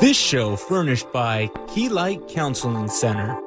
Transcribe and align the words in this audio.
This 0.00 0.16
show 0.16 0.56
furnished 0.56 1.12
by 1.12 1.48
Keylight 1.68 2.26
Counseling 2.26 2.88
Center. 2.88 3.38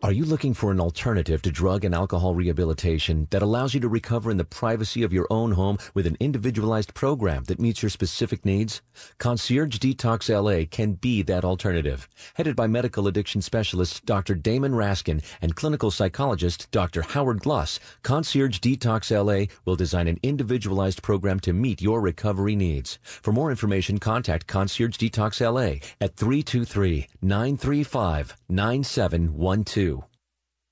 Are 0.00 0.12
you 0.12 0.24
looking 0.24 0.54
for 0.54 0.70
an 0.70 0.78
alternative 0.78 1.42
to 1.42 1.50
drug 1.50 1.84
and 1.84 1.92
alcohol 1.92 2.32
rehabilitation 2.32 3.26
that 3.30 3.42
allows 3.42 3.74
you 3.74 3.80
to 3.80 3.88
recover 3.88 4.30
in 4.30 4.36
the 4.36 4.44
privacy 4.44 5.02
of 5.02 5.12
your 5.12 5.26
own 5.28 5.50
home 5.50 5.76
with 5.92 6.06
an 6.06 6.16
individualized 6.20 6.94
program 6.94 7.42
that 7.44 7.58
meets 7.58 7.82
your 7.82 7.90
specific 7.90 8.44
needs? 8.44 8.80
Concierge 9.18 9.78
Detox 9.78 10.30
LA 10.30 10.66
can 10.70 10.92
be 10.92 11.22
that 11.22 11.44
alternative. 11.44 12.08
Headed 12.34 12.54
by 12.54 12.68
medical 12.68 13.08
addiction 13.08 13.42
specialist 13.42 14.06
Dr. 14.06 14.36
Damon 14.36 14.70
Raskin 14.70 15.20
and 15.42 15.56
clinical 15.56 15.90
psychologist 15.90 16.70
Dr. 16.70 17.02
Howard 17.02 17.40
Gluss, 17.40 17.80
Concierge 18.04 18.60
Detox 18.60 19.10
LA 19.10 19.52
will 19.64 19.74
design 19.74 20.06
an 20.06 20.20
individualized 20.22 21.02
program 21.02 21.40
to 21.40 21.52
meet 21.52 21.82
your 21.82 22.00
recovery 22.00 22.54
needs. 22.54 23.00
For 23.02 23.32
more 23.32 23.50
information, 23.50 23.98
contact 23.98 24.46
Concierge 24.46 24.96
Detox 24.96 25.40
LA 25.40 25.84
at 26.00 26.14
323 26.14 27.08
935 27.20 28.36
9712. 28.48 29.87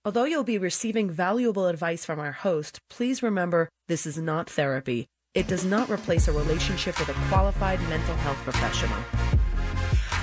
Although 0.06 0.27
you'll 0.27 0.45
be 0.45 0.56
receiving 0.56 1.10
valuable 1.10 1.66
advice 1.66 2.05
from 2.05 2.20
our 2.20 2.30
host, 2.30 2.78
please 2.88 3.24
remember 3.24 3.69
this 3.88 4.06
is 4.06 4.16
not 4.16 4.48
therapy. 4.48 5.09
It 5.34 5.48
does 5.48 5.64
not 5.64 5.91
replace 5.91 6.28
a 6.28 6.33
relationship 6.33 6.97
with 7.01 7.09
a 7.09 7.28
qualified 7.28 7.80
mental 7.88 8.14
health 8.14 8.37
professional. 8.45 8.97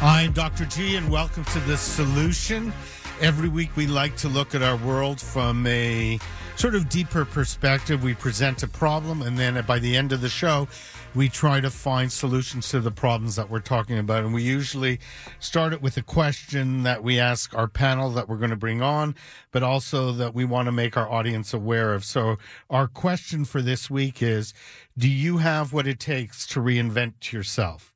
I'm 0.01 0.31
Dr. 0.31 0.63
G, 0.67 0.95
and 0.95 1.11
welcome 1.11 1.43
to 1.43 1.59
The 1.59 1.75
Solution. 1.75 2.71
Every 3.19 3.49
week, 3.49 3.75
we 3.75 3.85
like 3.85 4.15
to 4.19 4.29
look 4.29 4.55
at 4.55 4.63
our 4.63 4.77
world 4.77 5.19
from 5.19 5.67
a 5.67 6.17
sort 6.55 6.75
of 6.75 6.87
deeper 6.87 7.25
perspective. 7.25 8.03
We 8.03 8.13
present 8.13 8.63
a 8.63 8.69
problem, 8.69 9.21
and 9.21 9.37
then 9.37 9.61
by 9.65 9.79
the 9.79 9.97
end 9.97 10.13
of 10.13 10.21
the 10.21 10.29
show, 10.29 10.69
we 11.15 11.29
try 11.29 11.59
to 11.59 11.69
find 11.69 12.11
solutions 12.11 12.69
to 12.69 12.79
the 12.79 12.91
problems 12.91 13.35
that 13.35 13.49
we're 13.49 13.59
talking 13.59 13.97
about. 13.97 14.23
And 14.23 14.33
we 14.33 14.41
usually 14.41 14.99
start 15.39 15.73
it 15.73 15.81
with 15.81 15.97
a 15.97 16.01
question 16.01 16.83
that 16.83 17.03
we 17.03 17.19
ask 17.19 17.55
our 17.55 17.67
panel 17.67 18.09
that 18.11 18.27
we're 18.27 18.37
going 18.37 18.49
to 18.49 18.55
bring 18.55 18.81
on, 18.81 19.15
but 19.51 19.63
also 19.63 20.11
that 20.13 20.33
we 20.33 20.45
want 20.45 20.65
to 20.65 20.71
make 20.71 20.97
our 20.97 21.09
audience 21.09 21.53
aware 21.53 21.93
of. 21.93 22.03
So 22.03 22.37
our 22.69 22.87
question 22.87 23.45
for 23.45 23.61
this 23.61 23.89
week 23.89 24.23
is, 24.23 24.53
do 24.97 25.09
you 25.09 25.37
have 25.37 25.71
what 25.71 25.87
it 25.87 25.99
takes 25.99 26.47
to 26.47 26.59
reinvent 26.59 27.31
yourself? 27.31 27.93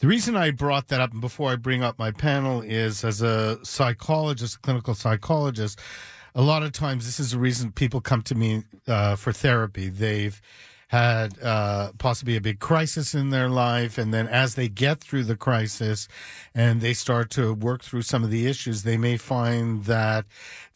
The 0.00 0.06
reason 0.06 0.36
I 0.36 0.52
brought 0.52 0.88
that 0.88 1.00
up, 1.00 1.12
and 1.12 1.20
before 1.20 1.50
I 1.50 1.56
bring 1.56 1.82
up 1.82 1.98
my 1.98 2.12
panel, 2.12 2.62
is 2.62 3.04
as 3.04 3.20
a 3.20 3.58
psychologist, 3.64 4.62
clinical 4.62 4.94
psychologist, 4.94 5.80
a 6.36 6.42
lot 6.42 6.62
of 6.62 6.70
times 6.70 7.04
this 7.04 7.18
is 7.18 7.32
the 7.32 7.38
reason 7.38 7.72
people 7.72 8.00
come 8.00 8.22
to 8.22 8.36
me 8.36 8.62
uh, 8.86 9.16
for 9.16 9.32
therapy. 9.32 9.88
They've 9.88 10.40
had 10.88 11.38
uh, 11.42 11.92
possibly 11.98 12.36
a 12.36 12.40
big 12.40 12.58
crisis 12.60 13.14
in 13.14 13.30
their 13.30 13.48
life. 13.48 13.98
And 13.98 14.12
then 14.12 14.26
as 14.26 14.54
they 14.54 14.68
get 14.68 15.00
through 15.00 15.24
the 15.24 15.36
crisis 15.36 16.08
and 16.54 16.80
they 16.80 16.94
start 16.94 17.30
to 17.30 17.52
work 17.52 17.82
through 17.82 18.02
some 18.02 18.24
of 18.24 18.30
the 18.30 18.46
issues, 18.46 18.82
they 18.82 18.96
may 18.96 19.16
find 19.18 19.84
that 19.84 20.24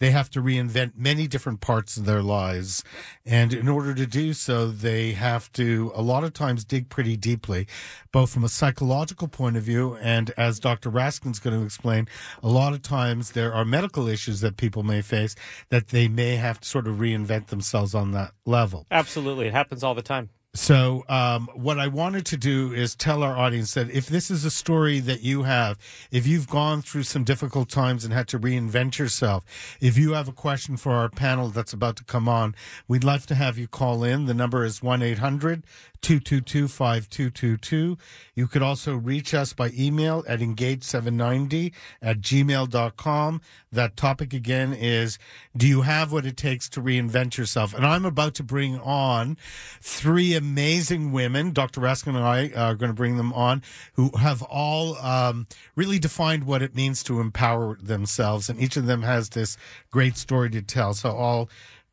they 0.00 0.10
have 0.10 0.28
to 0.30 0.42
reinvent 0.42 0.92
many 0.96 1.26
different 1.26 1.60
parts 1.60 1.96
of 1.96 2.04
their 2.04 2.22
lives. 2.22 2.84
And 3.24 3.54
in 3.54 3.68
order 3.68 3.94
to 3.94 4.06
do 4.06 4.34
so, 4.34 4.66
they 4.66 5.12
have 5.12 5.50
to 5.52 5.92
a 5.94 6.02
lot 6.02 6.24
of 6.24 6.34
times 6.34 6.64
dig 6.64 6.88
pretty 6.88 7.16
deeply, 7.16 7.66
both 8.10 8.30
from 8.34 8.44
a 8.44 8.48
psychological 8.48 9.28
point 9.28 9.56
of 9.56 9.62
view. 9.62 9.96
And 10.02 10.30
as 10.36 10.60
Dr. 10.60 10.90
Raskin's 10.90 11.38
going 11.38 11.58
to 11.58 11.64
explain, 11.64 12.06
a 12.42 12.48
lot 12.48 12.74
of 12.74 12.82
times 12.82 13.30
there 13.30 13.54
are 13.54 13.64
medical 13.64 14.08
issues 14.08 14.40
that 14.40 14.56
people 14.56 14.82
may 14.82 15.00
face 15.00 15.34
that 15.70 15.88
they 15.88 16.08
may 16.08 16.36
have 16.36 16.60
to 16.60 16.68
sort 16.68 16.86
of 16.86 16.96
reinvent 16.96 17.46
themselves 17.46 17.94
on 17.94 18.12
that 18.12 18.32
level. 18.44 18.86
Absolutely. 18.90 19.46
It 19.46 19.52
happens 19.52 19.82
all 19.82 19.94
the 19.94 20.01
time. 20.02 20.30
So, 20.54 21.02
um, 21.08 21.48
what 21.54 21.78
I 21.78 21.86
wanted 21.86 22.26
to 22.26 22.36
do 22.36 22.74
is 22.74 22.94
tell 22.94 23.22
our 23.22 23.34
audience 23.34 23.72
that 23.72 23.88
if 23.88 24.06
this 24.06 24.30
is 24.30 24.44
a 24.44 24.50
story 24.50 25.00
that 25.00 25.22
you 25.22 25.44
have, 25.44 25.78
if 26.10 26.26
you've 26.26 26.46
gone 26.46 26.82
through 26.82 27.04
some 27.04 27.24
difficult 27.24 27.70
times 27.70 28.04
and 28.04 28.12
had 28.12 28.28
to 28.28 28.38
reinvent 28.38 28.98
yourself, 28.98 29.46
if 29.80 29.96
you 29.96 30.12
have 30.12 30.28
a 30.28 30.32
question 30.32 30.76
for 30.76 30.92
our 30.92 31.08
panel 31.08 31.48
that's 31.48 31.72
about 31.72 31.96
to 31.96 32.04
come 32.04 32.28
on, 32.28 32.54
we'd 32.86 33.02
love 33.02 33.24
to 33.28 33.34
have 33.34 33.56
you 33.56 33.66
call 33.66 34.04
in. 34.04 34.26
The 34.26 34.34
number 34.34 34.62
is 34.62 34.82
1 34.82 35.00
800 35.00 35.62
222 36.02 36.68
5222. 36.68 37.96
You 38.34 38.46
could 38.46 38.62
also 38.62 38.96
reach 38.96 39.34
us 39.34 39.52
by 39.52 39.70
email 39.76 40.24
at 40.28 40.40
engage790 40.40 41.72
at 42.02 42.20
gmail.com. 42.20 43.40
That 43.70 43.96
topic 43.96 44.34
again 44.34 44.74
is 44.74 45.18
Do 45.56 45.66
you 45.66 45.82
have 45.82 46.12
what 46.12 46.26
it 46.26 46.36
takes 46.36 46.68
to 46.70 46.82
reinvent 46.82 47.36
yourself? 47.36 47.72
And 47.72 47.86
I'm 47.86 48.04
about 48.04 48.34
to 48.34 48.42
bring 48.42 48.78
on 48.80 49.36
three 49.80 50.34
amazing 50.34 51.12
women. 51.12 51.52
Dr. 51.52 51.80
Raskin 51.80 52.08
and 52.08 52.18
I 52.18 52.50
are 52.56 52.74
going 52.74 52.90
to 52.90 52.94
bring 52.94 53.16
them 53.16 53.32
on 53.32 53.62
who 53.94 54.10
have 54.18 54.42
all 54.42 54.96
um, 54.98 55.46
really 55.76 55.98
defined 55.98 56.44
what 56.44 56.62
it 56.62 56.74
means 56.74 57.02
to 57.04 57.20
empower 57.20 57.78
themselves. 57.80 58.50
And 58.50 58.60
each 58.60 58.76
of 58.76 58.86
them 58.86 59.02
has 59.02 59.30
this 59.30 59.56
great 59.90 60.16
story 60.16 60.50
to 60.50 60.62
tell. 60.62 60.94
So 60.94 61.16
I'll 61.16 61.48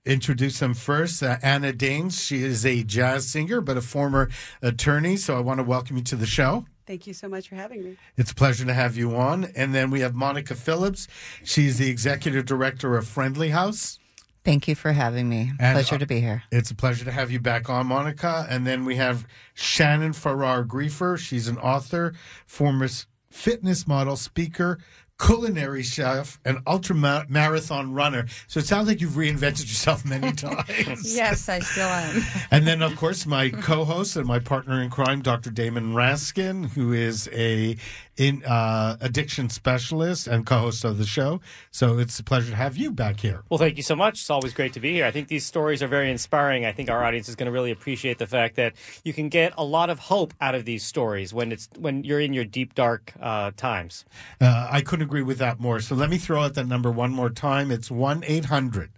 introduce 0.05 0.59
them 0.59 0.73
first. 0.73 1.21
Uh, 1.21 1.37
Anna 1.41 1.73
Danes, 1.73 2.21
she 2.21 2.43
is 2.43 2.65
a 2.65 2.83
jazz 2.83 3.27
singer, 3.27 3.61
but 3.61 3.77
a 3.77 3.81
former 3.81 4.29
attorney. 4.61 5.17
So 5.17 5.37
I 5.37 5.39
want 5.39 5.59
to 5.59 5.63
welcome 5.63 5.97
you 5.97 6.03
to 6.03 6.15
the 6.15 6.25
show. 6.25 6.65
Thank 6.85 7.05
you 7.05 7.13
so 7.13 7.29
much 7.29 7.49
for 7.49 7.55
having 7.55 7.83
me. 7.83 7.97
It's 8.17 8.31
a 8.31 8.35
pleasure 8.35 8.65
to 8.65 8.73
have 8.73 8.97
you 8.97 9.15
on. 9.15 9.45
And 9.55 9.75
then 9.75 9.91
we 9.91 9.99
have 9.99 10.15
Monica 10.15 10.55
Phillips. 10.55 11.07
She's 11.43 11.77
the 11.77 11.89
executive 11.89 12.45
director 12.45 12.97
of 12.97 13.07
Friendly 13.07 13.49
House. 13.49 13.99
Thank 14.43 14.67
you 14.67 14.73
for 14.73 14.91
having 14.91 15.29
me. 15.29 15.51
And, 15.59 15.75
pleasure 15.75 15.95
uh, 15.95 15.99
to 15.99 16.07
be 16.07 16.19
here. 16.19 16.41
It's 16.51 16.71
a 16.71 16.75
pleasure 16.75 17.05
to 17.05 17.11
have 17.11 17.29
you 17.29 17.39
back 17.39 17.69
on, 17.69 17.85
Monica. 17.85 18.47
And 18.49 18.65
then 18.65 18.85
we 18.85 18.95
have 18.95 19.27
Shannon 19.53 20.13
Farar 20.13 20.65
Griefer. 20.65 21.17
She's 21.19 21.47
an 21.47 21.57
author, 21.59 22.13
former 22.47 22.87
fitness 23.29 23.87
model, 23.87 24.15
speaker, 24.15 24.79
culinary 25.19 25.83
chef, 25.83 26.39
and 26.45 26.59
ultra 26.65 26.95
marathon 26.95 27.93
runner. 27.93 28.25
So 28.47 28.59
it 28.59 28.65
sounds 28.65 28.87
like 28.87 29.01
you've 29.01 29.13
reinvented 29.13 29.67
yourself 29.67 30.05
many 30.05 30.31
times. 30.33 31.15
yes, 31.15 31.49
I 31.49 31.59
still 31.59 31.87
am. 31.87 32.23
and 32.51 32.65
then, 32.65 32.81
of 32.81 32.95
course, 32.95 33.25
my 33.25 33.49
co-host 33.49 34.15
and 34.15 34.25
my 34.25 34.39
partner 34.39 34.81
in 34.81 34.89
crime, 34.89 35.21
Dr. 35.21 35.51
Damon 35.51 35.93
Raskin, 35.93 36.69
who 36.69 36.93
is 36.93 37.29
a 37.33 37.75
in 38.19 38.43
uh, 38.43 38.97
addiction 38.99 39.49
specialist 39.49 40.27
and 40.27 40.45
co-host 40.45 40.83
of 40.83 40.97
the 40.97 41.05
show. 41.05 41.39
So 41.71 41.97
it's 41.97 42.19
a 42.19 42.23
pleasure 42.23 42.51
to 42.51 42.55
have 42.55 42.75
you 42.75 42.91
back 42.91 43.21
here. 43.21 43.43
Well, 43.49 43.57
thank 43.57 43.77
you 43.77 43.83
so 43.83 43.95
much. 43.95 44.19
It's 44.19 44.29
always 44.29 44.53
great 44.53 44.73
to 44.73 44.81
be 44.81 44.91
here. 44.91 45.05
I 45.05 45.11
think 45.11 45.29
these 45.29 45.45
stories 45.45 45.81
are 45.81 45.87
very 45.87 46.11
inspiring. 46.11 46.65
I 46.65 46.73
think 46.73 46.89
our 46.89 47.03
audience 47.03 47.29
is 47.29 47.35
going 47.35 47.45
to 47.45 47.51
really 47.51 47.71
appreciate 47.71 48.17
the 48.17 48.27
fact 48.27 48.57
that 48.57 48.73
you 49.05 49.13
can 49.13 49.29
get 49.29 49.53
a 49.57 49.63
lot 49.63 49.89
of 49.89 49.99
hope 49.99 50.33
out 50.41 50.53
of 50.53 50.65
these 50.65 50.83
stories 50.83 51.33
when 51.33 51.53
it's 51.53 51.69
when 51.79 52.03
you're 52.03 52.19
in 52.19 52.33
your 52.33 52.45
deep 52.45 52.75
dark 52.75 53.13
uh, 53.21 53.51
times. 53.55 54.03
Uh, 54.41 54.67
I 54.69 54.81
couldn't 54.81 55.05
agree 55.05 55.23
with 55.23 55.37
that 55.37 55.59
more. 55.59 55.79
So 55.79 55.95
let 55.95 56.09
me 56.09 56.17
throw 56.17 56.41
out 56.41 56.55
that 56.55 56.67
number 56.67 56.91
one 56.91 57.11
more 57.11 57.29
time. 57.29 57.71
It's 57.71 57.89
one 57.89 58.23
eight 58.27 58.45
hundred. 58.45 58.91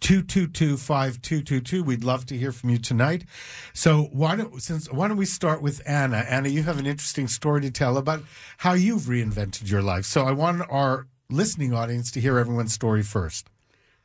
222-5222. 0.00 1.84
We'd 1.84 2.04
love 2.04 2.26
to 2.26 2.36
hear 2.36 2.52
from 2.52 2.70
you 2.70 2.78
tonight. 2.78 3.24
So 3.72 4.08
why 4.12 4.36
don't 4.36 4.62
since 4.62 4.90
why 4.90 5.08
don't 5.08 5.16
we 5.16 5.26
start 5.26 5.60
with 5.62 5.82
Anna? 5.86 6.24
Anna, 6.28 6.48
you 6.48 6.62
have 6.62 6.78
an 6.78 6.86
interesting 6.86 7.28
story 7.28 7.60
to 7.62 7.70
tell 7.70 7.96
about 7.96 8.22
how 8.58 8.74
you've 8.74 9.02
reinvented 9.02 9.70
your 9.70 9.82
life. 9.82 10.04
So 10.04 10.24
I 10.24 10.32
want 10.32 10.62
our 10.70 11.06
listening 11.30 11.74
audience 11.74 12.10
to 12.12 12.20
hear 12.20 12.38
everyone's 12.38 12.72
story 12.72 13.02
first. 13.02 13.50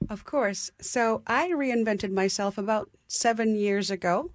Of 0.09 0.25
course. 0.25 0.71
So 0.81 1.21
I 1.27 1.49
reinvented 1.49 2.11
myself 2.11 2.57
about 2.57 2.89
seven 3.07 3.55
years 3.55 3.89
ago. 3.89 4.31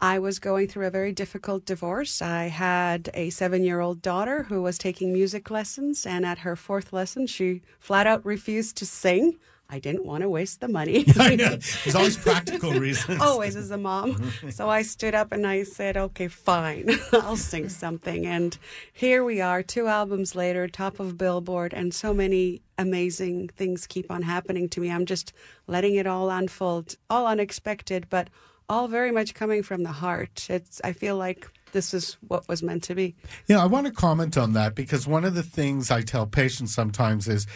I 0.00 0.18
was 0.18 0.40
going 0.40 0.66
through 0.66 0.86
a 0.88 0.90
very 0.90 1.12
difficult 1.12 1.64
divorce. 1.64 2.20
I 2.20 2.48
had 2.48 3.08
a 3.14 3.30
seven 3.30 3.62
year 3.62 3.80
old 3.80 4.02
daughter 4.02 4.44
who 4.44 4.60
was 4.60 4.76
taking 4.76 5.12
music 5.12 5.48
lessons, 5.48 6.04
and 6.06 6.26
at 6.26 6.38
her 6.38 6.56
fourth 6.56 6.92
lesson, 6.92 7.26
she 7.28 7.62
flat 7.78 8.06
out 8.08 8.24
refused 8.26 8.76
to 8.78 8.86
sing. 8.86 9.38
I 9.72 9.78
didn't 9.78 10.04
want 10.04 10.20
to 10.20 10.28
waste 10.28 10.60
the 10.60 10.68
money. 10.68 11.02
There's 11.06 11.94
always 11.94 12.18
practical 12.18 12.74
reasons. 12.74 13.22
always 13.22 13.56
as 13.56 13.70
a 13.70 13.78
mom. 13.78 14.30
so 14.50 14.68
I 14.68 14.82
stood 14.82 15.14
up 15.14 15.32
and 15.32 15.46
I 15.46 15.62
said, 15.62 15.96
okay, 15.96 16.28
fine, 16.28 16.90
I'll 17.14 17.38
sing 17.38 17.70
something. 17.70 18.26
And 18.26 18.58
here 18.92 19.24
we 19.24 19.40
are, 19.40 19.62
two 19.62 19.86
albums 19.86 20.34
later, 20.34 20.68
top 20.68 21.00
of 21.00 21.16
Billboard, 21.16 21.72
and 21.72 21.94
so 21.94 22.12
many 22.12 22.60
amazing 22.76 23.48
things 23.48 23.86
keep 23.86 24.10
on 24.10 24.20
happening 24.20 24.68
to 24.68 24.80
me. 24.80 24.90
I'm 24.90 25.06
just 25.06 25.32
letting 25.66 25.94
it 25.94 26.06
all 26.06 26.28
unfold, 26.28 26.96
all 27.08 27.26
unexpected, 27.26 28.08
but 28.10 28.28
all 28.68 28.88
very 28.88 29.10
much 29.10 29.32
coming 29.32 29.62
from 29.62 29.84
the 29.84 29.92
heart. 29.92 30.50
It's 30.50 30.82
I 30.84 30.92
feel 30.92 31.16
like 31.16 31.48
this 31.72 31.94
is 31.94 32.18
what 32.28 32.46
was 32.46 32.62
meant 32.62 32.82
to 32.84 32.94
be. 32.94 33.14
Yeah, 33.46 33.62
I 33.62 33.66
want 33.66 33.86
to 33.86 33.92
comment 33.92 34.36
on 34.36 34.52
that 34.52 34.74
because 34.74 35.06
one 35.06 35.24
of 35.24 35.34
the 35.34 35.42
things 35.42 35.90
I 35.90 36.02
tell 36.02 36.26
patients 36.26 36.74
sometimes 36.74 37.26
is 37.26 37.46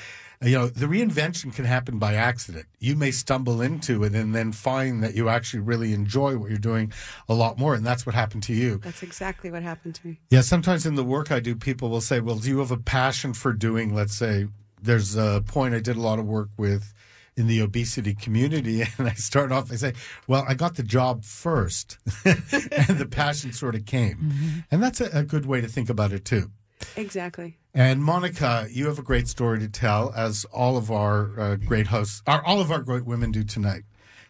you 0.43 0.53
know, 0.53 0.69
the 0.69 0.87
reinvention 0.87 1.55
can 1.55 1.65
happen 1.65 1.99
by 1.99 2.15
accident. 2.15 2.67
You 2.79 2.97
may 2.97 3.11
stumble 3.11 3.61
into 3.61 4.05
it 4.05 4.15
and 4.15 4.35
then 4.35 4.53
find 4.53 5.03
that 5.03 5.15
you 5.15 5.29
actually 5.29 5.61
really 5.61 5.93
enjoy 5.93 6.37
what 6.37 6.51
you're 6.51 6.59
doing 6.59 6.93
a 7.29 7.35
lot 7.35 7.59
more. 7.59 7.75
And 7.75 7.87
that's 7.87 8.05
what 8.05 8.15
happened 8.15 8.43
to 8.45 8.55
you. 8.55 8.79
That's 8.79 9.03
exactly 9.03 9.51
what 9.51 9.63
happened 9.63 9.95
to 9.97 10.07
me. 10.07 10.21
Yeah. 10.31 10.43
Sometimes 10.43 10.87
in 10.87 10.95
the 10.95 11.05
work 11.05 11.33
I 11.33 11.41
do, 11.41 11.55
people 11.55 11.89
will 11.89 12.01
say, 12.01 12.21
well, 12.21 12.37
do 12.37 12.49
you 12.49 12.59
have 12.59 12.71
a 12.71 12.77
passion 12.77 13.33
for 13.33 13.53
doing, 13.53 13.95
let's 13.95 14.15
say, 14.15 14.49
there's 14.83 15.17
a 15.17 15.43
point 15.47 15.75
I 15.75 15.81
did 15.81 15.97
a 15.97 16.01
lot 16.01 16.19
of 16.19 16.27
work 16.27 16.51
with 16.57 16.93
in 17.37 17.47
the 17.47 17.61
obesity 17.61 18.15
community, 18.15 18.83
and 18.99 19.09
I 19.09 19.13
start 19.13 19.53
off, 19.53 19.71
I 19.71 19.77
say, 19.77 19.93
well, 20.27 20.45
I 20.49 20.55
got 20.55 20.77
the 20.77 20.83
job 20.83 21.25
first, 21.25 21.99
and 22.25 22.99
the 22.99 23.09
passion 23.11 23.53
sort 23.53 23.75
of 23.75 23.85
came. 23.85 24.17
Mm-hmm. 24.17 24.59
And 24.71 24.83
that's 24.83 25.01
a, 25.01 25.11
a 25.13 25.23
good 25.23 25.47
way 25.47 25.61
to 25.61 25.69
think 25.69 25.91
about 25.91 26.13
it, 26.13 26.25
too. 26.25 26.51
Exactly. 26.97 27.59
And 27.75 28.03
Monica, 28.03 28.67
you 28.71 28.87
have 28.87 28.99
a 28.99 29.03
great 29.03 29.29
story 29.29 29.59
to 29.59 29.69
tell, 29.69 30.13
as 30.17 30.47
all 30.47 30.77
of 30.77 30.91
our 30.91 31.39
uh, 31.39 31.57
great 31.57 31.89
hosts, 31.89 32.23
our, 32.27 32.45
all 32.45 32.61
of 32.61 32.71
our 32.71 32.81
great 32.81 33.05
women 33.05 33.33
do 33.33 33.45
tonight. 33.45 33.83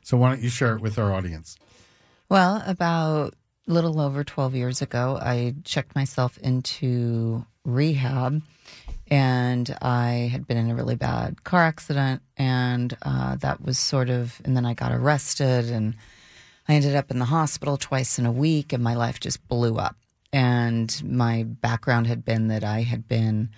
So 0.02 0.16
why 0.16 0.30
don't 0.30 0.42
you 0.42 0.48
share 0.48 0.74
it 0.74 0.80
with 0.80 0.98
our 0.98 1.12
audience? 1.12 1.56
Well, 2.28 2.62
about 2.66 3.34
a 3.68 3.72
little 3.72 4.00
over 4.00 4.24
12 4.24 4.54
years 4.54 4.82
ago, 4.82 5.18
I 5.20 5.54
checked 5.64 5.94
myself 5.94 6.38
into 6.38 7.44
rehab 7.64 8.42
and 9.08 9.76
I 9.80 10.28
had 10.32 10.46
been 10.46 10.56
in 10.56 10.70
a 10.70 10.74
really 10.74 10.96
bad 10.96 11.44
car 11.44 11.62
accident. 11.62 12.22
And 12.36 12.96
uh, 13.02 13.36
that 13.36 13.62
was 13.64 13.78
sort 13.78 14.10
of, 14.10 14.40
and 14.44 14.56
then 14.56 14.66
I 14.66 14.74
got 14.74 14.92
arrested 14.92 15.70
and 15.70 15.94
I 16.68 16.74
ended 16.74 16.96
up 16.96 17.10
in 17.10 17.18
the 17.18 17.24
hospital 17.24 17.76
twice 17.76 18.18
in 18.18 18.26
a 18.26 18.32
week 18.32 18.72
and 18.72 18.82
my 18.82 18.94
life 18.94 19.20
just 19.20 19.46
blew 19.48 19.76
up. 19.76 19.96
And 20.32 21.02
my 21.04 21.44
background 21.44 22.06
had 22.06 22.24
been 22.24 22.48
that 22.48 22.64
I 22.64 22.82
had 22.82 23.08
been 23.08 23.50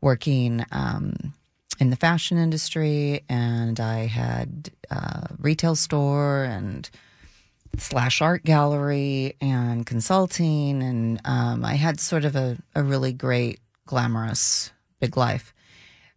working 0.00 0.64
um, 0.70 1.34
in 1.80 1.90
the 1.90 1.96
fashion 1.96 2.38
industry 2.38 3.22
and 3.28 3.80
I 3.80 4.06
had 4.06 4.70
a 4.90 5.28
retail 5.38 5.74
store 5.74 6.44
and 6.44 6.88
slash 7.78 8.22
art 8.22 8.44
gallery 8.44 9.36
and 9.40 9.84
consulting. 9.84 10.82
And 10.82 11.20
um, 11.24 11.64
I 11.64 11.74
had 11.74 12.00
sort 12.00 12.24
of 12.24 12.36
a, 12.36 12.58
a 12.74 12.82
really 12.82 13.12
great, 13.12 13.60
glamorous, 13.86 14.72
big 15.00 15.16
life. 15.16 15.52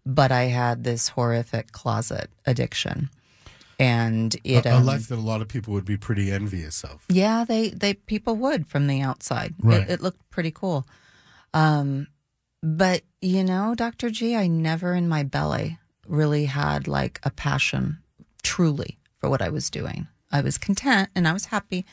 But 0.05 0.31
I 0.31 0.43
had 0.43 0.83
this 0.83 1.09
horrific 1.09 1.71
closet 1.71 2.29
addiction. 2.45 3.09
And 3.79 4.35
it 4.44 4.65
a, 4.65 4.74
a 4.74 4.77
um, 4.77 4.85
life 4.85 5.07
that 5.09 5.15
a 5.19 5.21
lot 5.21 5.41
of 5.41 5.47
people 5.47 5.74
would 5.74 5.85
be 5.85 5.97
pretty 5.97 6.31
envious 6.31 6.83
of. 6.83 7.06
yeah, 7.09 7.45
they 7.45 7.69
they 7.69 7.94
people 7.94 8.35
would 8.35 8.68
from 8.68 8.88
the 8.88 9.01
outside. 9.01 9.53
Right. 9.62 9.81
It, 9.81 9.89
it 9.89 10.01
looked 10.01 10.27
pretty 10.31 10.51
cool. 10.51 10.88
Um, 11.53 12.07
but 12.63 13.03
you 13.21 13.44
know, 13.44 13.75
Dr. 13.75 14.09
G, 14.09 14.35
I 14.35 14.47
never 14.47 14.94
in 14.94 15.07
my 15.07 15.24
belly 15.24 15.77
really 16.07 16.45
had 16.45 16.88
like 16.88 17.19
a 17.24 17.29
passion 17.29 18.00
truly 18.41 18.97
for 19.19 19.29
what 19.29 19.41
I 19.41 19.50
was 19.50 19.69
doing. 19.69 20.07
I 20.31 20.41
was 20.41 20.57
content 20.57 21.09
and 21.15 21.27
I 21.27 21.33
was 21.33 21.45
happy, 21.45 21.85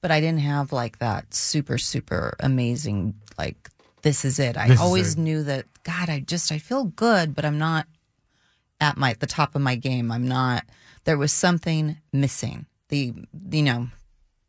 but 0.00 0.10
I 0.10 0.20
didn't 0.20 0.40
have 0.40 0.72
like 0.72 0.98
that 0.98 1.34
super 1.34 1.76
super 1.76 2.36
amazing 2.40 3.14
like 3.36 3.68
this 4.02 4.24
is 4.24 4.38
it. 4.38 4.56
I 4.56 4.68
This 4.68 4.80
always 4.80 5.14
it. 5.14 5.18
knew 5.18 5.42
that 5.42 5.66
God, 5.82 6.08
I 6.08 6.20
just 6.20 6.52
I 6.52 6.58
feel 6.58 6.84
good, 6.84 7.34
but 7.34 7.44
I'm 7.44 7.58
not 7.58 7.86
at 8.80 8.96
my 8.96 9.14
the 9.14 9.26
top 9.26 9.54
of 9.56 9.60
my 9.60 9.74
game. 9.74 10.12
I'm 10.12 10.26
not. 10.28 10.64
There 11.04 11.18
was 11.18 11.32
something 11.32 11.96
missing. 12.12 12.66
The 12.88 13.14
you 13.50 13.62
know 13.62 13.88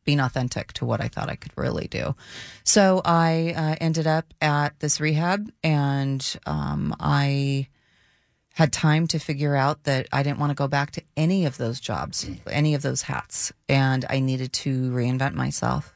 being 0.04 0.20
authentic 0.20 0.74
to 0.74 0.86
what 0.86 1.02
I 1.02 1.08
thought 1.08 1.30
I 1.30 1.36
could 1.36 1.54
really 1.56 1.88
do. 1.88 2.16
So 2.64 3.02
I 3.06 3.54
uh, 3.56 3.76
ended 3.80 4.08
up 4.08 4.34
at 4.42 4.80
this 4.80 5.00
rehab, 5.00 5.52
and 5.64 6.36
um, 6.46 6.96
I 7.00 7.68
had 8.54 8.72
time 8.72 9.08
to 9.08 9.20
figure 9.20 9.56
out 9.56 9.84
that 9.86 10.08
I 10.12 10.22
didn't 10.22 10.40
want 10.40 10.52
to 10.52 10.56
go 10.56 10.68
back 10.68 10.92
to 10.92 11.04
any 11.18 11.46
of 11.46 11.58
those 11.58 11.80
jobs, 11.80 12.30
any 12.48 12.76
of 12.76 12.84
those 12.84 13.04
hats, 13.04 13.52
and 13.68 14.06
I 14.10 14.20
needed 14.20 14.54
to 14.54 14.92
reinvent 14.92 15.34
myself. 15.34 15.96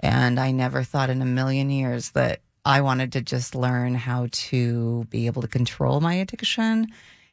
And 0.00 0.38
I 0.38 0.50
never 0.50 0.82
thought 0.82 1.10
in 1.10 1.22
a 1.22 1.26
million 1.26 1.70
years 1.70 2.10
that 2.10 2.40
I 2.64 2.82
wanted 2.82 3.12
to 3.12 3.22
just 3.22 3.54
learn 3.54 3.94
how 3.94 4.28
to 4.30 5.04
be 5.10 5.26
able 5.26 5.42
to 5.42 5.48
control 5.48 6.00
my 6.00 6.14
addiction 6.14 6.88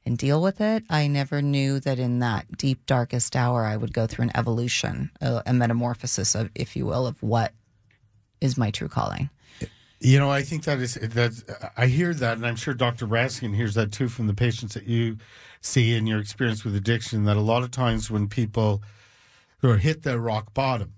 and 0.06 0.18
deal 0.18 0.42
with 0.42 0.62
it. 0.62 0.84
I 0.90 1.08
never 1.08 1.42
knew 1.42 1.80
that 1.80 2.00
in 2.00 2.20
that 2.20 2.58
deep, 2.58 2.86
darkest 2.86 3.36
hour, 3.36 3.66
I 3.66 3.76
would 3.76 3.94
go 3.94 4.06
through 4.08 4.24
an 4.24 4.38
evolution, 4.38 5.12
a, 5.22 5.42
a 5.46 5.54
metamorphosis, 5.54 6.36
of, 6.36 6.50
if 6.56 6.76
you 6.76 6.86
will, 6.86 7.08
of 7.08 7.22
what 7.24 7.54
is 8.42 8.58
my 8.58 8.72
true 8.72 8.88
calling. 8.88 9.30
You 10.00 10.20
know, 10.20 10.30
I 10.30 10.44
think 10.44 10.66
that 10.66 10.80
is 10.80 10.96
that 10.96 11.72
I 11.78 11.88
hear 11.88 12.14
that, 12.14 12.38
and 12.38 12.46
I'm 12.46 12.58
sure 12.58 12.74
Dr. 12.74 13.08
Raskin 13.08 13.56
hears 13.56 13.74
that 13.76 13.92
too 13.92 14.08
from 14.08 14.28
the 14.28 14.34
patients 14.34 14.74
that 14.74 14.86
you 14.86 15.18
see 15.62 15.96
in 15.96 16.06
your 16.06 16.20
experience 16.20 16.64
with 16.64 16.76
addiction. 16.76 17.24
That 17.24 17.38
a 17.38 17.42
lot 17.42 17.64
of 17.64 17.72
times 17.72 18.12
when 18.12 18.28
people 18.28 18.84
who 19.60 19.70
are 19.70 19.78
hit 19.78 20.04
their 20.04 20.20
rock 20.20 20.54
bottom, 20.54 20.94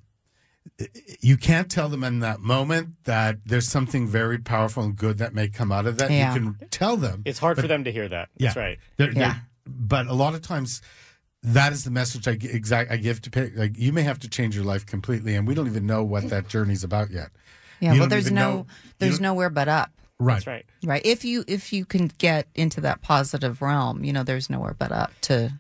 you 1.21 1.37
can't 1.37 1.69
tell 1.69 1.89
them 1.89 2.03
in 2.03 2.19
that 2.19 2.39
moment 2.39 2.89
that 3.05 3.37
there's 3.45 3.67
something 3.67 4.07
very 4.07 4.37
powerful 4.37 4.83
and 4.83 4.95
good 4.95 5.17
that 5.19 5.33
may 5.33 5.47
come 5.47 5.71
out 5.71 5.85
of 5.85 5.97
that. 5.97 6.11
Yeah. 6.11 6.33
You 6.33 6.39
can 6.57 6.67
tell 6.69 6.97
them. 6.97 7.23
It's 7.25 7.39
hard 7.39 7.55
but- 7.55 7.63
for 7.63 7.67
them 7.67 7.83
to 7.83 7.91
hear 7.91 8.07
that. 8.07 8.29
Yeah, 8.37 8.47
That's 8.47 8.57
right. 8.57 8.79
They're- 8.97 9.13
they're- 9.13 9.21
Yeah. 9.23 9.35
but 9.65 10.07
a 10.07 10.13
lot 10.13 10.33
of 10.35 10.41
times, 10.41 10.81
that 11.43 11.71
is 11.73 11.83
the 11.83 11.91
message 11.91 12.27
I 12.27 12.35
gi- 12.35 12.49
exact 12.49 12.91
I 12.91 12.97
give 12.97 13.21
to 13.21 13.29
pa- 13.29 13.47
like 13.55 13.77
you 13.77 13.93
may 13.93 14.01
have 14.03 14.19
to 14.19 14.27
change 14.29 14.55
your 14.55 14.65
life 14.65 14.85
completely, 14.85 15.35
and 15.35 15.47
we 15.47 15.53
don't 15.53 15.67
even 15.67 15.85
know 15.85 16.03
what 16.03 16.29
that 16.29 16.47
journey's 16.47 16.83
about 16.83 17.11
yet. 17.11 17.29
Yeah, 17.79 17.93
You 17.93 17.99
well, 18.01 18.09
there's 18.09 18.31
no, 18.31 18.51
know- 18.51 18.67
there's 18.99 19.19
nowhere 19.21 19.49
but 19.51 19.67
up. 19.67 19.91
Right. 20.19 20.35
That's 20.37 20.47
right. 20.47 20.65
Right. 20.83 21.01
If 21.05 21.23
you 21.23 21.43
if 21.47 21.71
you 21.71 21.85
can 21.85 22.07
get 22.17 22.47
into 22.55 22.81
that 22.81 23.01
positive 23.03 23.61
realm, 23.61 24.03
you 24.03 24.11
know, 24.11 24.23
there's 24.23 24.49
nowhere 24.49 24.73
but 24.77 24.91
up 24.91 25.11
to 25.21 25.53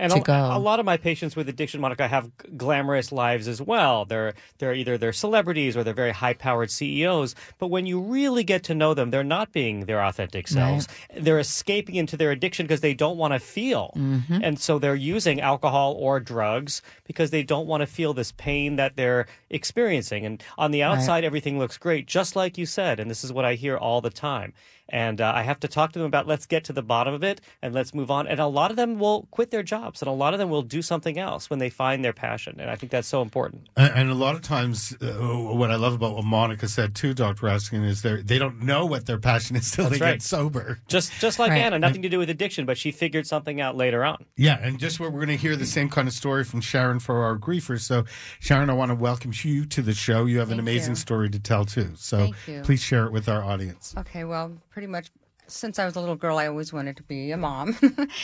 And 0.00 0.12
to 0.12 0.18
a, 0.18 0.22
go. 0.22 0.48
a 0.52 0.58
lot 0.58 0.80
of 0.80 0.86
my 0.86 0.96
patients 0.96 1.36
with 1.36 1.48
addiction, 1.48 1.80
Monica, 1.80 2.08
have 2.08 2.30
glamorous 2.56 3.12
lives 3.12 3.46
as 3.46 3.60
well. 3.60 4.04
They're 4.06 4.34
they're 4.58 4.74
either 4.74 4.98
they're 4.98 5.12
celebrities 5.12 5.76
or 5.76 5.84
they're 5.84 5.94
very 5.94 6.10
high 6.12 6.32
powered 6.34 6.70
CEOs. 6.70 7.34
But 7.58 7.68
when 7.68 7.86
you 7.86 8.00
really 8.00 8.42
get 8.42 8.64
to 8.64 8.74
know 8.74 8.94
them, 8.94 9.10
they're 9.10 9.22
not 9.22 9.52
being 9.52 9.84
their 9.84 10.02
authentic 10.02 10.48
selves. 10.48 10.88
They're 11.16 11.38
escaping 11.38 11.94
into 11.96 12.16
their 12.16 12.30
addiction 12.30 12.66
because 12.66 12.80
they 12.80 12.94
don't 12.94 13.16
want 13.18 13.34
to 13.34 13.38
feel, 13.38 13.92
Mm-hmm. 13.96 14.40
and 14.42 14.58
so 14.58 14.78
they're 14.78 14.94
using 14.94 15.40
alcohol 15.40 15.94
or 15.98 16.18
drugs 16.20 16.80
because 17.04 17.30
they 17.30 17.42
don't 17.42 17.66
want 17.66 17.82
to 17.82 17.86
feel 17.86 18.14
this 18.14 18.32
pain 18.32 18.76
that 18.76 18.96
they're 18.96 19.26
experiencing. 19.50 20.24
And 20.24 20.42
on 20.56 20.70
the 20.70 20.82
outside, 20.82 21.24
everything 21.24 21.58
looks 21.58 21.76
great, 21.76 22.06
just 22.06 22.34
like 22.36 22.56
you 22.58 22.66
said. 22.66 22.98
And 23.00 23.10
this 23.10 23.22
is 23.24 23.32
what 23.32 23.44
I 23.44 23.54
hear 23.54 23.76
all 23.76 24.00
the 24.00 24.10
time. 24.10 24.52
And 24.90 25.20
uh, 25.20 25.32
I 25.34 25.42
have 25.42 25.60
to 25.60 25.68
talk 25.68 25.92
to 25.92 25.98
them 25.98 26.06
about 26.06 26.26
let's 26.26 26.46
get 26.46 26.64
to 26.64 26.72
the 26.72 26.82
bottom 26.82 27.14
of 27.14 27.22
it 27.24 27.40
and 27.62 27.72
let's 27.74 27.94
move 27.94 28.10
on. 28.10 28.26
And 28.26 28.40
a 28.40 28.46
lot 28.46 28.70
of 28.70 28.76
them 28.76 28.98
will 28.98 29.26
quit 29.30 29.50
their 29.50 29.62
jobs 29.62 30.02
and 30.02 30.08
a 30.08 30.12
lot 30.12 30.34
of 30.34 30.38
them 30.38 30.50
will 30.50 30.62
do 30.62 30.82
something 30.82 31.18
else 31.18 31.48
when 31.50 31.58
they 31.58 31.70
find 31.70 32.04
their 32.04 32.12
passion. 32.12 32.56
And 32.60 32.70
I 32.70 32.76
think 32.76 32.92
that's 32.92 33.08
so 33.08 33.22
important. 33.22 33.68
And, 33.76 33.92
and 33.94 34.10
a 34.10 34.14
lot 34.14 34.34
of 34.34 34.42
times, 34.42 34.96
uh, 35.00 35.12
what 35.14 35.70
I 35.70 35.76
love 35.76 35.94
about 35.94 36.14
what 36.14 36.24
Monica 36.24 36.68
said 36.68 36.94
too, 36.94 37.14
Dr. 37.14 37.46
Raskin, 37.46 37.84
is 37.84 38.02
they 38.02 38.22
they 38.22 38.38
don't 38.38 38.62
know 38.62 38.86
what 38.86 39.06
their 39.06 39.18
passion 39.18 39.56
is 39.56 39.70
till 39.70 39.84
That's 39.84 39.98
they 39.98 40.04
right. 40.04 40.12
get 40.14 40.22
sober. 40.22 40.78
Just 40.88 41.12
just 41.20 41.38
like 41.38 41.50
Right. 41.50 41.62
Anna, 41.62 41.78
nothing 41.78 42.02
to 42.02 42.08
do 42.08 42.18
with 42.18 42.30
addiction, 42.30 42.66
but 42.66 42.78
she 42.78 42.92
figured 42.92 43.26
something 43.26 43.60
out 43.60 43.76
later 43.76 44.04
on. 44.04 44.24
Yeah, 44.36 44.58
and 44.60 44.78
just 44.78 45.00
where 45.00 45.10
we're 45.10 45.24
going 45.24 45.36
to 45.38 45.42
hear 45.42 45.56
the 45.56 45.66
same 45.66 45.88
kind 45.88 46.06
of 46.06 46.14
story 46.14 46.44
from 46.44 46.60
Sharon 46.60 46.98
Farar 46.98 47.38
Griefers. 47.38 47.80
So, 47.80 48.04
Sharon, 48.40 48.70
I 48.70 48.72
want 48.74 48.90
to 48.90 48.94
welcome 48.94 49.32
you 49.42 49.64
to 49.66 49.82
the 49.82 49.94
show. 49.94 50.26
You 50.26 50.38
have 50.38 50.50
an 50.50 50.58
amazing 50.60 50.92
you. 50.92 50.96
story 50.96 51.28
to 51.30 51.38
tell 51.38 51.64
too. 51.64 51.90
So, 51.96 52.30
please 52.62 52.80
share 52.80 53.06
it 53.06 53.12
with 53.12 53.28
our 53.28 53.42
audience. 53.42 53.94
Okay, 53.98 54.24
well, 54.24 54.52
pretty 54.70 54.79
much 54.86 55.10
since 55.50 55.78
I 55.78 55.84
was 55.84 55.96
a 55.96 56.00
little 56.00 56.16
girl, 56.16 56.38
I 56.38 56.46
always 56.46 56.72
wanted 56.72 56.96
to 56.98 57.02
be 57.02 57.30
a 57.32 57.36
mom. 57.36 57.76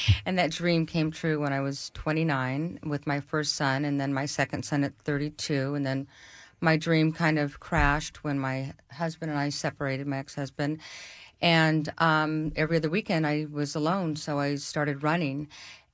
and 0.27 0.39
that 0.39 0.51
dream 0.51 0.87
came 0.87 1.11
true 1.11 1.41
when 1.41 1.53
I 1.53 1.61
was 1.61 1.91
29 1.95 2.81
with 2.85 3.07
my 3.07 3.21
first 3.21 3.55
son, 3.57 3.85
and 3.85 4.01
then 4.01 4.15
my 4.15 4.27
second 4.27 4.65
son 4.65 4.85
at 4.85 4.97
32. 4.99 5.75
And 5.75 5.85
then 5.85 6.07
my 6.61 6.77
dream 6.77 7.13
kind 7.13 7.39
of 7.39 7.61
crashed 7.61 8.25
when 8.25 8.39
my 8.39 8.73
husband 8.91 9.31
and 9.31 9.41
I 9.41 9.51
separated, 9.51 10.07
my 10.07 10.19
ex 10.19 10.35
husband. 10.35 10.79
And 11.43 11.93
um, 11.99 12.53
every 12.57 12.79
other 12.79 12.89
weekend 12.89 13.27
I 13.27 13.47
was 13.51 13.75
alone, 13.75 14.17
so 14.17 14.39
I 14.39 14.55
started 14.57 15.03
running. 15.03 15.49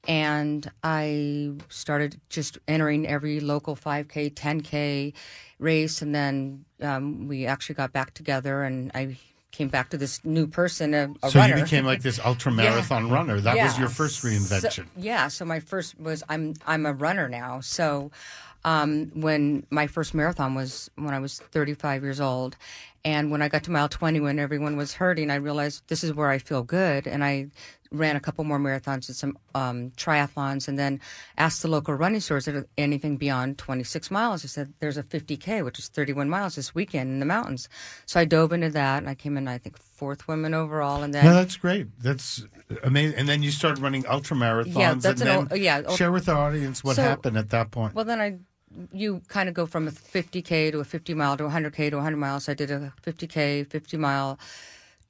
And 0.08 0.68
I 0.82 1.52
started 1.68 2.20
just 2.28 2.58
entering 2.66 3.06
every 3.06 3.38
local 3.38 3.76
5K, 3.76 4.34
10K 4.34 5.14
race. 5.60 6.02
And 6.02 6.14
then 6.14 6.64
um, 6.80 7.28
we 7.28 7.46
actually 7.46 7.76
got 7.76 7.92
back 7.92 8.14
together, 8.14 8.64
and 8.64 8.90
I 8.94 9.16
came 9.52 9.68
back 9.68 9.90
to 9.90 9.98
this 9.98 10.24
new 10.24 10.46
person, 10.46 10.94
a, 10.94 11.14
a 11.22 11.30
so 11.30 11.38
runner. 11.38 11.56
you 11.58 11.62
became 11.62 11.84
like 11.84 12.02
this 12.02 12.18
ultra 12.24 12.50
marathon 12.50 13.08
runner. 13.10 13.38
That 13.40 13.56
was 13.56 13.78
your 13.78 13.88
first 13.88 14.20
So- 14.20 14.28
reinvention. 14.28 14.86
yeah. 14.96 15.28
So 15.28 15.44
my 15.44 15.60
first 15.60 15.98
was 16.00 16.24
I'm 16.28 16.54
I'm 16.66 16.86
a 16.86 16.92
runner 16.92 17.28
now. 17.28 17.60
So 17.60 18.10
um, 18.64 19.10
when 19.14 19.66
my 19.70 19.86
first 19.86 20.14
marathon 20.14 20.54
was 20.54 20.90
when 20.96 21.12
I 21.14 21.18
was 21.18 21.38
35 21.38 22.02
years 22.02 22.20
old, 22.20 22.56
and 23.04 23.30
when 23.30 23.42
I 23.42 23.48
got 23.48 23.64
to 23.64 23.70
mile 23.70 23.88
20, 23.88 24.20
when 24.20 24.38
everyone 24.38 24.76
was 24.76 24.94
hurting, 24.94 25.30
I 25.30 25.34
realized 25.36 25.82
this 25.88 26.02
is 26.02 26.12
where 26.14 26.30
I 26.30 26.38
feel 26.38 26.62
good, 26.62 27.06
and 27.06 27.22
I 27.22 27.48
ran 27.92 28.16
a 28.16 28.20
couple 28.20 28.42
more 28.44 28.58
marathons 28.58 29.08
and 29.08 29.16
some 29.16 29.38
um, 29.54 29.90
triathlons, 29.96 30.66
and 30.66 30.78
then 30.78 30.98
asked 31.38 31.62
the 31.62 31.68
local 31.68 31.94
running 31.94 32.20
stores 32.20 32.48
if 32.48 32.64
anything 32.78 33.16
beyond 33.16 33.58
26 33.58 34.10
miles. 34.10 34.44
I 34.44 34.48
said 34.48 34.72
there's 34.80 34.96
a 34.96 35.02
50k, 35.02 35.64
which 35.64 35.78
is 35.78 35.88
31 35.88 36.28
miles 36.28 36.54
this 36.54 36.74
weekend 36.74 37.10
in 37.10 37.18
the 37.20 37.26
mountains. 37.26 37.68
So 38.06 38.18
I 38.18 38.24
dove 38.24 38.52
into 38.52 38.70
that, 38.70 38.98
and 38.98 39.08
I 39.10 39.14
came 39.14 39.36
in 39.36 39.46
I 39.46 39.58
think 39.58 39.76
fourth 39.78 40.26
women 40.26 40.54
overall, 40.54 41.02
and 41.02 41.12
then 41.14 41.24
No, 41.24 41.34
that's 41.34 41.56
great. 41.56 41.86
That's 42.02 42.44
amazing. 42.82 43.18
And 43.18 43.28
then 43.28 43.42
you 43.42 43.50
started 43.50 43.80
running 43.82 44.04
ultra 44.06 44.36
marathons. 44.36 44.74
Yeah, 44.78 44.94
that's 44.94 45.20
and 45.20 45.30
an 45.30 45.36
then 45.48 45.48
ul- 45.52 45.56
yeah, 45.58 45.82
ul- 45.86 45.96
share 45.96 46.10
with 46.12 46.28
our 46.28 46.38
audience 46.48 46.82
what 46.82 46.96
So- 46.96 47.02
happened 47.02 47.36
at 47.36 47.50
that 47.50 47.70
point. 47.70 47.94
Well, 47.94 48.04
then 48.06 48.20
I, 48.20 48.38
you 48.92 49.20
kind 49.28 49.48
of 49.50 49.54
go 49.54 49.66
from 49.66 49.86
a 49.86 49.90
50k 49.90 50.72
to 50.72 50.80
a 50.80 50.84
50 50.84 51.12
mile 51.14 51.36
to 51.36 51.44
a 51.44 51.50
100k 51.50 51.90
to 51.90 51.96
100 51.96 52.16
miles. 52.16 52.48
I 52.48 52.54
did 52.54 52.70
a 52.70 52.92
50k, 53.06 53.66
50 53.68 53.96
mile, 53.98 54.38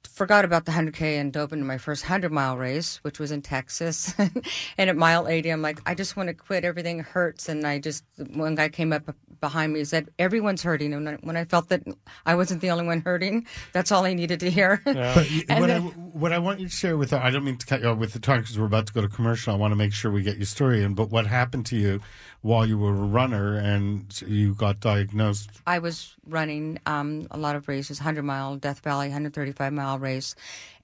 forgot 0.07 0.45
about 0.45 0.65
the 0.65 0.71
100K 0.71 1.19
and 1.19 1.31
dove 1.33 1.53
into 1.53 1.65
my 1.65 1.77
first 1.77 2.03
100 2.03 2.31
mile 2.31 2.57
race, 2.57 2.97
which 3.03 3.19
was 3.19 3.31
in 3.31 3.41
Texas. 3.41 4.13
and 4.77 4.89
at 4.89 4.95
mile 4.95 5.27
80, 5.27 5.49
I'm 5.49 5.61
like, 5.61 5.79
I 5.85 5.95
just 5.95 6.15
want 6.15 6.27
to 6.27 6.33
quit. 6.33 6.63
Everything 6.63 6.99
hurts. 6.99 7.49
And 7.49 7.65
I 7.65 7.79
just, 7.79 8.03
one 8.33 8.55
guy 8.55 8.69
came 8.69 8.93
up 8.93 9.15
behind 9.39 9.73
me 9.73 9.79
and 9.79 9.87
said, 9.87 10.09
Everyone's 10.19 10.63
hurting. 10.63 10.93
And 10.93 11.17
when 11.21 11.35
I 11.35 11.45
felt 11.45 11.69
that 11.69 11.83
I 12.25 12.35
wasn't 12.35 12.61
the 12.61 12.71
only 12.71 12.85
one 12.85 13.01
hurting, 13.01 13.45
that's 13.71 13.91
all 13.91 14.05
I 14.05 14.13
needed 14.13 14.39
to 14.41 14.49
hear. 14.49 14.81
Yeah. 14.85 15.13
But 15.15 15.27
what, 15.59 15.67
then, 15.67 15.81
I, 15.81 15.85
what 15.89 16.31
I 16.31 16.39
want 16.39 16.59
you 16.59 16.67
to 16.67 16.73
share 16.73 16.97
with, 16.97 17.13
I 17.13 17.29
don't 17.29 17.43
mean 17.43 17.57
to 17.57 17.65
cut 17.65 17.81
you 17.81 17.87
off 17.87 17.97
with 17.97 18.13
the 18.13 18.19
time 18.19 18.41
because 18.41 18.57
we're 18.57 18.65
about 18.65 18.87
to 18.87 18.93
go 18.93 19.01
to 19.01 19.09
commercial. 19.09 19.53
I 19.53 19.57
want 19.57 19.71
to 19.71 19.75
make 19.75 19.93
sure 19.93 20.11
we 20.11 20.23
get 20.23 20.37
your 20.37 20.45
story 20.45 20.83
in. 20.83 20.93
But 20.93 21.09
what 21.09 21.27
happened 21.27 21.65
to 21.67 21.77
you 21.77 22.01
while 22.43 22.65
you 22.67 22.77
were 22.77 22.89
a 22.89 22.93
runner 22.93 23.55
and 23.55 24.21
you 24.27 24.53
got 24.53 24.79
diagnosed? 24.79 25.49
I 25.65 25.79
was 25.79 26.15
running 26.27 26.77
um, 26.85 27.25
a 27.31 27.37
lot 27.37 27.55
of 27.55 27.67
races 27.67 27.99
100 27.99 28.21
mile 28.21 28.57
Death 28.57 28.81
Valley, 28.81 29.07
135 29.07 29.73
mile 29.73 29.97
race. 29.97 30.35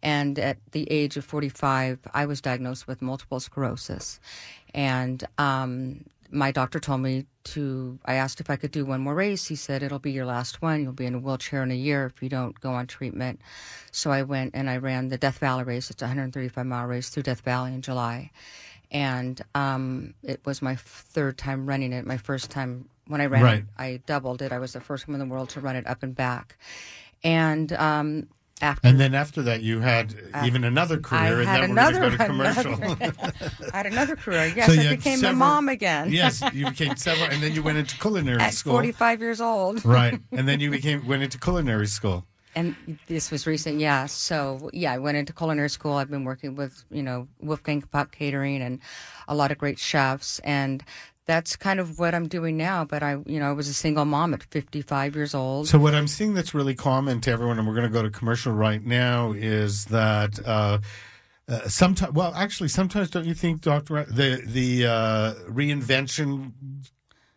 And 0.02 0.40
at 0.40 0.58
the 0.72 0.90
age 0.90 1.18
of 1.18 1.26
45, 1.26 2.00
I 2.14 2.26
was 2.26 2.40
diagnosed 2.40 2.88
with 2.88 3.02
multiple 3.02 3.42
sclerosis. 3.42 4.22
And 4.74 5.24
um, 5.38 6.06
my 6.32 6.52
doctor 6.52 6.80
told 6.80 7.02
me 7.02 7.26
to, 7.44 8.00
I 8.06 8.14
asked 8.14 8.40
if 8.40 8.50
I 8.50 8.56
could 8.56 8.72
do 8.72 8.86
one 8.86 9.02
more 9.02 9.16
race. 9.16 9.48
He 9.48 9.58
said, 9.58 9.84
It'll 9.84 10.00
be 10.00 10.14
your 10.14 10.26
last 10.26 10.62
one. 10.62 10.82
You'll 10.82 10.94
be 10.94 11.08
in 11.08 11.16
a 11.16 11.20
wheelchair 11.20 11.62
in 11.62 11.72
a 11.72 11.76
year 11.76 12.06
if 12.06 12.24
you 12.24 12.30
don't 12.30 12.58
go 12.62 12.72
on 12.72 12.88
treatment. 12.88 13.42
So 13.92 14.12
I 14.12 14.22
went 14.22 14.56
and 14.56 14.70
I 14.70 14.78
ran 14.78 15.10
the 15.10 15.18
Death 15.18 15.40
Valley 15.40 15.66
race. 15.66 15.90
It's 15.90 16.02
a 16.02 16.06
135 16.06 16.66
mile 16.66 16.86
race 16.86 17.10
through 17.10 17.24
Death 17.24 17.42
Valley 17.42 17.74
in 17.74 17.82
July 17.82 18.32
and 18.92 19.42
um, 19.56 20.14
it 20.24 20.42
was 20.46 20.62
my 20.62 20.76
third 20.76 21.38
time 21.38 21.66
running 21.66 21.94
it. 21.94 22.06
My 22.06 22.18
first 22.18 22.50
time 22.50 22.90
when 23.08 23.22
I 23.22 23.26
ran 23.26 23.44
right. 23.44 23.60
it, 23.60 23.66
I 23.78 24.02
doubled 24.06 24.42
it. 24.42 24.52
I 24.52 24.60
was 24.60 24.74
the 24.74 24.82
first 24.82 25.08
one 25.08 25.20
in 25.20 25.20
the 25.20 25.32
world 25.34 25.50
to 25.50 25.62
run 25.62 25.76
it 25.76 25.88
up 25.88 26.04
and 26.04 26.16
back, 26.16 26.58
and 27.24 27.72
um, 27.74 28.28
after, 28.62 28.88
and 28.88 29.00
then 29.00 29.16
after 29.16 29.42
that, 29.44 29.62
you 29.62 29.80
had 29.80 30.14
uh, 30.34 30.44
even 30.46 30.64
another 30.66 31.00
career, 31.00 31.22
I 31.22 31.44
and 31.44 31.48
then 31.48 31.72
another, 31.72 32.02
we're 32.02 32.18
going 32.18 32.32
to 32.32 32.38
go 32.38 32.54
to 32.54 32.74
commercial. 32.74 33.68
I 33.74 33.78
had 33.78 33.86
another 33.86 34.16
career. 34.18 34.52
Yes, 34.54 34.68
so 34.68 34.74
I 34.74 34.96
became 34.96 35.20
several, 35.20 35.32
a 35.32 35.36
mom 35.36 35.70
again. 35.70 36.12
yes, 36.12 36.44
you 36.54 36.66
became 36.66 36.96
several, 36.98 37.30
and 37.30 37.42
then 37.42 37.54
you 37.54 37.64
went 37.64 37.78
into 37.78 37.98
culinary 37.98 38.42
At 38.42 38.54
school. 38.54 38.74
Forty-five 38.74 39.22
years 39.22 39.40
old. 39.40 39.86
right, 39.86 40.20
and 40.32 40.48
then 40.48 40.60
you 40.60 40.72
became 40.72 41.08
went 41.08 41.24
into 41.24 41.40
culinary 41.40 41.88
school. 41.88 42.26
And 42.56 42.76
this 43.08 43.32
was 43.32 43.46
recent, 43.46 43.80
yeah. 43.80 44.06
So 44.08 44.70
yeah, 44.74 44.94
I 44.94 44.98
went 44.98 45.18
into 45.18 45.34
culinary 45.34 45.70
school. 45.70 45.94
I've 45.94 46.10
been 46.10 46.24
working 46.24 46.56
with 46.56 46.84
you 46.90 47.04
know 47.04 47.28
Wolfgang 47.40 47.82
Puck 47.82 48.12
Catering 48.12 48.62
and 48.62 48.80
a 49.28 49.36
lot 49.36 49.52
of 49.52 49.58
great 49.58 49.80
chefs, 49.80 50.40
and 50.40 50.84
that's 51.26 51.56
kind 51.56 51.80
of 51.80 52.00
what 52.00 52.16
I'm 52.16 52.28
doing 52.28 52.58
now. 52.58 52.86
But 52.86 53.04
I, 53.04 53.18
you 53.28 53.40
know, 53.40 53.50
I 53.50 53.52
was 53.54 53.68
a 53.68 53.74
single 53.74 54.06
mom 54.06 54.34
at 54.34 54.42
55 54.44 55.16
years 55.16 55.36
old. 55.36 55.68
So 55.68 55.78
what 55.78 55.94
I'm 55.94 56.08
seeing 56.08 56.34
that's 56.34 56.56
really 56.56 56.74
common 56.74 57.22
to 57.22 57.32
everyone, 57.32 57.60
and 57.60 57.68
we're 57.68 57.76
going 57.76 57.88
to 57.88 57.94
go 57.94 58.02
to 58.02 58.10
commercial 58.10 58.54
right 58.54 58.84
now, 58.84 59.32
is 59.34 59.86
that. 59.86 60.40
Uh, 60.46 60.80
uh, 61.48 61.68
sometimes, 61.68 62.14
well, 62.14 62.32
actually, 62.36 62.70
sometimes 62.70 63.10
don't 63.10 63.26
you 63.26 63.34
think, 63.34 63.62
Doctor, 63.62 64.04
the 64.04 64.40
the 64.46 64.86
uh, 64.86 65.34
reinvention 65.50 66.52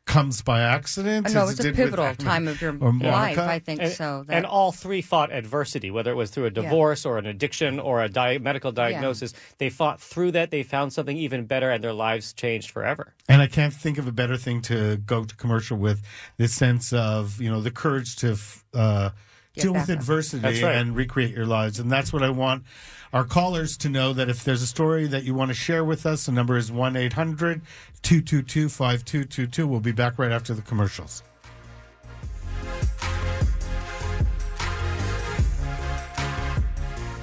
comes 0.07 0.43
by 0.43 0.61
accident? 0.61 1.33
No, 1.33 1.49
it's 1.49 1.65
a 1.65 1.73
pivotal 1.73 2.15
time 2.15 2.49
of 2.49 2.61
your 2.61 2.73
life. 2.73 3.39
I 3.39 3.59
think 3.59 3.83
and, 3.83 3.93
so. 3.93 4.25
That... 4.27 4.35
And 4.35 4.47
all 4.47 4.73
three 4.73 5.03
fought 5.03 5.33
adversity, 5.33 5.91
whether 5.91 6.11
it 6.11 6.15
was 6.15 6.31
through 6.31 6.47
a 6.47 6.51
divorce 6.51 7.05
yeah. 7.05 7.13
or 7.13 7.19
an 7.19 7.27
addiction 7.27 7.79
or 7.79 8.03
a 8.03 8.09
di- 8.09 8.39
medical 8.39 8.73
diagnosis. 8.73 9.33
Yeah. 9.33 9.39
They 9.59 9.71
fought 9.71 10.01
through 10.01 10.33
that. 10.33 10.51
They 10.51 10.63
found 10.63 10.93
something 10.93 11.17
even 11.17 11.47
better, 11.47 11.71
and 11.71 11.83
their 11.83 11.93
lives 11.93 12.33
changed 12.33 12.71
forever. 12.71 13.15
And 13.29 13.41
I 13.41 13.47
can't 13.47 13.73
think 13.73 13.99
of 13.99 14.07
a 14.07 14.13
better 14.13 14.37
thing 14.37 14.63
to 14.63 14.97
go 14.99 15.25
to 15.25 15.37
commercial 15.37 15.77
with 15.77 16.03
this 16.37 16.55
sense 16.55 16.93
of 16.93 17.41
you 17.41 17.51
know 17.51 17.61
the 17.61 17.71
courage 17.71 18.17
to. 18.17 18.37
Uh, 18.75 19.11
deal 19.55 19.75
with 19.75 19.91
adversity 19.91 20.63
right. 20.63 20.77
and 20.77 20.97
recreate 20.97 21.37
your 21.37 21.45
lives. 21.45 21.79
And 21.79 21.93
that's 21.93 22.11
what 22.11 22.23
I 22.23 22.31
want 22.31 22.65
our 23.13 23.25
callers 23.25 23.77
to 23.79 23.89
know 23.89 24.13
that 24.13 24.29
if 24.29 24.45
there's 24.45 24.63
a 24.63 24.67
story 24.67 25.07
that 25.07 25.25
you 25.25 25.35
want 25.35 25.51
to 25.51 25.55
share 25.55 25.85
with 25.85 26.07
us, 26.07 26.27
the 26.27 26.33
number 26.33 26.57
is 26.57 26.73
1 26.73 26.97
800 26.97 27.61
222 28.03 28.69
5222. 28.69 29.67
We'll 29.67 29.81
be 29.81 29.93
back 29.93 30.19
right 30.19 30.33
after 30.33 30.55
the 30.55 30.63
commercials. 30.63 31.23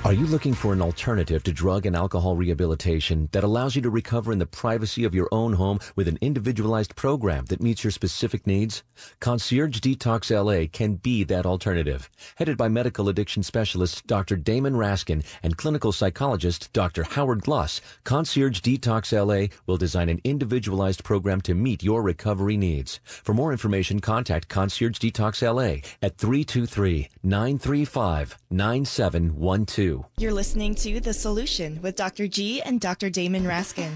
Are 0.09 0.13
you 0.13 0.25
looking 0.25 0.55
for 0.55 0.73
an 0.73 0.81
alternative 0.81 1.43
to 1.43 1.51
drug 1.51 1.85
and 1.85 1.95
alcohol 1.95 2.35
rehabilitation 2.35 3.29
that 3.31 3.43
allows 3.43 3.75
you 3.75 3.81
to 3.83 3.91
recover 3.91 4.31
in 4.31 4.39
the 4.39 4.47
privacy 4.47 5.03
of 5.03 5.13
your 5.13 5.29
own 5.31 5.53
home 5.53 5.77
with 5.95 6.07
an 6.07 6.17
individualized 6.19 6.95
program 6.95 7.45
that 7.45 7.61
meets 7.61 7.83
your 7.83 7.91
specific 7.91 8.47
needs? 8.47 8.81
Concierge 9.19 9.79
Detox 9.79 10.31
LA 10.31 10.67
can 10.67 10.95
be 10.95 11.23
that 11.25 11.45
alternative. 11.45 12.09
Headed 12.37 12.57
by 12.57 12.69
medical 12.69 13.07
addiction 13.07 13.43
specialist 13.43 14.07
Dr. 14.07 14.35
Damon 14.35 14.73
Raskin 14.73 15.23
and 15.43 15.57
clinical 15.57 15.91
psychologist 15.91 16.73
Dr. 16.73 17.03
Howard 17.03 17.43
Gluss, 17.43 17.79
Concierge 18.03 18.61
Detox 18.61 19.13
LA 19.13 19.55
will 19.67 19.77
design 19.77 20.09
an 20.09 20.21
individualized 20.23 21.03
program 21.03 21.39
to 21.41 21.53
meet 21.53 21.83
your 21.83 22.01
recovery 22.01 22.57
needs. 22.57 22.99
For 23.03 23.35
more 23.35 23.51
information, 23.51 23.99
contact 23.99 24.49
Concierge 24.49 24.97
Detox 24.97 25.43
LA 25.43 25.87
at 26.01 26.17
323 26.17 27.09
935 27.21 28.37
9712. 28.49 29.98
You're 30.17 30.33
listening 30.33 30.75
to 30.75 30.99
The 30.99 31.13
Solution 31.13 31.81
with 31.81 31.95
Dr. 31.95 32.27
G 32.27 32.61
and 32.61 32.79
Dr. 32.79 33.09
Damon 33.09 33.43
Raskin. 33.43 33.91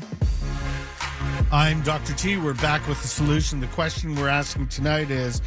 I'm 1.52 1.82
Dr. 1.84 2.14
G. 2.14 2.38
We're 2.38 2.56
back 2.56 2.88
with 2.88 3.02
the 3.02 3.08
solution. 3.08 3.60
The 3.60 3.68
question 3.68 4.16
we're 4.16 4.28
asking 4.28 4.70
tonight 4.70 5.12
is 5.12 5.42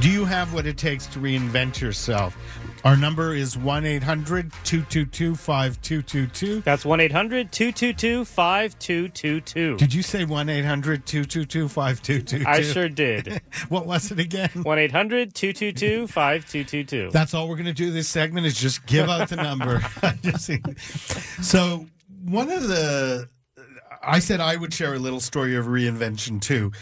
Do 0.00 0.08
you 0.08 0.24
have 0.24 0.54
what 0.54 0.66
it 0.66 0.78
takes 0.78 1.06
to 1.08 1.18
reinvent 1.18 1.80
yourself? 1.80 2.36
Our 2.84 2.96
number 2.96 3.34
is 3.34 3.58
1 3.58 3.84
800 3.84 4.52
222 4.64 5.34
5222. 5.34 6.60
That's 6.60 6.84
1 6.84 7.00
800 7.00 7.50
222 7.50 8.24
5222. 8.24 9.76
Did 9.76 9.92
you 9.92 10.02
say 10.02 10.24
1 10.24 10.48
800 10.48 11.04
222 11.04 11.68
5222? 11.68 12.48
I 12.48 12.62
sure 12.62 12.88
did. 12.88 13.42
what 13.68 13.84
was 13.84 14.12
it 14.12 14.20
again? 14.20 14.50
1 14.62 14.78
800 14.78 15.34
222 15.34 16.06
5222. 16.06 17.10
That's 17.10 17.34
all 17.34 17.48
we're 17.48 17.56
going 17.56 17.66
to 17.66 17.72
do 17.72 17.90
this 17.90 18.08
segment 18.08 18.46
is 18.46 18.58
just 18.58 18.86
give 18.86 19.08
out 19.08 19.28
the 19.28 19.36
number. 19.36 19.80
so, 21.42 21.86
one 22.24 22.50
of 22.50 22.68
the 22.68 23.28
I 24.02 24.18
said 24.18 24.40
I 24.40 24.56
would 24.56 24.72
share 24.72 24.94
a 24.94 24.98
little 24.98 25.20
story 25.20 25.56
of 25.56 25.66
reinvention 25.66 26.40
too. 26.40 26.72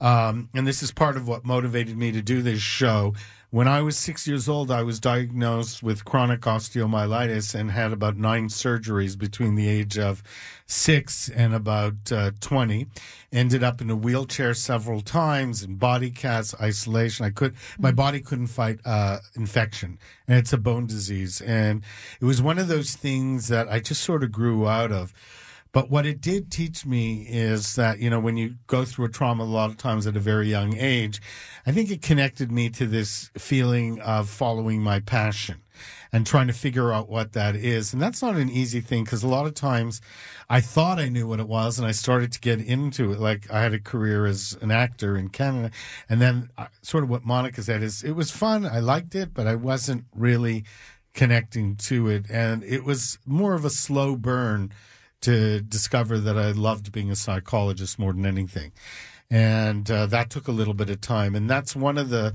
Um, 0.00 0.48
and 0.52 0.66
this 0.66 0.82
is 0.82 0.90
part 0.90 1.16
of 1.16 1.28
what 1.28 1.44
motivated 1.44 1.96
me 1.96 2.10
to 2.12 2.22
do 2.22 2.42
this 2.42 2.60
show. 2.60 3.14
When 3.50 3.68
I 3.68 3.82
was 3.82 3.98
six 3.98 4.26
years 4.26 4.48
old, 4.48 4.70
I 4.70 4.82
was 4.82 4.98
diagnosed 4.98 5.82
with 5.82 6.06
chronic 6.06 6.40
osteomyelitis 6.40 7.54
and 7.54 7.70
had 7.70 7.92
about 7.92 8.16
nine 8.16 8.48
surgeries 8.48 9.16
between 9.16 9.56
the 9.56 9.68
age 9.68 9.98
of 9.98 10.22
six 10.64 11.28
and 11.28 11.54
about 11.54 12.10
uh, 12.10 12.30
20. 12.40 12.86
Ended 13.30 13.62
up 13.62 13.82
in 13.82 13.90
a 13.90 13.94
wheelchair 13.94 14.54
several 14.54 15.02
times 15.02 15.62
in 15.62 15.76
body 15.76 16.10
casts, 16.10 16.54
isolation. 16.62 17.26
I 17.26 17.30
could, 17.30 17.54
my 17.78 17.90
mm-hmm. 17.90 17.96
body 17.96 18.20
couldn't 18.20 18.46
fight 18.46 18.80
uh, 18.86 19.18
infection, 19.36 19.98
and 20.26 20.38
it's 20.38 20.54
a 20.54 20.58
bone 20.58 20.86
disease. 20.86 21.42
And 21.42 21.82
it 22.22 22.24
was 22.24 22.40
one 22.40 22.58
of 22.58 22.68
those 22.68 22.94
things 22.94 23.48
that 23.48 23.68
I 23.68 23.80
just 23.80 24.00
sort 24.00 24.24
of 24.24 24.32
grew 24.32 24.66
out 24.66 24.90
of. 24.90 25.12
But 25.72 25.90
what 25.90 26.04
it 26.04 26.20
did 26.20 26.50
teach 26.50 26.84
me 26.84 27.26
is 27.26 27.76
that, 27.76 27.98
you 27.98 28.10
know, 28.10 28.20
when 28.20 28.36
you 28.36 28.56
go 28.66 28.84
through 28.84 29.06
a 29.06 29.08
trauma 29.08 29.44
a 29.44 29.44
lot 29.44 29.70
of 29.70 29.78
times 29.78 30.06
at 30.06 30.16
a 30.16 30.20
very 30.20 30.48
young 30.48 30.76
age, 30.76 31.20
I 31.66 31.72
think 31.72 31.90
it 31.90 32.02
connected 32.02 32.52
me 32.52 32.68
to 32.70 32.86
this 32.86 33.30
feeling 33.38 33.98
of 34.00 34.28
following 34.28 34.82
my 34.82 35.00
passion 35.00 35.62
and 36.12 36.26
trying 36.26 36.46
to 36.46 36.52
figure 36.52 36.92
out 36.92 37.08
what 37.08 37.32
that 37.32 37.56
is. 37.56 37.94
And 37.94 38.02
that's 38.02 38.20
not 38.20 38.36
an 38.36 38.50
easy 38.50 38.82
thing 38.82 39.04
because 39.04 39.22
a 39.22 39.28
lot 39.28 39.46
of 39.46 39.54
times 39.54 40.02
I 40.50 40.60
thought 40.60 40.98
I 40.98 41.08
knew 41.08 41.26
what 41.26 41.40
it 41.40 41.48
was 41.48 41.78
and 41.78 41.88
I 41.88 41.92
started 41.92 42.32
to 42.32 42.40
get 42.40 42.60
into 42.60 43.10
it. 43.12 43.18
Like 43.18 43.50
I 43.50 43.62
had 43.62 43.72
a 43.72 43.78
career 43.78 44.26
as 44.26 44.58
an 44.60 44.70
actor 44.70 45.16
in 45.16 45.30
Canada. 45.30 45.70
And 46.10 46.20
then 46.20 46.50
uh, 46.58 46.66
sort 46.82 47.02
of 47.02 47.08
what 47.08 47.24
Monica 47.24 47.62
said 47.62 47.82
is 47.82 48.02
it 48.02 48.12
was 48.12 48.30
fun. 48.30 48.66
I 48.66 48.80
liked 48.80 49.14
it, 49.14 49.32
but 49.32 49.46
I 49.46 49.54
wasn't 49.54 50.04
really 50.14 50.64
connecting 51.14 51.76
to 51.76 52.08
it. 52.08 52.26
And 52.30 52.62
it 52.62 52.84
was 52.84 53.18
more 53.24 53.54
of 53.54 53.64
a 53.64 53.70
slow 53.70 54.16
burn 54.16 54.70
to 55.22 55.60
discover 55.60 56.18
that 56.18 56.38
I 56.38 56.52
loved 56.52 56.92
being 56.92 57.10
a 57.10 57.16
psychologist 57.16 57.98
more 57.98 58.12
than 58.12 58.26
anything. 58.26 58.72
And 59.30 59.90
uh, 59.90 60.06
that 60.06 60.30
took 60.30 60.46
a 60.46 60.52
little 60.52 60.74
bit 60.74 60.90
of 60.90 61.00
time. 61.00 61.34
And 61.34 61.48
that's 61.48 61.74
one 61.74 61.96
of 61.96 62.10
the 62.10 62.34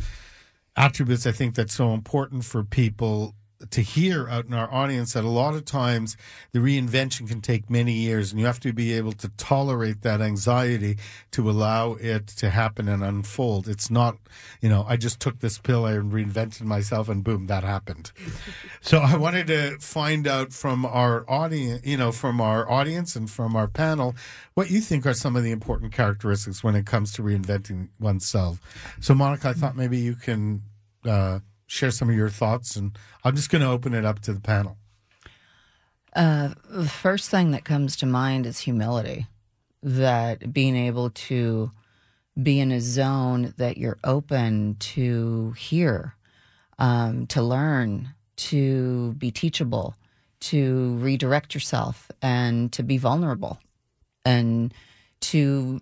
attributes 0.76 1.28
I 1.28 1.32
think 1.32 1.56
that's 1.56 1.74
so 1.74 1.94
important 1.94 2.46
for 2.46 2.64
people 2.64 3.36
to 3.70 3.82
hear 3.82 4.30
out 4.30 4.46
in 4.46 4.54
our 4.54 4.72
audience 4.72 5.14
that 5.14 5.24
a 5.24 5.30
lot 5.30 5.56
of 5.56 5.66
times 5.66 6.16
the 6.52 6.60
reinvention 6.60 7.28
can 7.28 7.42
take 7.42 7.70
many 7.70 7.94
years 7.94 8.32
and 8.32 8.40
you 8.40 8.46
have 8.46 8.60
to 8.60 8.72
be 8.72 8.94
able 8.94 9.14
to 9.14 9.30
tolerate 9.30 10.02
that 10.04 10.22
anxiety 10.22 10.98
to 11.32 11.50
allow 11.50 11.94
it 11.94 12.28
to 12.28 12.50
happen 12.50 12.88
and 12.88 13.04
unfold. 13.04 13.68
It's 13.68 13.90
not, 13.90 14.18
you 14.62 14.70
know, 14.70 14.86
I 14.88 14.96
just 14.98 15.20
took 15.20 15.40
this 15.40 15.58
pill 15.58 15.86
and 15.86 16.12
reinvented 16.12 16.62
myself 16.62 17.10
and 17.10 17.24
boom, 17.24 17.48
that 17.48 17.64
happened. 17.64 18.12
so 18.82 19.00
I 19.00 19.18
wanted 19.18 19.48
to 19.48 19.78
find 19.80 20.28
out 20.28 20.54
from 20.54 20.86
our 20.86 21.26
audience, 21.30 21.86
you 21.86 21.98
know, 21.98 22.12
from 22.12 22.40
our 22.40 22.70
audience 22.70 23.16
and 23.16 23.30
from 23.30 23.56
our 23.56 23.68
panel, 23.68 24.16
what 24.54 24.70
you 24.70 24.82
think 24.82 25.06
are 25.06 25.14
some 25.14 25.36
of 25.36 25.44
the 25.44 25.52
important 25.52 25.94
characteristics 25.94 26.64
when 26.64 26.76
it 26.76 26.86
comes 26.86 27.12
to 27.14 27.24
reinventing 27.24 27.90
oneself. 28.00 28.62
So 29.00 29.16
Monica, 29.16 29.50
I 29.50 29.54
thought 29.54 29.76
maybe 29.76 29.98
you 29.98 30.16
can, 30.16 30.62
uh, 31.06 31.40
share 31.68 31.92
some 31.92 32.10
of 32.10 32.16
your 32.16 32.30
thoughts, 32.30 32.76
and 32.76 32.98
I'm 33.24 33.36
just 33.36 33.50
going 33.50 33.62
to 33.62 33.70
open 33.70 33.94
it 33.94 34.06
up 34.06 34.22
to 34.22 34.34
the 34.34 34.40
panel. 34.40 34.78
Uh, 36.16 36.50
the 36.70 36.88
first 36.88 37.30
thing 37.30 37.52
that 37.52 37.66
comes 37.66 37.96
to 37.98 38.06
mind 38.06 38.46
is 38.46 38.60
humility. 38.60 39.28
That 39.84 40.52
being 40.52 40.76
able 40.76 41.12
to 41.12 41.72
be 42.42 42.60
in 42.60 42.72
a 42.72 42.82
zone 42.82 43.54
that 43.58 43.78
you're 43.78 44.00
open 44.04 44.78
to 44.80 45.52
hear, 45.52 46.16
um, 46.80 47.28
to 47.28 47.42
learn, 47.42 48.14
to 48.38 49.14
be 49.14 49.32
teachable, 49.32 49.96
to 50.40 50.96
redirect 50.98 51.54
yourself, 51.54 52.10
and 52.22 52.72
to 52.72 52.84
be 52.84 52.98
vulnerable, 52.98 53.60
and 54.26 54.74
to, 55.20 55.80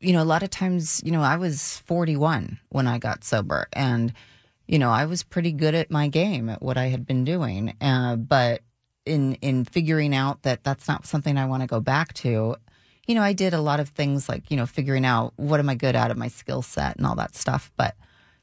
you 0.00 0.12
know, 0.12 0.22
a 0.22 0.24
lot 0.24 0.42
of 0.42 0.50
times, 0.50 1.00
you 1.04 1.12
know, 1.12 1.22
I 1.22 1.36
was 1.36 1.78
41 1.86 2.58
when 2.70 2.86
I 2.86 2.98
got 2.98 3.24
sober, 3.24 3.68
and 3.72 4.12
you 4.68 4.78
know, 4.78 4.90
I 4.90 5.06
was 5.06 5.22
pretty 5.22 5.50
good 5.52 5.74
at 5.74 5.90
my 5.90 6.08
game 6.08 6.50
at 6.50 6.62
what 6.62 6.76
I 6.76 6.86
had 6.88 7.06
been 7.06 7.24
doing, 7.24 7.74
uh, 7.80 8.16
but 8.16 8.60
in 9.06 9.34
in 9.36 9.64
figuring 9.64 10.14
out 10.14 10.42
that 10.42 10.62
that's 10.62 10.86
not 10.86 11.06
something 11.06 11.38
I 11.38 11.46
want 11.46 11.62
to 11.62 11.66
go 11.66 11.80
back 11.80 12.12
to, 12.14 12.56
you 13.06 13.14
know, 13.14 13.22
I 13.22 13.32
did 13.32 13.54
a 13.54 13.60
lot 13.62 13.80
of 13.80 13.88
things 13.88 14.28
like, 14.28 14.50
you 14.50 14.56
know, 14.58 14.66
figuring 14.66 15.06
out 15.06 15.32
what 15.36 15.58
am 15.58 15.70
I 15.70 15.74
good 15.74 15.96
at 15.96 16.10
of 16.10 16.18
my 16.18 16.28
skill 16.28 16.60
set 16.60 16.96
and 16.96 17.06
all 17.06 17.16
that 17.16 17.34
stuff. 17.34 17.72
But 17.78 17.96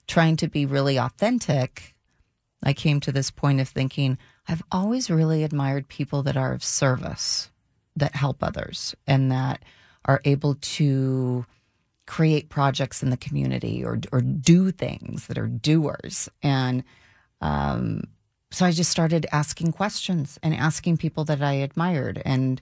trying 0.07 0.35
to 0.37 0.47
be 0.47 0.65
really 0.65 0.97
authentic, 0.97 1.93
I 2.63 2.73
came 2.73 2.99
to 3.01 3.11
this 3.11 3.29
point 3.29 3.61
of 3.61 3.69
thinking, 3.69 4.17
I've 4.47 4.63
always 4.71 5.11
really 5.11 5.43
admired 5.43 5.87
people 5.87 6.23
that 6.23 6.37
are 6.37 6.53
of 6.53 6.63
service, 6.63 7.51
that 7.95 8.15
help 8.15 8.43
others, 8.43 8.95
and 9.05 9.31
that 9.31 9.63
are 10.05 10.21
able 10.25 10.55
to 10.55 11.45
create 12.07 12.49
projects 12.49 13.01
in 13.01 13.09
the 13.09 13.17
community 13.17 13.83
or 13.83 13.99
or 14.11 14.21
do 14.21 14.71
things 14.71 15.27
that 15.27 15.37
are 15.37 15.47
doers. 15.47 16.29
And 16.43 16.83
um, 17.41 18.03
so 18.51 18.65
I 18.65 18.71
just 18.71 18.91
started 18.91 19.25
asking 19.31 19.73
questions 19.73 20.39
and 20.43 20.53
asking 20.53 20.97
people 20.97 21.25
that 21.25 21.41
I 21.41 21.53
admired 21.53 22.21
and 22.23 22.61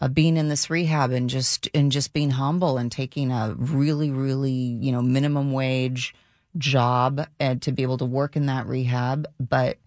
uh, 0.00 0.08
being 0.08 0.36
in 0.36 0.48
this 0.48 0.70
rehab 0.70 1.10
and 1.10 1.28
just 1.28 1.68
and 1.74 1.92
just 1.92 2.12
being 2.12 2.30
humble 2.30 2.78
and 2.78 2.90
taking 2.90 3.30
a 3.30 3.54
really 3.56 4.10
really 4.10 4.52
you 4.52 4.92
know 4.92 5.02
minimum 5.02 5.52
wage 5.52 6.14
job 6.58 7.26
and 7.40 7.62
to 7.62 7.72
be 7.72 7.82
able 7.82 7.98
to 7.98 8.04
work 8.04 8.36
in 8.36 8.46
that 8.46 8.66
rehab 8.66 9.26
but 9.38 9.78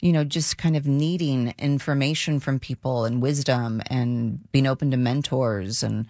you 0.00 0.12
know 0.12 0.24
just 0.24 0.58
kind 0.58 0.76
of 0.76 0.86
needing 0.86 1.54
information 1.58 2.40
from 2.40 2.58
people 2.58 3.04
and 3.04 3.22
wisdom 3.22 3.82
and 3.86 4.40
being 4.52 4.66
open 4.66 4.90
to 4.90 4.96
mentors 4.96 5.82
and 5.82 6.06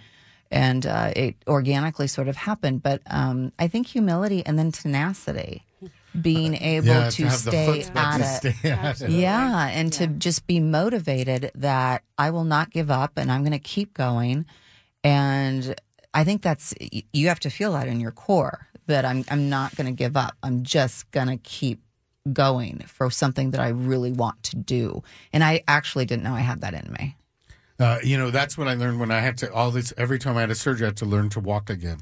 and 0.51 0.87
uh, 0.87 1.13
it 1.17 1.37
organically 1.47 2.07
sort 2.07 2.29
of 2.29 2.37
happened 2.37 2.83
but 2.83 3.01
um, 3.07 3.53
i 3.59 3.67
think 3.69 3.87
humility 3.87 4.45
and 4.47 4.59
then 4.59 4.71
tenacity 4.73 5.65
being 6.21 6.55
able 6.57 6.89
Yeah, 6.89 7.11
to, 7.11 7.23
to 7.25 7.31
stay 7.31 7.85
chutzpah 7.85 7.97
at 7.97 8.17
to 8.19 8.23
it. 8.49 8.55
stay 8.55 8.71
at 8.71 9.01
it. 9.01 9.11
Yeah, 9.11 9.69
and 9.69 9.93
to 9.93 10.09
just 10.09 10.45
be 10.49 10.59
motivated 10.59 11.53
that 11.55 12.03
I 12.19 12.31
will 12.31 12.43
not 12.43 12.71
give 12.71 12.91
up 12.91 13.13
and 13.17 13.31
I'm 13.31 13.43
going 13.43 13.53
to 13.53 13.61
keep 13.61 13.95
going. 13.95 14.45
And 15.05 15.75
I 16.13 16.25
think 16.25 16.43
that's 16.43 16.75
you 17.13 17.29
have 17.29 17.39
to 17.41 17.49
feel 17.51 17.73
that 17.75 17.87
in 17.87 18.01
your 18.01 18.11
core 18.11 18.67
that 18.87 19.05
I'm 19.05 19.25
I'm 19.31 19.49
not 19.49 19.77
going 19.77 19.87
to 19.87 19.93
give 19.93 20.17
up. 20.17 20.35
I'm 20.43 20.65
just 20.65 21.09
going 21.13 21.29
to 21.29 21.37
keep 21.37 21.81
going 22.33 22.81
for 22.89 23.09
something 23.11 23.53
that 23.53 23.61
I 23.61 23.69
really 23.69 24.11
want 24.13 24.43
to 24.45 24.57
do. 24.57 25.03
And 25.33 25.45
I 25.45 25.63
actually 25.69 26.07
didn't 26.07 26.25
know 26.25 26.35
I 26.35 26.41
had 26.41 26.61
that 26.63 26.75
in 26.75 26.93
me. 26.99 27.17
Uh, 27.81 27.99
you 28.05 28.19
know, 28.19 28.31
that's 28.31 28.59
what 28.59 28.69
I 28.69 28.75
learned 28.75 29.01
when 29.01 29.11
I 29.11 29.21
had 29.21 29.39
to 29.39 29.53
all 29.53 29.71
this. 29.71 29.93
Every 29.97 30.19
time 30.19 30.37
I 30.37 30.43
had 30.43 30.51
a 30.51 30.55
surgery, 30.55 30.85
I 30.85 30.89
had 30.89 30.99
to 30.99 31.07
learn 31.07 31.31
to 31.31 31.41
walk 31.41 31.71
again, 31.71 32.01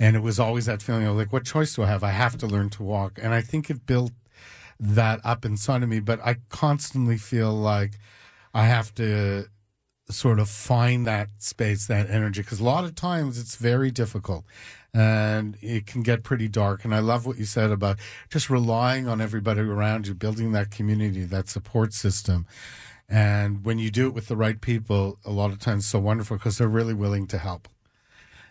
and 0.00 0.16
it 0.16 0.20
was 0.20 0.40
always 0.40 0.64
that 0.66 0.80
feeling 0.80 1.06
of 1.06 1.16
like, 1.16 1.32
what 1.32 1.44
choice 1.44 1.74
do 1.74 1.82
I 1.82 1.86
have? 1.86 2.02
I 2.02 2.12
have 2.12 2.38
to 2.38 2.46
learn 2.46 2.70
to 2.70 2.82
walk, 2.82 3.18
and 3.20 3.34
I 3.34 3.42
think 3.42 3.68
it 3.68 3.84
built 3.84 4.12
that 4.80 5.20
up 5.24 5.44
inside 5.44 5.82
of 5.82 5.88
me. 5.90 6.00
But 6.00 6.20
I 6.24 6.36
constantly 6.48 7.18
feel 7.18 7.52
like 7.52 7.98
I 8.54 8.64
have 8.64 8.94
to 8.94 9.48
sort 10.10 10.38
of 10.38 10.48
find 10.48 11.06
that 11.06 11.28
space, 11.38 11.86
that 11.86 12.08
energy, 12.08 12.40
because 12.40 12.60
a 12.60 12.64
lot 12.64 12.84
of 12.84 12.94
times 12.94 13.38
it's 13.38 13.56
very 13.56 13.90
difficult 13.90 14.44
and 14.94 15.58
it 15.60 15.86
can 15.86 16.02
get 16.02 16.22
pretty 16.22 16.48
dark. 16.48 16.84
And 16.84 16.94
I 16.94 17.00
love 17.00 17.26
what 17.26 17.36
you 17.36 17.44
said 17.44 17.70
about 17.70 17.98
just 18.30 18.48
relying 18.48 19.06
on 19.06 19.20
everybody 19.20 19.60
around 19.60 20.06
you, 20.06 20.14
building 20.14 20.52
that 20.52 20.70
community, 20.70 21.24
that 21.24 21.48
support 21.48 21.92
system. 21.92 22.46
And 23.08 23.64
when 23.64 23.78
you 23.78 23.90
do 23.90 24.06
it 24.06 24.14
with 24.14 24.28
the 24.28 24.36
right 24.36 24.60
people, 24.60 25.18
a 25.24 25.30
lot 25.30 25.50
of 25.50 25.58
times 25.58 25.84
it's 25.84 25.90
so 25.90 25.98
wonderful 25.98 26.36
because 26.36 26.58
they're 26.58 26.68
really 26.68 26.94
willing 26.94 27.26
to 27.28 27.38
help. 27.38 27.68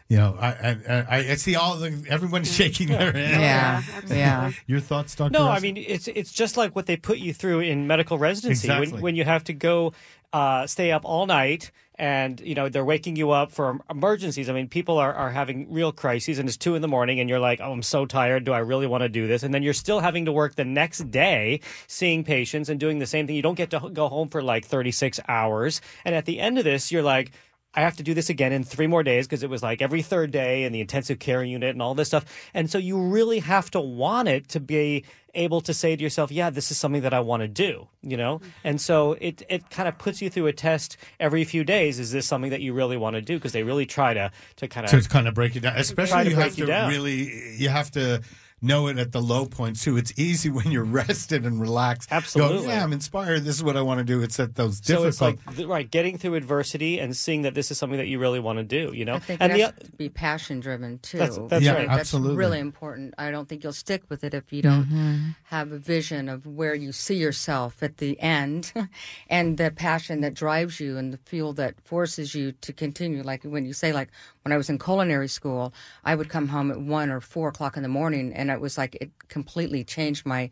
You 0.09 0.17
know, 0.17 0.37
I 0.39 0.47
I, 0.47 0.77
I, 0.89 1.17
I 1.31 1.35
see 1.35 1.55
all 1.55 1.75
the 1.77 2.05
everyone's 2.09 2.51
shaking 2.55 2.87
their 2.87 3.11
head. 3.11 3.41
Yeah, 3.41 3.83
yeah. 4.07 4.51
Your 4.65 4.79
thoughts, 4.79 5.13
Doctor? 5.15 5.37
No, 5.37 5.47
I 5.49 5.59
mean 5.59 5.75
it's 5.77 6.07
it's 6.07 6.31
just 6.31 6.55
like 6.57 6.75
what 6.75 6.85
they 6.85 6.95
put 6.95 7.17
you 7.17 7.33
through 7.33 7.59
in 7.59 7.87
medical 7.87 8.17
residency 8.17 8.67
Exactly. 8.67 8.93
when 8.93 9.01
when 9.01 9.15
you 9.15 9.25
have 9.25 9.43
to 9.45 9.53
go 9.53 9.93
uh, 10.33 10.65
stay 10.65 10.91
up 10.91 11.01
all 11.03 11.25
night 11.25 11.71
and 11.97 12.39
you 12.41 12.55
know 12.55 12.69
they're 12.69 12.85
waking 12.85 13.15
you 13.15 13.31
up 13.31 13.51
for 13.51 13.79
emergencies. 13.89 14.49
I 14.49 14.53
mean, 14.53 14.67
people 14.67 14.97
are, 14.97 15.13
are 15.13 15.31
having 15.31 15.71
real 15.71 15.91
crises, 15.91 16.39
and 16.39 16.47
it's 16.47 16.57
two 16.57 16.75
in 16.75 16.81
the 16.81 16.87
morning, 16.87 17.19
and 17.19 17.29
you're 17.29 17.39
like, 17.39 17.59
"Oh, 17.61 17.71
I'm 17.71 17.83
so 17.83 18.05
tired. 18.05 18.43
Do 18.43 18.53
I 18.53 18.59
really 18.59 18.87
want 18.87 19.01
to 19.01 19.09
do 19.09 19.27
this?" 19.27 19.43
And 19.43 19.53
then 19.53 19.63
you're 19.63 19.73
still 19.73 19.99
having 19.99 20.25
to 20.25 20.31
work 20.31 20.55
the 20.55 20.65
next 20.65 21.09
day, 21.11 21.61
seeing 21.87 22.23
patients 22.23 22.69
and 22.69 22.79
doing 22.79 22.99
the 22.99 23.05
same 23.05 23.27
thing. 23.27 23.35
You 23.35 23.41
don't 23.41 23.55
get 23.55 23.71
to 23.71 23.89
go 23.91 24.07
home 24.07 24.29
for 24.29 24.41
like 24.41 24.65
36 24.65 25.19
hours, 25.27 25.81
and 26.05 26.13
at 26.15 26.25
the 26.25 26.39
end 26.39 26.57
of 26.57 26.63
this, 26.63 26.91
you're 26.91 27.03
like. 27.03 27.31
I 27.77 27.81
have 27.81 27.95
to 27.97 28.03
do 28.03 28.15
this 28.15 28.31
again 28.31 28.51
in 28.51 28.63
three 28.63 28.87
more 28.87 29.03
days 29.03 29.27
because 29.27 29.43
it 29.43 29.51
was 29.51 29.61
like 29.61 29.83
every 29.83 30.01
third 30.01 30.31
day 30.31 30.63
in 30.63 30.73
the 30.73 30.81
intensive 30.81 31.19
care 31.19 31.43
unit 31.43 31.69
and 31.69 31.81
all 31.81 31.93
this 31.93 32.07
stuff. 32.07 32.25
And 32.55 32.71
so 32.71 32.79
you 32.79 32.99
really 32.99 33.37
have 33.37 33.69
to 33.71 33.79
want 33.79 34.27
it 34.27 34.49
to 34.49 34.59
be 34.59 35.05
able 35.35 35.61
to 35.61 35.75
say 35.75 35.95
to 35.95 36.01
yourself, 36.01 36.31
yeah, 36.31 36.49
this 36.49 36.71
is 36.71 36.77
something 36.79 37.03
that 37.03 37.13
I 37.13 37.19
want 37.19 37.41
to 37.41 37.47
do, 37.47 37.87
you 38.01 38.17
know? 38.17 38.39
Mm-hmm. 38.39 38.49
And 38.63 38.81
so 38.81 39.13
it, 39.21 39.43
it 39.47 39.69
kind 39.69 39.87
of 39.87 39.95
puts 39.99 40.23
you 40.23 40.29
through 40.31 40.47
a 40.47 40.53
test 40.53 40.97
every 41.19 41.43
few 41.43 41.63
days. 41.63 41.99
Is 41.99 42.11
this 42.11 42.25
something 42.25 42.49
that 42.49 42.61
you 42.61 42.73
really 42.73 42.97
want 42.97 43.15
to 43.15 43.21
do? 43.21 43.35
Because 43.37 43.51
they 43.51 43.61
really 43.61 43.85
try 43.85 44.15
to, 44.15 44.31
to 44.55 44.67
kind 44.67 44.83
of. 44.83 44.89
to 44.89 44.97
of. 44.97 45.09
kind 45.09 45.27
of 45.27 45.35
break 45.35 45.55
it 45.55 45.59
down. 45.59 45.77
Especially 45.77 46.29
you 46.29 46.35
have 46.35 46.55
to 46.55 46.65
down. 46.65 46.89
really, 46.89 47.53
you 47.57 47.69
have 47.69 47.91
to 47.91 48.23
know 48.61 48.87
it 48.87 48.97
at 48.97 49.11
the 49.11 49.21
low 49.21 49.45
points 49.45 49.83
too. 49.83 49.97
It's 49.97 50.13
easy 50.17 50.49
when 50.57 50.71
you're 50.71 50.83
rested 50.83 51.45
and 51.45 51.61
relaxed. 51.61 52.09
Go, 52.09 52.15
Absolutely. 52.15 52.67
yeah, 52.67 52.83
I'm 52.83 52.93
inspired. 52.93 53.43
This 53.43 53.55
is 53.55 53.63
what 53.63 53.77
I 53.77 53.81
want 53.81 53.99
to 53.99 54.03
do. 54.03 54.21
It's 54.21 54.39
at 54.39 54.55
those 54.55 54.79
difficult. 54.79 55.13
So 55.13 55.29
difficult. 55.29 55.49
it's 55.49 55.59
like 55.59 55.69
right, 55.69 55.89
getting 55.89 56.17
through 56.17 56.35
adversity 56.35 56.99
and 56.99 57.15
seeing 57.15 57.43
that 57.43 57.53
this 57.53 57.71
is 57.71 57.77
something 57.77 57.97
that 57.97 58.07
you 58.07 58.19
really 58.19 58.39
want 58.39 58.57
to 58.57 58.63
do, 58.63 58.93
you 58.93 59.05
know. 59.05 59.15
I 59.15 59.19
think 59.19 59.41
and 59.41 59.51
it 59.51 59.55
the 59.55 59.61
has 59.63 59.73
to 59.83 59.91
be 59.91 60.09
passion 60.09 60.59
driven 60.59 60.99
too. 60.99 61.17
That's- 61.17 61.39
that's 61.47 61.63
Yeah, 61.63 61.73
right. 61.73 61.87
That's 61.87 61.99
absolutely. 62.01 62.37
really 62.37 62.59
important. 62.59 63.13
I 63.17 63.31
don't 63.31 63.47
think 63.47 63.63
you'll 63.63 63.73
stick 63.73 64.03
with 64.09 64.23
it 64.23 64.33
if 64.33 64.51
you 64.51 64.61
don't 64.61 64.85
mm-hmm. 64.85 65.29
have 65.45 65.71
a 65.71 65.77
vision 65.77 66.29
of 66.29 66.45
where 66.45 66.75
you 66.75 66.91
see 66.91 67.15
yourself 67.15 67.83
at 67.83 67.97
the 67.97 68.19
end 68.19 68.73
and 69.29 69.57
the 69.57 69.71
passion 69.71 70.21
that 70.21 70.33
drives 70.33 70.79
you 70.79 70.97
and 70.97 71.13
the 71.13 71.17
fuel 71.17 71.53
that 71.53 71.79
forces 71.81 72.33
you 72.33 72.51
to 72.53 72.73
continue. 72.73 73.23
Like 73.23 73.43
when 73.43 73.65
you 73.65 73.73
say, 73.73 73.93
like 73.93 74.09
when 74.47 74.53
I 74.53 74.57
was 74.57 74.69
in 74.69 74.79
culinary 74.79 75.27
school, 75.27 75.73
I 76.05 76.15
would 76.15 76.29
come 76.29 76.47
home 76.47 76.71
at 76.71 76.79
one 76.79 77.09
or 77.09 77.19
four 77.19 77.49
o'clock 77.49 77.75
in 77.75 77.83
the 77.83 77.89
morning 77.89 78.31
and 78.31 78.49
it 78.49 78.61
was 78.61 78.77
like 78.77 78.95
it 78.95 79.11
completely 79.27 79.83
changed 79.83 80.25
my 80.25 80.49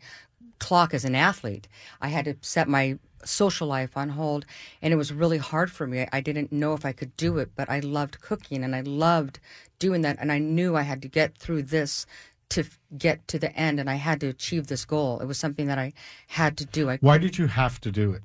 clock 0.58 0.92
as 0.92 1.06
an 1.06 1.14
athlete. 1.14 1.66
I 2.02 2.08
had 2.08 2.26
to 2.26 2.36
set 2.42 2.68
my 2.68 2.98
social 3.24 3.66
life 3.66 3.96
on 3.96 4.10
hold 4.10 4.44
and 4.82 4.92
it 4.92 4.98
was 4.98 5.14
really 5.14 5.38
hard 5.38 5.72
for 5.72 5.86
me. 5.86 6.06
I 6.12 6.20
didn't 6.20 6.52
know 6.52 6.74
if 6.74 6.84
I 6.84 6.92
could 6.92 7.16
do 7.16 7.38
it, 7.38 7.52
but 7.56 7.70
I 7.70 7.80
loved 7.80 8.20
cooking 8.20 8.62
and 8.62 8.76
I 8.76 8.82
loved 8.82 9.40
doing 9.78 10.02
that 10.02 10.18
and 10.20 10.30
I 10.30 10.40
knew 10.40 10.76
I 10.76 10.82
had 10.82 11.00
to 11.00 11.08
get 11.08 11.38
through 11.38 11.62
this 11.62 12.04
to 12.50 12.64
get 12.98 13.26
to 13.28 13.38
the 13.38 13.50
end 13.56 13.80
and 13.80 13.88
I 13.88 13.94
had 13.94 14.20
to 14.20 14.28
achieve 14.28 14.66
this 14.66 14.84
goal. 14.84 15.20
It 15.20 15.26
was 15.26 15.38
something 15.38 15.68
that 15.68 15.78
I 15.78 15.94
had 16.26 16.58
to 16.58 16.66
do. 16.66 16.90
I 16.90 16.98
Why 17.00 17.16
did 17.16 17.38
you 17.38 17.46
have 17.46 17.80
to 17.80 17.90
do 17.90 18.12
it? 18.12 18.22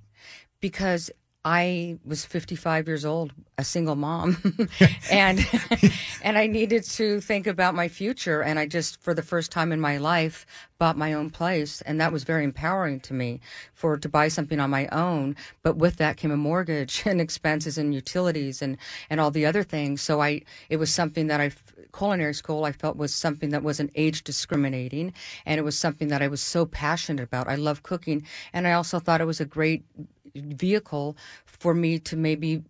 because 0.62 1.10
I 1.44 1.98
was 2.06 2.24
55 2.24 2.88
years 2.88 3.04
old, 3.04 3.34
a 3.58 3.64
single 3.64 3.96
mom, 3.96 4.38
and 5.12 5.40
and 6.22 6.38
I 6.38 6.46
needed 6.46 6.84
to 6.84 7.20
think 7.20 7.48
about 7.48 7.74
my 7.74 7.88
future. 7.88 8.42
And 8.42 8.60
I 8.60 8.68
just, 8.68 9.02
for 9.02 9.14
the 9.16 9.24
first 9.24 9.52
time 9.52 9.72
in 9.72 9.80
my 9.80 9.98
life, 9.98 10.46
bought 10.78 10.98
my 10.98 11.14
own 11.14 11.32
place, 11.32 11.82
and 11.82 12.00
that 12.00 12.14
was 12.14 12.24
very 12.24 12.44
empowering 12.44 13.00
to 13.02 13.14
me 13.14 13.40
for 13.74 13.98
to 13.98 14.08
buy 14.08 14.28
something 14.28 14.60
on 14.60 14.70
my 14.70 14.88
own. 14.88 15.36
But 15.64 15.78
with 15.78 15.98
that 15.98 16.18
came 16.18 16.32
a 16.32 16.38
mortgage 16.38 17.04
and 17.08 17.20
expenses 17.20 17.78
and 17.78 17.94
utilities 17.94 18.62
and 18.62 18.78
and 19.10 19.20
all 19.20 19.32
the 19.32 19.46
other 19.46 19.64
things. 19.64 20.02
So 20.02 20.22
I, 20.22 20.44
it 20.70 20.78
was 20.78 20.94
something 20.94 21.26
that 21.28 21.42
I 21.42 21.52
culinary 21.94 22.34
school 22.34 22.64
I 22.64 22.72
felt 22.72 22.96
was 22.96 23.14
something 23.14 23.50
that 23.50 23.64
wasn't 23.64 23.92
age 23.96 24.24
discriminating 24.24 25.14
and 25.46 25.60
it 25.60 25.64
was 25.64 25.78
something 25.78 26.08
that 26.08 26.22
I 26.22 26.30
was 26.30 26.42
so 26.42 26.66
passionate 26.66 27.22
about. 27.22 27.50
I 27.50 27.56
love 27.56 27.84
cooking 27.84 28.26
and 28.54 28.66
I 28.66 28.74
also 28.74 29.00
thought 29.00 29.20
it 29.20 29.26
was 29.26 29.42
a 29.42 29.46
great 29.46 29.84
vehicle 30.36 31.18
for 31.46 31.74
me 31.74 32.00
to 32.00 32.16
maybe 32.16 32.64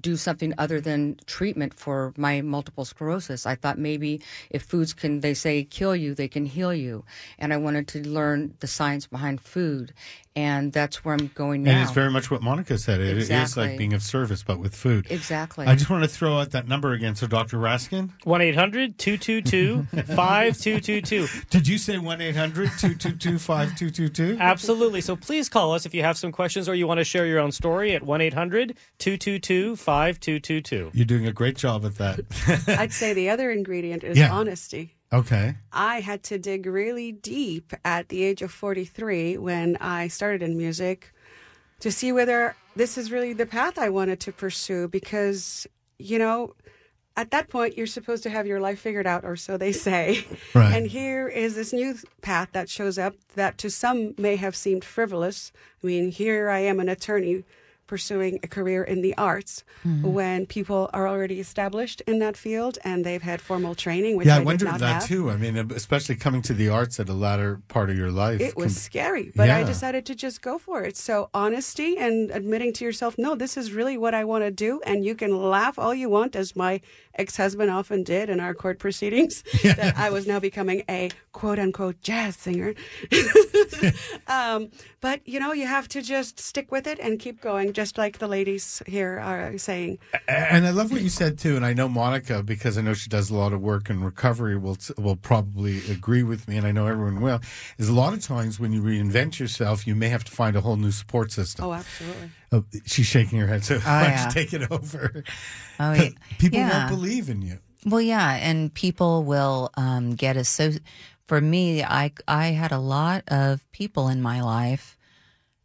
do 0.00 0.16
something 0.16 0.52
other 0.58 0.80
than 0.80 1.16
treatment 1.26 1.72
for 1.74 2.12
my 2.16 2.40
multiple 2.40 2.84
sclerosis. 2.84 3.46
I 3.46 3.54
thought 3.54 3.78
maybe 3.78 4.20
if 4.50 4.62
foods 4.62 4.92
can, 4.92 5.20
they 5.20 5.34
say, 5.34 5.64
kill 5.64 5.94
you, 5.94 6.14
they 6.14 6.28
can 6.28 6.46
heal 6.46 6.74
you. 6.74 7.04
And 7.38 7.52
I 7.52 7.56
wanted 7.58 7.88
to 7.88 8.08
learn 8.08 8.54
the 8.60 8.66
science 8.66 9.06
behind 9.06 9.40
food. 9.40 9.94
And 10.36 10.72
that's 10.72 11.04
where 11.04 11.14
I'm 11.14 11.28
going 11.34 11.62
now. 11.62 11.70
And 11.72 11.82
it's 11.82 11.92
very 11.92 12.10
much 12.10 12.30
what 12.30 12.42
Monica 12.42 12.76
said. 12.78 13.00
It 13.00 13.16
is 13.16 13.30
Exactly. 13.30 13.68
like 13.68 13.78
being 13.78 13.92
of 13.92 14.02
service, 14.02 14.42
but 14.42 14.58
with 14.58 14.74
food. 14.74 15.06
exactly. 15.10 15.66
I 15.66 15.74
just 15.76 15.88
want 15.90 16.02
to 16.04 16.08
throw 16.08 16.38
out 16.38 16.50
that 16.52 16.66
number 16.68 16.92
again. 16.92 17.14
So, 17.14 17.26
Dr. 17.26 17.58
Raskin, 17.58 18.10
1 18.24 18.40
800 18.40 18.98
222 18.98 19.84
5222. 19.92 21.26
did 21.50 21.68
you 21.68 21.78
say 21.78 21.98
1 21.98 22.20
800 22.20 22.70
222 22.78 23.38
5222? 23.38 24.36
Absolutely. 24.40 25.00
So 25.00 25.16
please 25.16 25.48
call 25.48 25.72
us 25.72 25.86
if 25.86 25.94
you 25.94 26.02
have 26.02 26.16
some 26.16 26.32
questions 26.32 26.68
or 26.68 26.74
you 26.74 26.86
want 26.86 26.98
to 26.98 27.04
share 27.04 27.26
your 27.26 27.38
own 27.38 27.52
story 27.52 27.94
at 27.94 28.02
1 28.02 28.20
800 28.20 28.76
222 28.98 29.76
5222. 29.76 30.90
You're 30.92 31.04
doing 31.04 31.26
a 31.26 31.32
great 31.32 31.56
job 31.56 31.84
at 31.84 31.96
that. 31.96 32.20
I'd 32.78 32.92
say 32.92 33.12
the 33.12 33.30
other 33.30 33.50
ingredient 33.50 34.02
is 34.04 34.18
Yeah. 34.18 34.32
honesty. 34.32 34.93
Okay. 35.12 35.56
I 35.72 36.00
had 36.00 36.22
to 36.24 36.38
dig 36.38 36.66
really 36.66 37.12
deep 37.12 37.72
at 37.84 38.08
the 38.08 38.22
age 38.22 38.42
of 38.42 38.52
43 38.52 39.38
when 39.38 39.76
I 39.80 40.08
started 40.08 40.42
in 40.42 40.56
music 40.56 41.12
to 41.80 41.90
see 41.90 42.12
whether 42.12 42.56
this 42.76 42.96
is 42.96 43.10
really 43.12 43.32
the 43.32 43.46
path 43.46 43.78
I 43.78 43.90
wanted 43.90 44.20
to 44.20 44.32
pursue 44.32 44.88
because, 44.88 45.66
you 45.98 46.18
know, 46.18 46.54
at 47.16 47.30
that 47.30 47.48
point 47.48 47.76
you're 47.76 47.86
supposed 47.86 48.22
to 48.24 48.30
have 48.30 48.46
your 48.46 48.60
life 48.60 48.80
figured 48.80 49.06
out 49.06 49.24
or 49.24 49.36
so 49.36 49.56
they 49.56 49.72
say. 49.72 50.26
Right. 50.54 50.76
And 50.76 50.86
here 50.86 51.26
is 51.28 51.56
this 51.56 51.72
new 51.72 51.96
path 52.22 52.50
that 52.52 52.68
shows 52.68 52.96
up 52.96 53.14
that 53.34 53.58
to 53.58 53.70
some 53.70 54.14
may 54.16 54.36
have 54.36 54.54
seemed 54.54 54.84
frivolous. 54.84 55.52
I 55.82 55.86
mean, 55.88 56.10
here 56.12 56.48
I 56.48 56.60
am 56.60 56.78
an 56.78 56.88
attorney 56.88 57.42
pursuing 57.86 58.40
a 58.42 58.48
career 58.48 58.82
in 58.82 59.02
the 59.02 59.16
arts 59.16 59.64
when 60.02 60.46
people 60.46 60.88
are 60.92 61.06
already 61.06 61.40
established 61.40 62.00
in 62.06 62.18
that 62.18 62.36
field 62.36 62.78
and 62.84 63.04
they've 63.04 63.22
had 63.22 63.40
formal 63.40 63.74
training 63.74 64.16
which 64.16 64.26
yeah, 64.26 64.36
I, 64.36 64.40
I 64.40 64.42
wondered 64.42 64.68
that 64.68 64.80
have. 64.80 65.06
too. 65.06 65.30
I 65.30 65.36
mean, 65.36 65.56
especially 65.72 66.16
coming 66.16 66.42
to 66.42 66.54
the 66.54 66.68
arts 66.68 66.98
at 67.00 67.08
a 67.08 67.12
latter 67.12 67.60
part 67.68 67.90
of 67.90 67.96
your 67.96 68.10
life. 68.10 68.40
It 68.40 68.56
was 68.56 68.74
can- 68.74 68.80
scary, 68.80 69.32
but 69.34 69.50
I 69.50 69.64
decided 69.64 70.06
to 70.06 70.14
just 70.14 70.42
go 70.42 70.58
for 70.58 70.82
it. 70.82 70.96
So 70.96 71.30
honesty 71.34 71.96
and 71.96 72.30
admitting 72.30 72.72
to 72.74 72.84
yourself, 72.84 73.16
no, 73.18 73.34
this 73.34 73.56
is 73.56 73.72
really 73.72 73.98
what 73.98 74.14
I 74.14 74.24
want 74.24 74.44
to 74.44 74.50
do, 74.50 74.80
and 74.86 75.04
you 75.04 75.14
can 75.14 75.36
laugh 75.36 75.78
all 75.78 75.94
you 75.94 76.08
want, 76.08 76.36
as 76.36 76.56
my 76.56 76.80
ex-husband 77.14 77.70
often 77.70 78.02
did 78.02 78.28
in 78.28 78.40
our 78.40 78.54
court 78.54 78.78
proceedings, 78.78 79.42
that 79.62 79.96
I 79.96 80.10
was 80.10 80.26
now 80.26 80.40
becoming 80.40 80.82
a 80.88 81.10
quote 81.32 81.58
unquote 81.58 82.00
jazz 82.00 82.36
singer. 82.36 82.74
um, 84.26 84.70
but 85.00 85.20
you 85.26 85.38
know, 85.40 85.52
you 85.52 85.66
have 85.66 85.88
to 85.88 86.02
just 86.02 86.38
stick 86.40 86.72
with 86.72 86.86
it 86.86 86.98
and 86.98 87.18
keep 87.18 87.40
going, 87.40 87.72
just 87.74 87.98
like 87.98 88.18
the 88.18 88.26
ladies 88.28 88.82
here 88.86 89.18
are 89.18 89.58
saying. 89.58 89.98
And 90.26 90.66
I 90.66 90.70
love 90.70 90.90
what 90.90 91.02
you 91.02 91.10
said 91.10 91.38
too, 91.38 91.56
and 91.56 91.66
I 91.66 91.74
know 91.74 91.88
Monica 91.88 92.42
because 92.42 92.78
I 92.78 92.80
know 92.80 92.94
she 92.94 93.10
does 93.10 93.28
a 93.30 93.34
lot 93.34 93.52
of 93.52 93.60
work 93.60 93.90
in 93.90 94.02
recovery. 94.02 94.56
Will 94.56 94.78
will 94.96 95.16
probably 95.16 95.78
agree 95.90 96.22
with 96.22 96.48
me, 96.48 96.56
and 96.56 96.66
I 96.66 96.72
know 96.72 96.86
everyone 96.86 97.20
will. 97.20 97.40
Is 97.76 97.88
a 97.88 97.92
lot 97.92 98.12
of 98.14 98.22
times 98.22 98.58
when 98.58 98.72
you 98.72 98.80
reinvent 98.82 99.38
yourself, 99.38 99.86
you 99.86 99.94
may 99.94 100.08
have 100.08 100.24
to 100.24 100.32
find 100.32 100.56
a 100.56 100.62
whole 100.62 100.76
new 100.76 100.90
support 100.92 101.32
system. 101.32 101.66
Oh, 101.66 101.72
absolutely. 101.74 102.30
Oh, 102.52 102.64
she's 102.86 103.06
shaking 103.06 103.38
her 103.40 103.46
head, 103.46 103.64
so 103.64 103.78
why 103.80 104.02
don't 104.04 104.10
yeah. 104.12 104.26
you 104.26 104.32
take 104.32 104.52
it 104.54 104.70
over? 104.70 105.24
Oh, 105.80 105.92
yeah. 105.94 106.08
People 106.38 106.60
Yeah. 106.60 106.86
won't 106.88 106.90
believe 107.00 107.28
in 107.28 107.42
you. 107.42 107.58
Well, 107.84 108.00
yeah, 108.00 108.36
and 108.36 108.72
people 108.72 109.24
will 109.24 109.70
um, 109.76 110.14
get 110.14 110.36
a 110.36 110.44
so. 110.44 110.70
For 111.26 111.40
me, 111.40 111.82
I 111.82 112.12
I 112.28 112.48
had 112.48 112.70
a 112.72 112.78
lot 112.78 113.24
of 113.28 113.60
people 113.72 114.08
in 114.08 114.20
my 114.22 114.40
life 114.42 114.96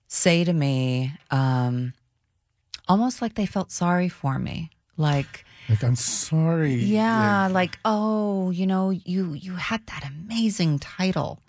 say 0.07 0.43
to 0.43 0.53
me, 0.53 1.13
um, 1.31 1.93
almost 2.89 3.21
like 3.21 3.35
they 3.35 3.45
felt 3.45 3.71
sorry 3.71 4.09
for 4.09 4.39
me, 4.39 4.71
like 4.97 5.45
Like 5.69 5.83
I'm 5.83 5.95
sorry. 5.95 6.73
yeah, 6.73 7.43
Like, 7.45 7.53
like 7.53 7.79
oh, 7.85 8.49
you 8.49 8.65
know, 8.67 8.89
you 8.89 9.33
you 9.33 9.55
had 9.55 9.85
that 9.87 10.03
amazing 10.05 10.79
title, 10.79 11.39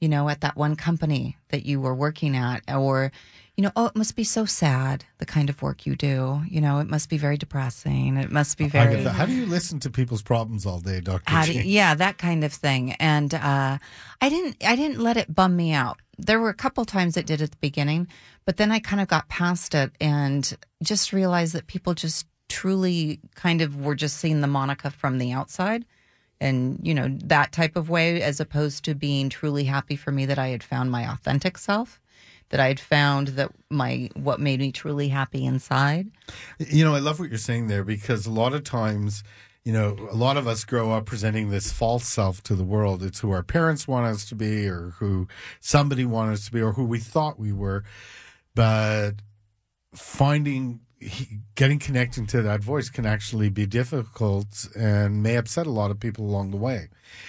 you 0.00 0.08
know, 0.08 0.28
at 0.28 0.40
that 0.42 0.56
one 0.56 0.76
company 0.76 1.36
that 1.48 1.64
you 1.64 1.80
were 1.80 1.94
working 1.94 2.36
at, 2.36 2.62
or 2.68 3.12
you 3.56 3.62
know, 3.64 3.72
oh, 3.74 3.86
it 3.86 3.96
must 3.96 4.14
be 4.14 4.22
so 4.24 4.44
sad 4.44 5.04
the 5.18 5.26
kind 5.26 5.48
of 5.50 5.62
work 5.62 5.84
you 5.86 5.96
do. 5.96 6.42
You 6.48 6.60
know, 6.60 6.78
it 6.78 6.88
must 6.88 7.08
be 7.08 7.18
very 7.18 7.36
depressing. 7.36 8.16
It 8.16 8.30
must 8.30 8.56
be 8.58 8.68
very. 8.68 9.02
How 9.04 9.26
do 9.26 9.32
you 9.32 9.46
listen 9.46 9.80
to 9.80 9.90
people's 9.90 10.22
problems 10.22 10.64
all 10.66 10.78
day, 10.80 11.00
Doctor? 11.00 11.30
How 11.32 11.44
do 11.44 11.52
you- 11.52 11.62
yeah, 11.62 11.94
that 11.96 12.18
kind 12.18 12.44
of 12.44 12.52
thing. 12.52 12.92
And 13.00 13.34
uh, 13.34 13.78
I 14.20 14.28
didn't 14.28 14.56
I 14.64 14.76
didn't 14.76 15.00
let 15.00 15.16
it 15.16 15.34
bum 15.34 15.56
me 15.56 15.72
out. 15.72 15.98
There 16.18 16.40
were 16.40 16.48
a 16.48 16.54
couple 16.54 16.84
times 16.84 17.16
it 17.16 17.26
did 17.26 17.40
at 17.40 17.52
the 17.52 17.56
beginning, 17.60 18.08
but 18.44 18.56
then 18.56 18.72
I 18.72 18.80
kind 18.80 19.00
of 19.00 19.08
got 19.08 19.28
past 19.28 19.74
it 19.74 19.92
and 20.00 20.56
just 20.82 21.12
realized 21.12 21.54
that 21.54 21.66
people 21.66 21.94
just 21.94 22.26
truly 22.48 23.20
kind 23.34 23.60
of 23.60 23.76
were 23.84 23.94
just 23.94 24.16
seeing 24.16 24.40
the 24.40 24.46
Monica 24.46 24.90
from 24.90 25.18
the 25.18 25.32
outside 25.32 25.84
and 26.40 26.78
you 26.82 26.94
know 26.94 27.08
that 27.24 27.52
type 27.52 27.76
of 27.76 27.90
way 27.90 28.22
as 28.22 28.40
opposed 28.40 28.84
to 28.84 28.94
being 28.94 29.28
truly 29.28 29.64
happy 29.64 29.96
for 29.96 30.12
me 30.12 30.24
that 30.24 30.38
I 30.38 30.48
had 30.48 30.62
found 30.62 30.90
my 30.90 31.10
authentic 31.10 31.58
self 31.58 32.00
that 32.50 32.60
I 32.60 32.68
had 32.68 32.80
found 32.80 33.28
that 33.28 33.50
my 33.70 34.08
what 34.14 34.40
made 34.40 34.60
me 34.60 34.72
truly 34.72 35.08
happy 35.08 35.44
inside. 35.44 36.08
You 36.58 36.84
know, 36.84 36.94
I 36.94 36.98
love 36.98 37.20
what 37.20 37.28
you're 37.28 37.38
saying 37.38 37.66
there 37.66 37.84
because 37.84 38.26
a 38.26 38.30
lot 38.30 38.54
of 38.54 38.64
times, 38.64 39.22
you 39.64 39.72
know, 39.72 39.96
a 40.10 40.14
lot 40.14 40.36
of 40.36 40.46
us 40.46 40.64
grow 40.64 40.92
up 40.92 41.04
presenting 41.06 41.50
this 41.50 41.70
false 41.72 42.06
self 42.06 42.42
to 42.44 42.54
the 42.54 42.64
world. 42.64 43.02
It's 43.02 43.20
who 43.20 43.30
our 43.32 43.42
parents 43.42 43.86
want 43.86 44.06
us 44.06 44.24
to 44.30 44.34
be 44.34 44.66
or 44.66 44.94
who 44.98 45.28
somebody 45.60 46.04
wanted 46.04 46.34
us 46.34 46.46
to 46.46 46.52
be 46.52 46.60
or 46.60 46.72
who 46.72 46.84
we 46.84 46.98
thought 46.98 47.38
we 47.38 47.52
were. 47.52 47.84
But 48.54 49.12
finding, 49.94 50.80
getting 51.54 51.78
connected 51.78 52.28
to 52.30 52.42
that 52.42 52.60
voice 52.62 52.88
can 52.88 53.04
actually 53.06 53.50
be 53.50 53.66
difficult 53.66 54.66
and 54.76 55.22
may 55.22 55.36
upset 55.36 55.66
a 55.66 55.70
lot 55.70 55.90
of 55.90 56.00
people 56.00 56.24
along 56.24 56.50
the 56.50 56.56
way. 56.56 56.88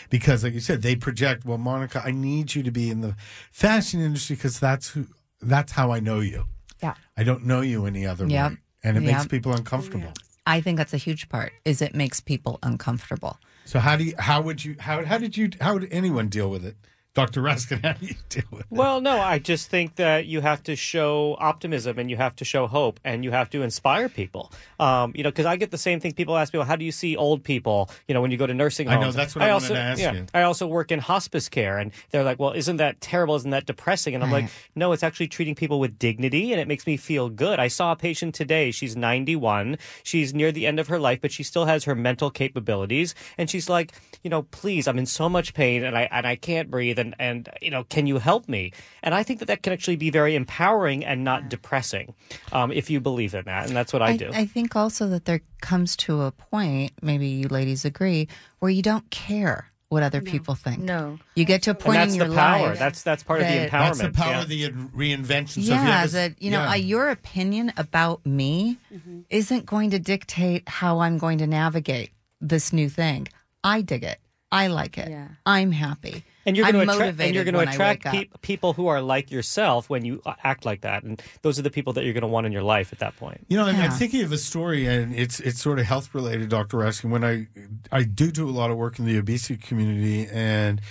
Because, 0.09 0.43
like 0.43 0.53
you 0.53 0.59
said, 0.59 0.81
they 0.81 0.95
project, 0.95 1.45
well, 1.45 1.57
Monica, 1.57 2.01
I 2.05 2.11
need 2.11 2.55
you 2.55 2.63
to 2.63 2.71
be 2.71 2.89
in 2.89 3.01
the 3.01 3.15
fashion 3.51 3.99
industry 4.01 4.35
because 4.35 4.59
that's 4.59 4.89
who, 4.89 5.07
that's 5.41 5.73
how 5.73 5.91
I 5.91 5.99
know 5.99 6.19
you. 6.19 6.45
Yeah. 6.81 6.93
I 7.17 7.23
don't 7.23 7.45
know 7.45 7.61
you 7.61 7.85
any 7.85 8.05
other 8.05 8.25
Yep. 8.25 8.51
way. 8.51 8.57
And 8.83 8.97
it 8.97 9.01
makes 9.01 9.27
people 9.27 9.53
uncomfortable. 9.53 10.13
I 10.49 10.61
think 10.61 10.77
that's 10.77 10.95
a 10.95 10.97
huge 10.97 11.29
part 11.29 11.53
is 11.63 11.79
it 11.79 11.93
makes 11.93 12.19
people 12.19 12.57
uncomfortable. 12.63 13.37
So 13.65 13.77
how 13.77 13.95
do 13.95 14.03
you 14.03 14.15
how 14.17 14.41
would 14.41 14.65
you 14.65 14.75
how 14.79 15.05
how 15.05 15.19
did 15.19 15.37
you 15.37 15.51
how 15.61 15.75
would 15.75 15.87
anyone 15.91 16.27
deal 16.27 16.49
with 16.49 16.65
it? 16.65 16.75
Dr. 17.19 17.41
Raskin, 17.41 17.83
how 17.83 17.93
do 17.93 18.05
you 18.05 18.15
deal 18.29 18.43
with 18.51 18.61
it? 18.61 18.67
Well, 18.69 19.01
no, 19.01 19.19
I 19.19 19.39
just 19.39 19.69
think 19.69 19.95
that 19.95 20.25
you 20.25 20.39
have 20.39 20.63
to 20.63 20.75
show 20.75 21.35
optimism 21.39 21.99
and 21.99 22.09
you 22.09 22.15
have 22.15 22.35
to 22.37 22.45
show 22.45 22.65
hope 22.65 22.99
and 23.03 23.23
you 23.25 23.31
have 23.31 23.49
to 23.49 23.61
inspire 23.61 24.07
people. 24.07 24.53
Um, 24.79 25.11
you 25.15 25.23
know, 25.23 25.29
because 25.29 25.45
I 25.45 25.57
get 25.57 25.71
the 25.71 25.77
same 25.77 25.99
thing. 25.99 26.13
People 26.13 26.37
ask 26.37 26.53
me, 26.53 26.59
well, 26.59 26.67
how 26.67 26.77
do 26.77 26.85
you 26.85 26.93
see 26.93 27.17
old 27.17 27.43
people? 27.43 27.89
You 28.07 28.13
know, 28.13 28.21
when 28.21 28.31
you 28.31 28.37
go 28.37 28.47
to 28.47 28.53
nursing 28.53 28.87
homes? 28.87 28.97
I 28.97 29.01
know, 29.01 29.11
that's 29.11 29.35
what 29.35 29.43
I 29.43 29.51
wanted 29.51 29.63
also, 29.63 29.73
to 29.73 29.79
ask 29.79 29.99
yeah, 29.99 30.13
you. 30.13 30.25
I 30.33 30.43
also 30.43 30.65
work 30.65 30.91
in 30.91 30.99
hospice 30.99 31.49
care, 31.49 31.77
and 31.77 31.91
they're 32.11 32.23
like, 32.23 32.39
well, 32.39 32.53
isn't 32.53 32.77
that 32.77 33.01
terrible? 33.01 33.35
Isn't 33.35 33.51
that 33.51 33.65
depressing? 33.65 34.15
And 34.15 34.23
I'm 34.23 34.31
like, 34.31 34.49
no, 34.75 34.93
it's 34.93 35.03
actually 35.03 35.27
treating 35.27 35.55
people 35.55 35.79
with 35.79 35.99
dignity, 35.99 36.53
and 36.53 36.61
it 36.61 36.67
makes 36.67 36.87
me 36.87 36.95
feel 36.95 37.29
good. 37.29 37.59
I 37.59 37.67
saw 37.67 37.91
a 37.91 37.95
patient 37.97 38.33
today. 38.33 38.71
She's 38.71 38.95
91. 38.95 39.77
She's 40.03 40.33
near 40.33 40.51
the 40.51 40.65
end 40.65 40.79
of 40.79 40.87
her 40.87 40.99
life, 40.99 41.19
but 41.21 41.31
she 41.31 41.43
still 41.43 41.65
has 41.65 41.83
her 41.83 41.95
mental 41.95 42.31
capabilities, 42.31 43.13
and 43.37 43.49
she's 43.49 43.67
like, 43.67 43.93
you 44.23 44.29
know, 44.29 44.43
please, 44.43 44.87
I'm 44.87 44.97
in 44.97 45.05
so 45.05 45.27
much 45.27 45.53
pain, 45.53 45.83
and 45.83 45.97
I 45.97 46.07
and 46.11 46.25
I 46.25 46.35
can't 46.35 46.71
breathe, 46.71 46.97
and 46.97 47.08
and 47.19 47.49
you 47.61 47.71
know, 47.71 47.83
can 47.85 48.07
you 48.07 48.17
help 48.19 48.47
me? 48.47 48.71
And 49.01 49.15
I 49.15 49.23
think 49.23 49.39
that 49.39 49.47
that 49.47 49.63
can 49.63 49.73
actually 49.73 49.95
be 49.95 50.09
very 50.09 50.35
empowering 50.35 51.05
and 51.05 51.23
not 51.23 51.49
depressing, 51.49 52.13
um, 52.51 52.71
if 52.71 52.89
you 52.89 52.99
believe 52.99 53.33
in 53.33 53.45
that, 53.45 53.67
and 53.67 53.75
that's 53.75 53.93
what 53.93 54.01
I, 54.01 54.17
do. 54.17 54.29
I 54.33 54.45
think 54.45 54.75
also 54.75 55.07
that 55.09 55.25
there 55.25 55.41
comes 55.61 55.95
to 55.97 56.21
a 56.23 56.31
point, 56.31 56.91
maybe 57.01 57.27
you 57.27 57.47
ladies 57.47 57.85
agree, 57.85 58.27
where 58.59 58.71
you 58.71 58.81
don't 58.81 59.09
care 59.09 59.71
what 59.89 60.03
other 60.03 60.21
people 60.21 60.53
think. 60.53 60.79
No. 60.83 61.17
You 61.33 61.45
get 61.45 61.63
to 61.63 61.71
a 61.71 61.73
and 61.73 61.79
point 61.79 61.95
that's 61.95 62.13
in 62.13 62.19
the 62.19 62.25
your 62.25 62.35
power. 62.35 62.67
life. 62.69 62.79
That's 62.79 63.01
that's 63.01 63.23
part 63.23 63.41
of 63.41 63.47
the 63.47 63.53
empowerment. 63.53 63.69
That's 63.69 64.01
the 64.01 64.11
power 64.11 64.33
yeah. 64.33 64.41
of 64.43 64.47
the 64.47 64.69
reinvention. 64.95 65.63
So 65.63 65.71
yeah, 65.73 66.01
have 66.01 66.11
that 66.11 66.39
you 66.41 66.51
know, 66.51 66.61
yeah. 66.61 66.71
uh, 66.71 66.75
your 66.75 67.09
opinion 67.09 67.73
about 67.75 68.23
me 68.25 68.77
Mm-hmm. 68.93 69.21
isn't 69.29 69.65
going 69.65 69.89
to 69.91 69.99
dictate 69.99 70.67
how 70.67 70.99
I'm 70.99 71.17
going 71.17 71.39
to 71.39 71.47
navigate 71.47 72.11
this 72.41 72.71
new 72.73 72.89
thing. 72.89 73.27
I 73.63 73.81
dig 73.81 74.03
it. 74.03 74.19
I 74.51 74.67
like 74.67 74.97
it. 74.97 75.09
Yeah. 75.09 75.27
I'm 75.45 75.71
happy. 75.71 76.23
And 76.49 76.57
you're 76.57 76.65
I'm 76.65 76.73
going 76.73 76.87
to 76.87 76.93
attract, 76.93 77.21
and 77.21 77.35
you're 77.35 77.43
going 77.43 77.53
to 77.53 77.71
attract 77.71 78.05
pe- 78.05 78.25
people 78.41 78.73
who 78.73 78.87
are 78.87 79.01
like 79.03 79.29
yourself 79.29 79.87
when 79.87 80.03
you 80.03 80.19
uh, 80.25 80.33
act 80.43 80.65
like 80.65 80.81
that, 80.81 81.03
and 81.03 81.21
those 81.43 81.59
are 81.59 81.61
the 81.61 81.69
people 81.69 81.93
that 81.93 82.05
you're 82.05 82.13
going 82.13 82.23
to 82.23 82.27
want 82.27 82.47
in 82.47 82.51
your 82.51 82.63
life 82.63 82.91
at 82.91 82.97
that 82.97 83.15
point. 83.17 83.45
You 83.49 83.57
know, 83.57 83.65
I'm, 83.65 83.75
I'm 83.75 83.91
thinking 83.91 84.23
of 84.23 84.31
a 84.31 84.37
story, 84.39 84.87
and 84.87 85.13
it's 85.13 85.39
it's 85.39 85.61
sort 85.61 85.77
of 85.77 85.85
health 85.85 86.15
related, 86.15 86.49
Doctor 86.49 86.77
Raskin. 86.77 87.11
When 87.11 87.23
I 87.23 87.45
I 87.91 88.01
do 88.01 88.31
do 88.31 88.49
a 88.49 88.51
lot 88.51 88.71
of 88.71 88.77
work 88.77 88.97
in 88.97 89.05
the 89.05 89.19
obesity 89.19 89.57
community, 89.57 90.27
and 90.31 90.81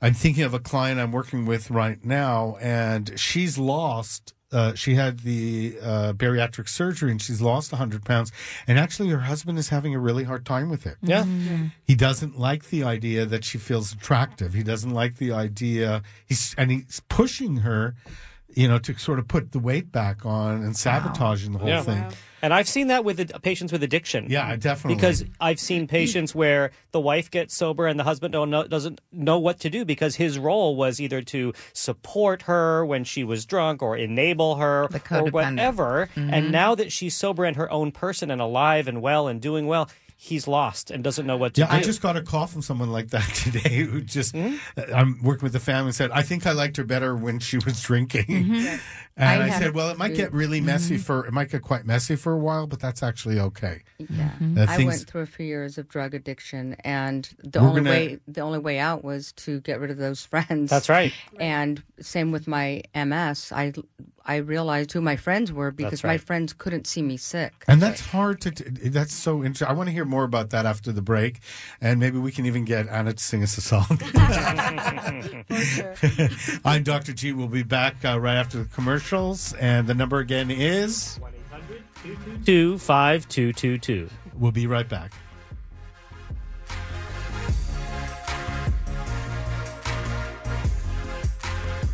I'm 0.00 0.14
thinking 0.14 0.44
of 0.44 0.54
a 0.54 0.58
client 0.58 0.98
I'm 0.98 1.12
working 1.12 1.44
with 1.44 1.70
right 1.70 2.02
now, 2.02 2.56
and 2.62 3.20
she's 3.20 3.58
lost. 3.58 4.32
Uh, 4.52 4.74
she 4.74 4.94
had 4.94 5.20
the 5.20 5.76
uh, 5.82 6.12
bariatric 6.12 6.68
surgery, 6.68 7.10
and 7.10 7.20
she's 7.20 7.40
lost 7.42 7.72
100 7.72 8.04
pounds. 8.04 8.30
And 8.68 8.78
actually, 8.78 9.08
her 9.08 9.18
husband 9.18 9.58
is 9.58 9.68
having 9.70 9.94
a 9.94 9.98
really 9.98 10.22
hard 10.24 10.46
time 10.46 10.70
with 10.70 10.86
it. 10.86 10.96
Yeah. 11.02 11.24
He 11.84 11.94
doesn't 11.96 12.38
like 12.38 12.70
the 12.70 12.84
idea 12.84 13.26
that 13.26 13.44
she 13.44 13.58
feels 13.58 13.92
attractive. 13.92 14.54
He 14.54 14.62
doesn't 14.62 14.92
like 14.92 15.16
the 15.16 15.32
idea. 15.32 16.02
He's 16.26 16.54
and 16.56 16.70
he's 16.70 17.02
pushing 17.08 17.58
her. 17.58 17.94
you 18.54 18.66
know, 18.68 18.78
to 18.78 18.96
sort 18.96 19.18
of 19.18 19.28
put 19.28 19.52
the 19.52 19.58
weight 19.58 19.92
back 19.92 20.24
on 20.24 20.62
and 20.62 20.74
sabotaging 20.74 21.52
the 21.52 21.58
whole 21.58 21.68
Yeah. 21.68 21.82
thing. 21.82 22.04
And 22.46 22.54
I've 22.54 22.68
seen 22.68 22.86
that 22.86 23.04
with 23.04 23.16
the 23.16 23.40
patients 23.40 23.72
with 23.72 23.82
addiction. 23.82 24.26
Yeah, 24.28 24.54
definitely. 24.54 24.94
Because 24.94 25.24
I've 25.40 25.58
seen 25.58 25.88
patients 25.88 26.32
where 26.32 26.70
the 26.92 27.00
wife 27.00 27.28
gets 27.28 27.56
sober 27.56 27.88
and 27.88 27.98
the 27.98 28.04
husband 28.04 28.30
don't 28.32 28.50
know, 28.50 28.62
doesn't 28.68 29.00
know 29.10 29.36
what 29.36 29.58
to 29.60 29.68
do 29.68 29.84
because 29.84 30.14
his 30.14 30.38
role 30.38 30.76
was 30.76 31.00
either 31.00 31.22
to 31.22 31.52
support 31.72 32.42
her 32.42 32.86
when 32.86 33.02
she 33.02 33.24
was 33.24 33.46
drunk 33.46 33.82
or 33.82 33.96
enable 33.96 34.54
her 34.56 34.84
or 34.84 34.88
codependent. 34.90 35.32
whatever. 35.32 36.08
Mhm. 36.14 36.32
And 36.32 36.52
now 36.52 36.76
that 36.76 36.92
she's 36.92 37.16
sober 37.16 37.44
and 37.44 37.56
her 37.56 37.68
own 37.68 37.90
person 37.90 38.30
and 38.30 38.40
alive 38.40 38.86
and 38.86 39.02
well 39.02 39.26
and 39.26 39.40
doing 39.40 39.66
well, 39.66 39.90
he's 40.18 40.48
lost 40.48 40.90
and 40.90 41.04
doesn't 41.04 41.26
know 41.26 41.36
what 41.36 41.52
to 41.54 41.60
Yeah, 41.60 41.70
do. 41.70 41.76
I 41.76 41.82
just 41.82 42.00
got 42.00 42.16
a 42.16 42.22
call 42.22 42.46
from 42.46 42.62
someone 42.62 42.90
like 42.90 43.08
that 43.08 43.28
today 43.34 43.80
who 43.84 44.00
just, 44.00 44.34
I'm 44.34 45.22
working 45.22 45.42
with 45.44 45.52
the 45.52 45.60
family 45.60 45.88
and 45.88 45.94
said, 45.94 46.10
I 46.10 46.22
think 46.22 46.46
I 46.46 46.52
liked 46.52 46.78
her 46.78 46.84
better 46.84 47.14
when 47.14 47.38
she 47.38 47.58
was 47.58 47.80
drinking. 47.82 48.24
Mhm. 48.46 48.80
And 49.18 49.42
I 49.42 49.46
I, 49.46 49.58
said, 49.58 49.74
well, 49.74 49.88
it 49.88 49.96
might 49.96 50.14
get 50.14 50.30
really 50.34 50.60
messy 50.60 50.96
Mhm. 50.98 51.00
for, 51.00 51.26
it 51.26 51.32
might 51.32 51.50
get 51.50 51.62
quite 51.62 51.86
messy 51.86 52.16
for 52.16 52.34
a 52.34 52.38
while, 52.38 52.66
but 52.66 52.80
that's 52.80 53.02
actually 53.02 53.40
okay. 53.40 53.82
Yeah, 53.98 54.30
Uh, 54.56 54.66
I 54.68 54.76
things- 54.76 54.88
went 54.88 55.06
through 55.06 55.22
a 55.22 55.26
few 55.26 55.46
years 55.46 55.78
of 55.78 55.88
drug 55.88 56.12
addiction, 56.12 56.76
and 56.84 57.26
the 57.42 57.58
only 57.60 57.80
gonna- 57.80 57.90
way 57.90 58.18
the 58.28 58.42
only 58.42 58.58
way 58.58 58.78
out 58.78 59.04
was 59.04 59.32
to 59.32 59.60
get 59.62 59.80
rid 59.80 59.90
of 59.90 59.96
those 59.96 60.22
friends. 60.26 60.68
That's 60.68 60.90
right. 60.90 61.14
And 61.40 61.82
same 61.98 62.30
with 62.30 62.46
my 62.46 62.82
MS. 62.94 63.52
I 63.52 63.72
I 64.28 64.36
realized 64.36 64.92
who 64.92 65.00
my 65.00 65.14
friends 65.14 65.52
were 65.52 65.70
because 65.70 66.02
my 66.02 66.18
friends 66.18 66.52
couldn't 66.52 66.88
see 66.88 67.00
me 67.00 67.16
sick. 67.16 67.52
And 67.68 67.80
that's 67.80 68.00
hard 68.00 68.40
to. 68.40 68.50
T- 68.50 68.88
that's 68.88 69.14
so 69.14 69.44
interesting. 69.44 69.68
I 69.68 69.72
want 69.72 69.88
to 69.88 69.92
hear 69.92 70.04
more 70.04 70.24
about 70.24 70.50
that 70.50 70.66
after 70.66 70.90
the 70.90 71.00
break, 71.00 71.38
and 71.80 72.00
maybe 72.00 72.18
we 72.18 72.32
can 72.32 72.44
even 72.44 72.64
get 72.64 72.88
Anna 72.88 73.12
to 73.12 73.22
sing 73.22 73.44
us 73.44 73.56
a 73.56 73.60
song. 73.60 73.86
I'm 76.64 76.82
Dr. 76.82 77.12
G. 77.12 77.32
We'll 77.32 77.46
be 77.46 77.62
back 77.62 78.04
uh, 78.04 78.18
right 78.18 78.36
after 78.36 78.58
the 78.58 78.68
commercials, 78.68 79.52
and 79.54 79.86
the 79.86 79.94
number 79.94 80.18
again 80.18 80.50
is. 80.50 81.20
Two 82.44 82.78
five 82.78 83.28
two 83.28 83.52
two 83.52 83.78
two. 83.78 84.08
We'll 84.34 84.52
be 84.52 84.66
right 84.66 84.88
back. 84.88 85.12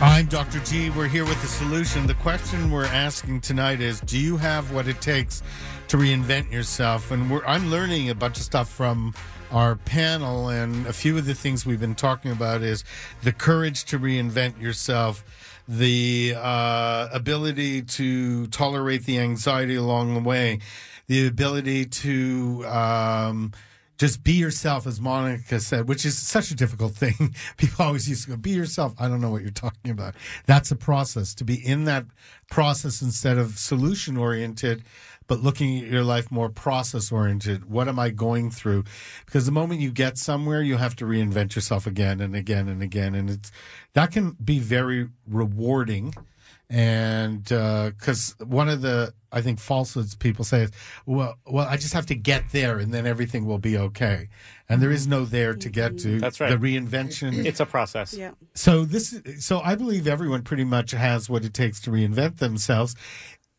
I'm 0.00 0.26
Dr. 0.26 0.60
G. 0.60 0.90
We're 0.90 1.08
here 1.08 1.24
with 1.24 1.40
the 1.42 1.48
solution. 1.48 2.06
The 2.06 2.14
question 2.14 2.70
we're 2.70 2.84
asking 2.84 3.40
tonight 3.40 3.80
is 3.80 4.00
Do 4.02 4.16
you 4.16 4.36
have 4.36 4.72
what 4.72 4.86
it 4.86 5.00
takes 5.00 5.42
to 5.88 5.96
reinvent 5.96 6.52
yourself? 6.52 7.10
And 7.10 7.28
we're, 7.28 7.44
I'm 7.44 7.68
learning 7.68 8.08
a 8.08 8.14
bunch 8.14 8.36
of 8.36 8.44
stuff 8.44 8.68
from 8.68 9.12
our 9.50 9.74
panel, 9.74 10.50
and 10.50 10.86
a 10.86 10.92
few 10.92 11.18
of 11.18 11.26
the 11.26 11.34
things 11.34 11.66
we've 11.66 11.80
been 11.80 11.96
talking 11.96 12.30
about 12.30 12.62
is 12.62 12.84
the 13.22 13.32
courage 13.32 13.86
to 13.86 13.98
reinvent 13.98 14.60
yourself, 14.60 15.24
the 15.66 16.34
uh, 16.36 17.08
ability 17.12 17.82
to 17.82 18.46
tolerate 18.48 19.04
the 19.04 19.18
anxiety 19.18 19.74
along 19.74 20.14
the 20.14 20.20
way, 20.20 20.60
the 21.08 21.26
ability 21.26 21.86
to. 21.86 22.64
Um, 22.66 23.52
just 23.98 24.22
be 24.22 24.32
yourself, 24.32 24.86
as 24.86 25.00
Monica 25.00 25.58
said, 25.58 25.88
which 25.88 26.06
is 26.06 26.16
such 26.16 26.50
a 26.52 26.54
difficult 26.54 26.94
thing. 26.94 27.34
People 27.56 27.84
always 27.84 28.08
used 28.08 28.24
to 28.24 28.30
go, 28.30 28.36
be 28.36 28.50
yourself. 28.50 28.94
I 28.98 29.08
don't 29.08 29.20
know 29.20 29.30
what 29.30 29.42
you're 29.42 29.50
talking 29.50 29.90
about. 29.90 30.14
That's 30.46 30.70
a 30.70 30.76
process 30.76 31.34
to 31.34 31.44
be 31.44 31.54
in 31.54 31.84
that 31.84 32.06
process 32.48 33.02
instead 33.02 33.38
of 33.38 33.58
solution 33.58 34.16
oriented, 34.16 34.84
but 35.26 35.40
looking 35.40 35.78
at 35.78 35.90
your 35.90 36.04
life 36.04 36.30
more 36.30 36.48
process 36.48 37.10
oriented. 37.10 37.68
What 37.68 37.88
am 37.88 37.98
I 37.98 38.10
going 38.10 38.52
through? 38.52 38.84
Because 39.26 39.46
the 39.46 39.52
moment 39.52 39.80
you 39.80 39.90
get 39.90 40.16
somewhere, 40.16 40.62
you 40.62 40.76
have 40.76 40.94
to 40.96 41.04
reinvent 41.04 41.56
yourself 41.56 41.86
again 41.86 42.20
and 42.20 42.36
again 42.36 42.68
and 42.68 42.82
again. 42.82 43.16
And 43.16 43.28
it's, 43.28 43.50
that 43.94 44.12
can 44.12 44.36
be 44.42 44.60
very 44.60 45.08
rewarding. 45.26 46.14
And, 46.70 47.50
uh, 47.50 47.90
because 47.98 48.34
one 48.44 48.68
of 48.68 48.82
the, 48.82 49.14
I 49.32 49.40
think 49.40 49.58
falsehoods 49.58 50.14
people 50.14 50.44
say 50.44 50.62
is, 50.62 50.70
well, 51.06 51.36
well, 51.46 51.66
I 51.66 51.76
just 51.76 51.94
have 51.94 52.06
to 52.06 52.14
get 52.14 52.50
there 52.52 52.78
and 52.78 52.92
then 52.92 53.06
everything 53.06 53.46
will 53.46 53.58
be 53.58 53.78
okay. 53.78 54.28
And 54.68 54.82
there 54.82 54.90
is 54.90 55.06
no 55.06 55.24
there 55.24 55.54
to 55.54 55.68
get 55.70 55.98
to. 56.00 56.18
That's 56.20 56.40
right. 56.40 56.50
The 56.50 56.56
reinvention. 56.56 57.44
It's 57.46 57.60
a 57.60 57.66
process. 57.66 58.12
Yeah. 58.12 58.32
So 58.54 58.84
this, 58.84 59.20
so 59.38 59.60
I 59.60 59.76
believe 59.76 60.06
everyone 60.06 60.42
pretty 60.42 60.64
much 60.64 60.90
has 60.90 61.30
what 61.30 61.44
it 61.44 61.54
takes 61.54 61.80
to 61.80 61.90
reinvent 61.90 62.36
themselves 62.36 62.94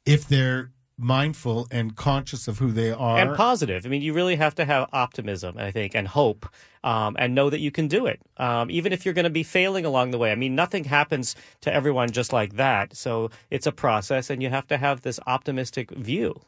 if 0.06 0.28
they're 0.28 0.72
mindful 1.00 1.68
and 1.72 1.96
conscious 1.96 2.48
of 2.48 2.60
who 2.60 2.72
they 2.72 2.92
are. 2.92 3.18
and 3.18 3.36
positive. 3.36 3.86
I 3.86 3.90
mean, 3.90 4.02
you 4.02 4.14
really 4.14 4.36
have 4.36 4.56
to 4.56 4.66
have 4.66 4.90
optimism, 4.92 5.58
I 5.58 5.72
think, 5.72 5.96
and 5.96 6.08
hope, 6.08 6.46
um, 6.84 7.16
and 7.18 7.34
know 7.34 7.50
that 7.50 7.60
you 7.60 7.72
can 7.72 7.88
do 7.88 8.06
it, 8.06 8.20
um, 8.38 8.70
even 8.70 8.92
if 8.92 9.06
you're 9.06 9.14
going 9.14 9.24
to 9.24 9.30
be 9.30 9.44
failing 9.44 9.86
along 9.86 10.12
the 10.12 10.18
way. 10.18 10.32
I 10.32 10.36
mean, 10.36 10.56
nothing 10.56 10.84
happens 10.84 11.36
to 11.62 11.74
everyone 11.74 12.12
just 12.12 12.34
like 12.34 12.56
that. 12.58 12.96
So 12.96 13.32
it's 13.50 13.66
a 13.66 13.72
process, 13.72 14.30
and 14.30 14.44
you 14.44 14.50
have 14.50 14.68
to 14.68 14.78
have 14.78 15.02
this 15.02 15.20
optimistic 15.26 15.92
view. 15.92 16.40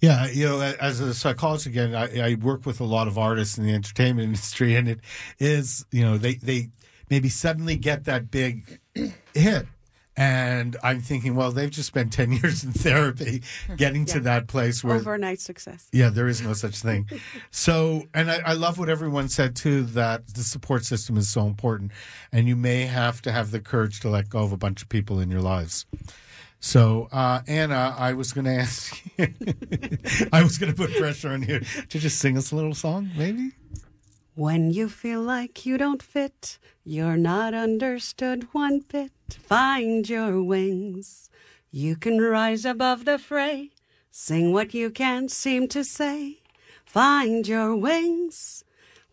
Yeah, 0.00 0.28
you 0.28 0.46
know, 0.46 0.60
as 0.60 1.00
a 1.00 1.14
psychologist 1.14 1.66
again, 1.66 1.94
I, 1.94 2.32
I 2.32 2.34
work 2.34 2.66
with 2.66 2.80
a 2.80 2.84
lot 2.84 3.08
of 3.08 3.16
artists 3.16 3.58
in 3.58 3.64
the 3.64 3.72
entertainment 3.72 4.24
industry, 4.28 4.74
and 4.74 4.88
it 4.88 5.00
is, 5.38 5.86
you 5.90 6.04
know, 6.04 6.18
they 6.18 6.34
they 6.34 6.70
maybe 7.08 7.28
suddenly 7.28 7.76
get 7.76 8.04
that 8.04 8.30
big 8.30 8.80
hit, 9.34 9.66
and 10.16 10.76
I'm 10.82 11.00
thinking, 11.00 11.34
well, 11.34 11.52
they've 11.52 11.70
just 11.70 11.88
spent 11.88 12.12
ten 12.12 12.32
years 12.42 12.64
in 12.64 12.72
therapy, 12.72 13.42
getting 13.76 14.04
to 14.06 14.20
that 14.20 14.48
place 14.48 14.82
where 14.84 14.96
Overnight 14.96 15.40
success. 15.40 15.88
yeah, 15.92 16.08
there 16.10 16.28
is 16.28 16.42
no 16.42 16.52
such 16.52 16.76
thing. 16.80 17.08
So, 17.52 18.04
and 18.14 18.30
I, 18.30 18.40
I 18.46 18.52
love 18.54 18.78
what 18.78 18.88
everyone 18.88 19.28
said 19.28 19.56
too 19.56 19.82
that 19.82 20.34
the 20.34 20.42
support 20.42 20.84
system 20.84 21.16
is 21.16 21.28
so 21.28 21.46
important, 21.46 21.92
and 22.32 22.46
you 22.46 22.56
may 22.56 22.86
have 22.86 23.20
to 23.22 23.32
have 23.32 23.50
the 23.50 23.60
courage 23.60 24.00
to 24.00 24.08
let 24.08 24.28
go 24.28 24.40
of 24.40 24.52
a 24.52 24.56
bunch 24.56 24.82
of 24.82 24.88
people 24.88 25.20
in 25.20 25.30
your 25.30 25.40
lives. 25.42 25.86
So, 26.60 27.08
uh, 27.10 27.40
Anna, 27.46 27.94
I 27.98 28.12
was 28.12 28.32
going 28.32 28.44
to 28.44 28.52
ask 28.54 29.02
you, 29.16 29.28
I 30.32 30.42
was 30.42 30.58
going 30.58 30.70
to 30.70 30.76
put 30.76 30.94
pressure 30.96 31.30
on 31.30 31.42
you 31.42 31.60
to 31.60 31.98
just 31.98 32.18
sing 32.18 32.36
us 32.36 32.52
a 32.52 32.56
little 32.56 32.74
song, 32.74 33.10
maybe? 33.16 33.52
When 34.36 34.70
you 34.70 34.88
feel 34.88 35.20
like 35.20 35.66
you 35.66 35.76
don't 35.76 36.02
fit, 36.02 36.58
you're 36.84 37.16
not 37.16 37.52
understood 37.52 38.46
one 38.52 38.78
bit, 38.78 39.10
find 39.28 40.08
your 40.08 40.40
wings. 40.40 41.30
You 41.72 41.96
can 41.96 42.20
rise 42.20 42.64
above 42.64 43.04
the 43.06 43.18
fray, 43.18 43.70
sing 44.10 44.52
what 44.52 44.72
you 44.72 44.90
can't 44.90 45.32
seem 45.32 45.66
to 45.68 45.82
say, 45.82 46.42
find 46.84 47.46
your 47.46 47.74
wings. 47.74 48.64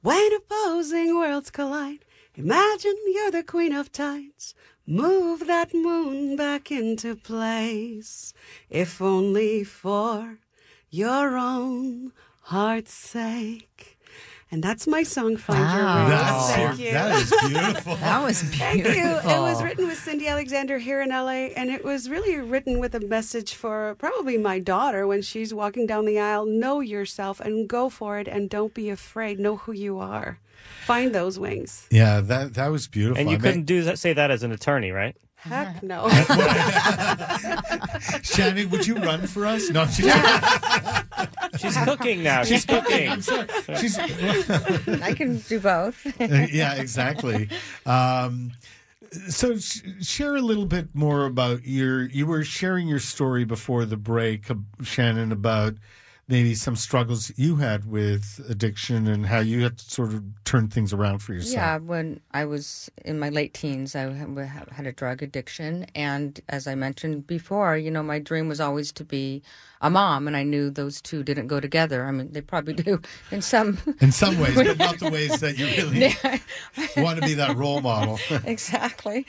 When 0.02 0.30
opposing 0.34 1.16
worlds 1.16 1.50
collide, 1.50 2.06
imagine 2.36 2.96
you're 3.08 3.32
the 3.32 3.44
queen 3.44 3.74
of 3.74 3.92
tides. 3.92 4.54
Move 4.86 5.48
that 5.48 5.74
moon 5.74 6.36
back 6.36 6.72
into 6.72 7.16
place, 7.16 8.34
if 8.70 9.02
only 9.02 9.64
for 9.64 10.38
your 10.92 11.38
own 11.38 12.14
heart's 12.44 12.94
sake. 12.94 13.97
And 14.50 14.64
that's 14.64 14.88
my 14.88 15.04
song, 15.04 15.36
Find 15.36 15.60
Your 15.60 15.84
Wow. 15.86 16.08
Wings. 16.08 16.10
That's- 16.10 16.56
Thank 16.56 16.80
you. 16.80 16.92
that 16.94 17.22
is 17.22 17.30
beautiful. 17.52 17.96
That 18.08 18.24
was 18.24 18.44
beautiful. 18.44 18.60
Thank 18.66 18.86
you. 19.26 19.30
It 19.32 19.40
was 19.42 19.62
written 19.62 19.88
with 19.88 19.98
Cindy 19.98 20.28
Alexander 20.30 20.78
here 20.78 21.02
in 21.02 21.10
LA, 21.10 21.52
and 21.60 21.70
it 21.70 21.84
was 21.84 22.10
really 22.10 22.38
written 22.38 22.80
with 22.80 22.96
a 22.96 23.02
message 23.02 23.54
for 23.56 23.96
probably 24.00 24.38
my 24.38 24.60
daughter 24.60 25.06
when 25.06 25.22
she's 25.22 25.54
walking 25.54 25.86
down 25.86 26.06
the 26.06 26.18
aisle. 26.20 26.46
Know 26.46 26.80
yourself 26.80 27.40
and 27.42 27.68
go 27.68 27.90
for 27.90 28.20
it, 28.20 28.28
and 28.30 28.50
don't 28.50 28.74
be 28.74 28.90
afraid. 28.90 29.38
Know 29.40 29.58
who 29.58 29.74
you 29.74 30.00
are. 30.00 30.40
Find 30.86 31.14
those 31.14 31.38
wings. 31.38 31.86
Yeah, 31.92 32.22
that 32.22 32.54
that 32.54 32.68
was 32.68 32.88
beautiful. 32.88 33.20
And 33.20 33.30
you 33.30 33.36
I 33.38 33.40
couldn't 33.40 33.56
mean, 33.58 33.66
do 33.66 33.84
that, 33.84 34.00
say 34.00 34.14
that 34.14 34.32
as 34.32 34.44
an 34.44 34.52
attorney, 34.54 34.92
right? 34.92 35.16
Heck 35.50 35.84
no. 35.84 36.10
Shannon, 38.22 38.70
would 38.70 38.86
you 38.86 38.96
run 38.96 39.28
for 39.28 39.46
us? 39.46 39.70
No, 39.70 39.86
she's, 39.86 40.12
She's 41.60 41.78
cooking 41.78 42.24
now. 42.24 42.44
She's 42.44 42.66
cooking. 42.66 43.20
she's 43.80 43.98
I 43.98 45.14
can 45.16 45.38
do 45.40 45.60
both. 45.60 46.06
yeah, 46.20 46.76
exactly. 46.76 47.50
Um, 47.86 48.52
so 49.30 49.58
sh- 49.58 49.82
share 50.02 50.36
a 50.36 50.42
little 50.42 50.66
bit 50.66 50.94
more 50.94 51.26
about 51.26 51.66
your. 51.66 52.06
You 52.06 52.28
were 52.28 52.44
sharing 52.44 52.88
your 52.88 53.00
story 53.00 53.46
before 53.46 53.86
the 53.86 53.98
break, 53.98 54.52
uh, 54.52 54.56
Shannon, 54.84 55.32
about 55.32 55.76
maybe 56.30 56.54
some 56.54 56.76
struggles 56.76 57.32
you 57.38 57.56
had 57.56 57.86
with 57.86 58.46
addiction 58.50 59.08
and 59.08 59.26
how 59.26 59.40
you 59.40 59.64
had 59.64 59.78
to 59.78 59.90
sort 59.90 60.14
of 60.14 60.24
turn 60.44 60.68
things 60.68 60.92
around 60.92 61.20
for 61.20 61.34
yourself. 61.34 61.54
Yeah, 61.54 61.78
when 61.78 62.20
I 62.32 62.44
was 62.44 62.92
in 63.06 63.18
my 63.18 63.30
late 63.30 63.54
teens, 63.54 63.96
I 63.96 64.12
had 64.72 64.86
a 64.86 64.92
drug 64.92 65.24
addiction. 65.24 65.86
And 65.96 66.40
as 66.50 66.68
I 66.68 66.76
mentioned 66.76 67.28
before, 67.28 67.78
you 67.78 67.90
know, 67.90 68.04
my 68.04 68.20
dream 68.20 68.50
was 68.50 68.60
always 68.60 68.92
to 68.94 69.06
be 69.06 69.42
a 69.82 69.90
mom. 69.90 70.28
And 70.28 70.36
I 70.36 70.44
knew 70.44 70.70
those 70.70 71.02
two 71.02 71.24
didn't 71.24 71.48
go 71.48 71.62
together. 71.62 72.06
I 72.06 72.12
mean, 72.12 72.34
they 72.34 72.42
probably 72.42 72.74
do 72.74 73.02
in 73.32 73.42
some... 73.42 73.78
In 74.02 74.12
some 74.12 74.40
ways, 74.40 74.56
but 74.56 74.78
not 74.78 75.00
the 75.00 75.10
ways 75.10 75.40
that 75.40 75.58
you 75.58 75.66
really 75.66 76.14
want 77.04 77.20
to 77.20 77.26
be 77.26 77.34
that 77.36 77.56
role 77.56 77.82
model. 77.82 78.20
exactly. 78.44 79.26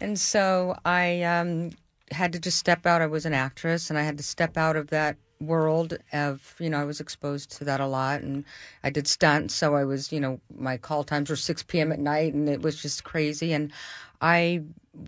And 0.00 0.18
so 0.18 0.76
I 0.84 1.22
um, 1.22 1.70
had 2.10 2.32
to 2.32 2.40
just 2.40 2.58
step 2.58 2.86
out. 2.86 3.02
I 3.02 3.06
was 3.06 3.26
an 3.26 3.34
actress 3.34 3.90
and 3.90 3.98
I 3.98 4.02
had 4.02 4.16
to 4.16 4.24
step 4.24 4.56
out 4.56 4.76
of 4.76 4.88
that 4.88 5.16
world 5.40 5.96
of 6.12 6.54
you 6.58 6.68
know 6.68 6.80
I 6.80 6.84
was 6.84 7.00
exposed 7.00 7.50
to 7.58 7.64
that 7.64 7.80
a 7.80 7.86
lot 7.86 8.22
and 8.22 8.44
I 8.82 8.90
did 8.90 9.06
stunts 9.06 9.54
so 9.54 9.74
I 9.74 9.84
was 9.84 10.12
you 10.12 10.20
know 10.20 10.40
my 10.56 10.76
call 10.76 11.04
times 11.04 11.30
were 11.30 11.36
6 11.36 11.62
p.m. 11.64 11.92
at 11.92 12.00
night 12.00 12.34
and 12.34 12.48
it 12.48 12.62
was 12.62 12.80
just 12.80 13.04
crazy 13.04 13.52
and 13.52 13.72
I 14.20 14.62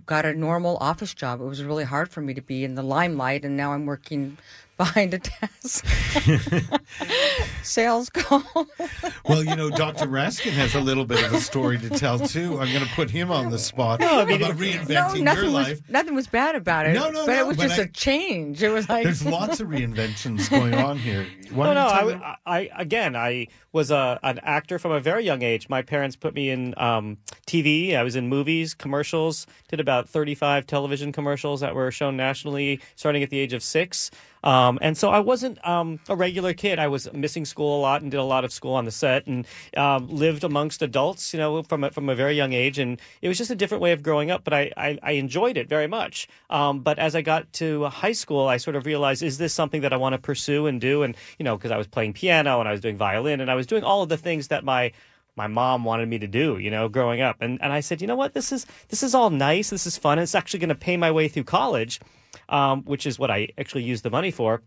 got 0.07 0.25
a 0.25 0.33
normal 0.33 0.77
office 0.81 1.15
job 1.15 1.41
it 1.41 1.45
was 1.45 1.65
really 1.65 1.85
hard 1.85 2.09
for 2.09 2.21
me 2.21 2.35
to 2.35 2.43
be 2.43 2.65
in 2.65 2.77
the 2.77 2.83
limelight 2.83 3.45
and 3.45 3.57
now 3.57 3.73
I'm 3.73 3.87
working 3.87 4.39
behind 4.77 5.13
a 5.13 5.19
desk. 5.19 5.85
Sales 7.71 8.11
call. 8.11 8.43
well, 9.29 9.45
you 9.45 9.55
know, 9.57 9.71
Dr. 9.71 10.07
Raskin 10.07 10.53
has 10.53 10.75
a 10.75 10.81
little 10.81 11.05
bit 11.05 11.25
of 11.25 11.33
a 11.33 11.41
story 11.41 11.79
to 11.79 11.89
tell 11.91 12.19
too. 12.19 12.59
I'm 12.59 12.73
going 12.73 12.85
to 12.85 12.95
put 12.95 13.11
him 13.11 13.31
on 13.31 13.51
the 13.51 13.59
spot 13.59 14.01
no, 14.01 14.21
I 14.21 14.25
mean, 14.25 14.43
about 14.43 14.57
reinventing 14.57 15.23
no, 15.23 15.33
your 15.33 15.45
was, 15.45 15.53
life. 15.53 15.81
Nothing 15.89 16.15
was 16.15 16.27
bad 16.27 16.57
about 16.57 16.87
it. 16.87 16.95
No, 16.95 17.11
no, 17.11 17.27
but 17.27 17.35
no, 17.35 17.41
it 17.41 17.47
was 17.47 17.57
but 17.57 17.69
just 17.69 17.79
I, 17.79 17.85
a 17.85 17.89
change. 17.89 18.63
It 18.63 18.71
was 18.71 18.89
like 18.89 19.05
there's 19.05 19.25
lots 19.25 19.61
of 19.61 19.69
reinventions 19.69 20.51
going 20.51 20.75
on 20.75 20.99
here. 20.99 21.27
Why 21.53 21.73
no, 21.73 21.75
no. 21.75 21.87
I, 21.87 22.37
I, 22.47 22.71
again, 22.77 23.17
I 23.17 23.49
was 23.73 23.91
a, 23.91 24.19
an 24.23 24.41
actor 24.43 24.79
from 24.79 24.93
a 24.93 25.01
very 25.01 25.25
young 25.25 25.43
age. 25.43 25.69
My 25.69 25.83
parents 25.83 26.17
put 26.17 26.35
me 26.35 26.51
in 26.51 26.75
um, 26.77 27.19
TV. 27.47 27.97
I 27.97 28.03
was 28.03 28.17
in 28.17 28.29
movies, 28.29 28.75
commercials. 28.75 29.47
Did 29.69 29.81
about 29.81 30.09
35 30.09 30.67
television 30.67 31.13
commercials 31.13 31.61
that 31.61 31.75
were 31.75 31.91
shown 31.91 32.17
nationally, 32.17 32.81
starting 32.97 33.23
at 33.23 33.31
the 33.31 33.39
age 33.39 33.53
of 33.53 33.63
six. 33.63 34.11
Um, 34.43 34.79
and 34.81 34.97
so 34.97 35.11
I 35.11 35.21
wasn't 35.21 35.65
um, 35.67 36.01
a 36.09 36.17
regular 36.17 36.55
kid. 36.55 36.79
I 36.79 36.89
was 36.89 37.13
missing 37.13 37.45
school 37.45 37.60
a 37.67 37.81
lot 37.81 38.03
and 38.03 38.11
did 38.11 38.19
a 38.19 38.25
lot 38.25 38.45
of 38.45 38.53
school 38.53 38.75
on 38.75 38.85
the 38.85 38.91
set 38.91 39.27
and 39.27 39.47
um, 39.77 40.09
lived 40.09 40.45
amongst 40.45 40.83
adults, 40.83 41.33
you 41.33 41.39
know, 41.39 41.63
from 41.63 41.85
a, 41.85 41.91
from 41.91 42.09
a 42.09 42.15
very 42.15 42.35
young 42.35 42.53
age. 42.53 42.79
And 42.79 43.01
it 43.23 43.29
was 43.29 43.39
just 43.39 43.51
a 43.51 43.55
different 43.55 43.83
way 43.83 43.93
of 43.93 44.03
growing 44.03 44.31
up, 44.31 44.45
but 44.45 44.53
I, 44.53 44.71
I, 44.77 44.99
I 45.03 45.13
enjoyed 45.13 45.57
it 45.57 45.69
very 45.69 45.87
much. 45.87 46.29
Um, 46.49 46.81
but 46.81 46.99
as 46.99 47.15
I 47.15 47.23
got 47.23 47.53
to 47.55 47.85
high 47.87 48.13
school, 48.13 48.47
I 48.47 48.57
sort 48.57 48.77
of 48.77 48.87
realized, 48.87 49.23
is 49.23 49.39
this 49.39 49.53
something 49.53 49.83
that 49.83 49.93
I 49.93 49.97
want 49.97 50.15
to 50.15 50.19
pursue 50.19 50.67
and 50.67 50.81
do? 50.81 51.03
And, 51.03 51.17
you 51.39 51.45
know, 51.45 51.57
because 51.57 51.71
I 51.71 51.77
was 51.77 51.87
playing 51.87 52.13
piano 52.13 52.61
and 52.61 52.69
I 52.69 52.73
was 52.73 52.81
doing 52.81 52.97
violin 52.97 53.41
and 53.41 53.51
I 53.51 53.55
was 53.55 53.67
doing 53.67 53.85
all 53.85 54.03
of 54.03 54.09
the 54.09 54.17
things 54.17 54.49
that 54.49 54.65
my 54.65 54.93
my 55.37 55.47
mom 55.47 55.85
wanted 55.85 56.09
me 56.09 56.19
to 56.19 56.27
do, 56.27 56.59
you 56.59 56.71
know, 56.71 56.89
growing 56.89 57.21
up. 57.21 57.37
And 57.41 57.63
and 57.63 57.73
I 57.73 57.81
said, 57.81 58.01
you 58.01 58.07
know 58.07 58.17
what, 58.17 58.35
this 58.35 58.53
is 58.53 58.67
this 58.89 59.03
is 59.03 59.15
all 59.15 59.31
nice, 59.31 59.71
this 59.71 59.87
is 59.87 59.97
fun. 59.97 60.19
It's 60.19 60.35
actually 60.35 60.61
going 60.61 60.69
to 60.69 60.75
pay 60.75 60.97
my 60.97 61.11
way 61.11 61.29
through 61.29 61.45
college 61.45 62.01
um, 62.49 62.83
which 62.83 63.07
is 63.07 63.19
what 63.19 63.31
I 63.31 63.49
actually 63.59 63.85
used 63.85 64.03
the 64.03 64.11
money 64.11 64.31
for. 64.31 64.63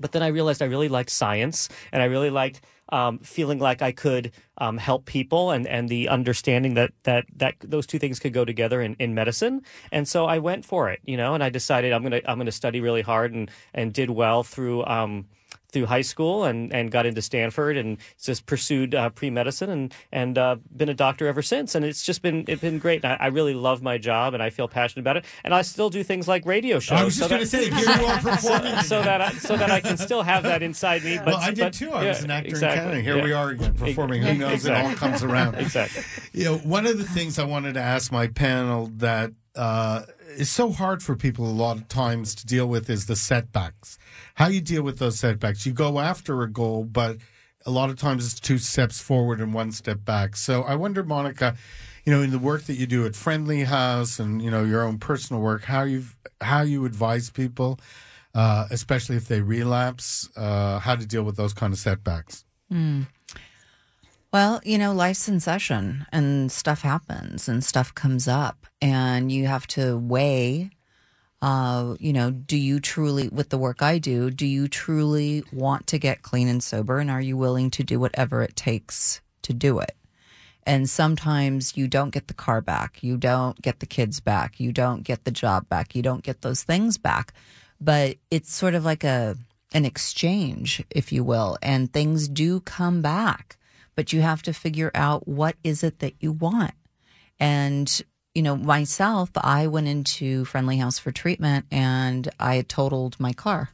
But 0.00 0.12
then 0.12 0.22
I 0.22 0.28
realized 0.28 0.62
I 0.62 0.66
really 0.66 0.88
liked 0.88 1.10
science 1.10 1.68
and 1.92 2.02
I 2.02 2.06
really 2.06 2.30
liked 2.30 2.60
um, 2.90 3.18
feeling 3.20 3.58
like 3.58 3.82
I 3.82 3.92
could 3.92 4.32
um, 4.58 4.76
help 4.76 5.06
people 5.06 5.50
and, 5.50 5.66
and 5.66 5.88
the 5.88 6.08
understanding 6.08 6.74
that, 6.74 6.92
that, 7.04 7.24
that 7.36 7.54
those 7.60 7.86
two 7.86 7.98
things 7.98 8.18
could 8.18 8.32
go 8.32 8.44
together 8.44 8.80
in, 8.80 8.94
in 8.98 9.14
medicine. 9.14 9.62
And 9.90 10.06
so 10.06 10.26
I 10.26 10.38
went 10.38 10.64
for 10.64 10.90
it, 10.90 11.00
you 11.04 11.16
know, 11.16 11.34
and 11.34 11.42
I 11.42 11.48
decided 11.48 11.92
I'm 11.92 12.02
going 12.02 12.20
to, 12.22 12.30
I'm 12.30 12.36
going 12.36 12.46
to 12.46 12.52
study 12.52 12.80
really 12.80 13.02
hard 13.02 13.32
and, 13.32 13.50
and 13.72 13.92
did 13.92 14.10
well 14.10 14.42
through, 14.42 14.84
um, 14.84 15.26
through 15.74 15.86
high 15.86 16.02
school 16.02 16.44
and, 16.44 16.72
and 16.72 16.90
got 16.90 17.04
into 17.04 17.20
Stanford 17.20 17.76
and 17.76 17.98
just 18.22 18.46
pursued 18.46 18.94
uh, 18.94 19.10
pre 19.10 19.28
medicine 19.28 19.70
and 19.70 19.94
and 20.12 20.38
uh, 20.38 20.56
been 20.74 20.88
a 20.88 20.94
doctor 20.94 21.26
ever 21.26 21.42
since. 21.42 21.74
And 21.74 21.84
it's 21.84 22.02
just 22.02 22.22
been 22.22 22.44
it's 22.46 22.60
been 22.60 22.78
great. 22.78 23.04
I, 23.04 23.16
I, 23.20 23.26
really 23.26 23.54
love 23.54 23.82
my 23.82 23.98
job 23.98 24.34
and 24.34 24.42
I 24.42 24.50
feel 24.50 24.68
passionate 24.68 25.02
about 25.02 25.16
it. 25.16 25.24
And 25.42 25.52
I 25.52 25.62
still 25.62 25.90
do 25.90 26.04
things 26.04 26.28
like 26.28 26.46
radio 26.46 26.78
shows. 26.78 27.00
I 27.00 27.04
was 27.04 27.16
just 27.16 27.28
so 27.28 27.28
going 27.28 27.40
to 27.40 27.46
say, 27.46 27.68
here 27.68 27.96
you 27.96 28.06
are 28.06 28.18
performing, 28.20 28.76
so, 28.76 28.82
so, 28.82 29.02
that 29.02 29.20
I, 29.20 29.32
so 29.32 29.56
that 29.56 29.70
I 29.70 29.80
can 29.80 29.96
still 29.96 30.22
have 30.22 30.44
that 30.44 30.62
inside 30.62 31.02
me. 31.02 31.16
But, 31.16 31.26
well, 31.26 31.36
I 31.38 31.50
did 31.50 31.58
but, 31.58 31.72
too. 31.74 31.90
I 31.90 32.02
yeah, 32.02 32.08
was 32.10 32.22
an 32.22 32.30
actor 32.30 32.48
exactly. 32.50 32.78
in 32.78 32.84
Canada. 32.84 33.02
Here 33.02 33.16
yeah. 33.16 33.24
we 33.24 33.32
are 33.32 33.48
again 33.50 33.74
performing. 33.74 34.22
Who 34.22 34.34
knows? 34.34 34.52
Exactly. 34.52 34.92
It 34.92 35.02
all 35.02 35.08
comes 35.08 35.22
around. 35.24 35.54
exactly. 35.58 36.04
You 36.32 36.44
know, 36.44 36.58
one 36.58 36.86
of 36.86 36.98
the 36.98 37.04
things 37.04 37.38
I 37.38 37.44
wanted 37.44 37.74
to 37.74 37.80
ask 37.80 38.12
my 38.12 38.28
panel 38.28 38.90
that 38.96 39.32
uh, 39.56 40.02
is 40.36 40.50
so 40.50 40.70
hard 40.70 41.02
for 41.02 41.14
people 41.14 41.46
a 41.46 41.52
lot 41.52 41.76
of 41.76 41.88
times 41.88 42.34
to 42.36 42.46
deal 42.46 42.66
with 42.66 42.90
is 42.90 43.06
the 43.06 43.16
setbacks. 43.16 43.98
How 44.34 44.48
you 44.48 44.60
deal 44.60 44.82
with 44.82 44.98
those 44.98 45.18
setbacks. 45.18 45.64
You 45.64 45.72
go 45.72 46.00
after 46.00 46.42
a 46.42 46.50
goal, 46.50 46.84
but 46.84 47.18
a 47.66 47.70
lot 47.70 47.90
of 47.90 47.96
times 47.96 48.24
it's 48.24 48.40
two 48.40 48.58
steps 48.58 49.00
forward 49.00 49.40
and 49.40 49.54
one 49.54 49.72
step 49.72 50.04
back. 50.04 50.36
So 50.36 50.62
I 50.62 50.74
wonder, 50.74 51.02
Monica, 51.02 51.56
you 52.04 52.12
know, 52.12 52.20
in 52.20 52.30
the 52.30 52.38
work 52.38 52.64
that 52.64 52.74
you 52.74 52.86
do 52.86 53.06
at 53.06 53.16
Friendly 53.16 53.64
House 53.64 54.18
and 54.18 54.42
you 54.42 54.50
know 54.50 54.64
your 54.64 54.82
own 54.82 54.98
personal 54.98 55.40
work, 55.40 55.64
how 55.64 55.82
you 55.82 56.04
how 56.40 56.62
you 56.62 56.84
advise 56.84 57.30
people, 57.30 57.78
uh, 58.34 58.66
especially 58.70 59.16
if 59.16 59.28
they 59.28 59.40
relapse, 59.40 60.28
uh, 60.36 60.78
how 60.80 60.96
to 60.96 61.06
deal 61.06 61.22
with 61.22 61.36
those 61.36 61.54
kind 61.54 61.72
of 61.72 61.78
setbacks. 61.78 62.44
Mm. 62.72 63.06
Well, 64.34 64.60
you 64.64 64.78
know, 64.78 64.92
life's 64.92 65.28
in 65.28 65.38
session 65.38 66.06
and 66.10 66.50
stuff 66.50 66.82
happens 66.82 67.48
and 67.48 67.62
stuff 67.62 67.94
comes 67.94 68.26
up, 68.26 68.66
and 68.82 69.30
you 69.30 69.46
have 69.46 69.64
to 69.68 69.96
weigh. 69.96 70.70
Uh, 71.40 71.94
you 72.00 72.12
know, 72.12 72.32
do 72.32 72.56
you 72.56 72.80
truly, 72.80 73.28
with 73.28 73.50
the 73.50 73.58
work 73.58 73.80
I 73.80 73.98
do, 73.98 74.32
do 74.32 74.44
you 74.44 74.66
truly 74.66 75.44
want 75.52 75.86
to 75.86 76.00
get 76.00 76.22
clean 76.22 76.48
and 76.48 76.64
sober? 76.64 76.98
And 76.98 77.12
are 77.12 77.20
you 77.20 77.36
willing 77.36 77.70
to 77.70 77.84
do 77.84 78.00
whatever 78.00 78.42
it 78.42 78.56
takes 78.56 79.20
to 79.42 79.52
do 79.52 79.78
it? 79.78 79.94
And 80.64 80.90
sometimes 80.90 81.76
you 81.76 81.86
don't 81.86 82.10
get 82.10 82.26
the 82.26 82.34
car 82.34 82.60
back. 82.60 83.04
You 83.04 83.16
don't 83.16 83.62
get 83.62 83.78
the 83.78 83.86
kids 83.86 84.18
back. 84.18 84.58
You 84.58 84.72
don't 84.72 85.04
get 85.04 85.22
the 85.22 85.30
job 85.30 85.68
back. 85.68 85.94
You 85.94 86.02
don't 86.02 86.24
get 86.24 86.42
those 86.42 86.64
things 86.64 86.98
back. 86.98 87.34
But 87.80 88.16
it's 88.32 88.52
sort 88.52 88.74
of 88.74 88.84
like 88.84 89.04
a, 89.04 89.36
an 89.72 89.84
exchange, 89.84 90.82
if 90.90 91.12
you 91.12 91.22
will, 91.22 91.56
and 91.62 91.92
things 91.92 92.26
do 92.26 92.58
come 92.58 93.00
back 93.00 93.58
but 93.94 94.12
you 94.12 94.20
have 94.20 94.42
to 94.42 94.52
figure 94.52 94.90
out 94.94 95.26
what 95.26 95.56
is 95.62 95.82
it 95.82 95.98
that 96.00 96.14
you 96.20 96.32
want. 96.32 96.74
And, 97.38 98.02
you 98.34 98.42
know, 98.42 98.56
myself, 98.56 99.30
I 99.36 99.66
went 99.66 99.88
into 99.88 100.44
Friendly 100.44 100.78
House 100.78 100.98
for 100.98 101.12
treatment 101.12 101.66
and 101.70 102.28
I 102.38 102.56
had 102.56 102.68
totaled 102.68 103.18
my 103.18 103.32
car 103.32 103.70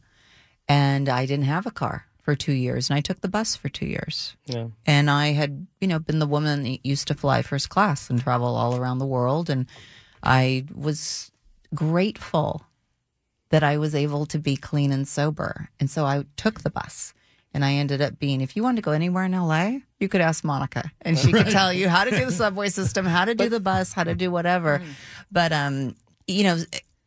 and 0.68 1.08
I 1.08 1.26
didn't 1.26 1.46
have 1.46 1.66
a 1.66 1.70
car 1.70 2.06
for 2.22 2.36
two 2.36 2.52
years 2.52 2.88
and 2.88 2.96
I 2.96 3.00
took 3.00 3.20
the 3.20 3.28
bus 3.28 3.56
for 3.56 3.68
two 3.68 3.86
years. 3.86 4.36
Yeah. 4.46 4.68
And 4.86 5.10
I 5.10 5.32
had, 5.32 5.66
you 5.80 5.88
know, 5.88 5.98
been 5.98 6.18
the 6.18 6.26
woman 6.26 6.62
that 6.62 6.86
used 6.86 7.08
to 7.08 7.14
fly 7.14 7.42
first 7.42 7.68
class 7.68 8.10
and 8.10 8.20
travel 8.20 8.56
all 8.56 8.76
around 8.76 8.98
the 8.98 9.06
world. 9.06 9.50
And 9.50 9.66
I 10.22 10.64
was 10.74 11.30
grateful 11.74 12.64
that 13.50 13.62
I 13.62 13.78
was 13.78 13.94
able 13.94 14.26
to 14.26 14.38
be 14.38 14.56
clean 14.56 14.92
and 14.92 15.06
sober. 15.06 15.70
And 15.78 15.90
so 15.90 16.04
I 16.04 16.24
took 16.36 16.60
the 16.60 16.70
bus. 16.70 17.12
And 17.52 17.64
I 17.64 17.74
ended 17.74 18.00
up 18.00 18.18
being, 18.18 18.40
if 18.40 18.54
you 18.54 18.62
wanted 18.62 18.76
to 18.76 18.82
go 18.82 18.92
anywhere 18.92 19.24
in 19.24 19.32
LA, 19.32 19.78
you 19.98 20.08
could 20.08 20.20
ask 20.20 20.44
Monica 20.44 20.92
and 21.02 21.18
she 21.18 21.32
could 21.32 21.48
tell 21.50 21.72
you 21.72 21.88
how 21.88 22.04
to 22.04 22.10
do 22.10 22.24
the 22.26 22.32
subway 22.32 22.68
system, 22.68 23.04
how 23.04 23.24
to 23.24 23.34
do 23.34 23.48
the 23.48 23.58
bus, 23.58 23.92
how 23.92 24.04
to 24.04 24.14
do 24.14 24.30
whatever. 24.30 24.78
Mm. 24.78 24.86
But, 25.32 25.52
um, 25.52 25.96
you 26.28 26.44
know, 26.44 26.58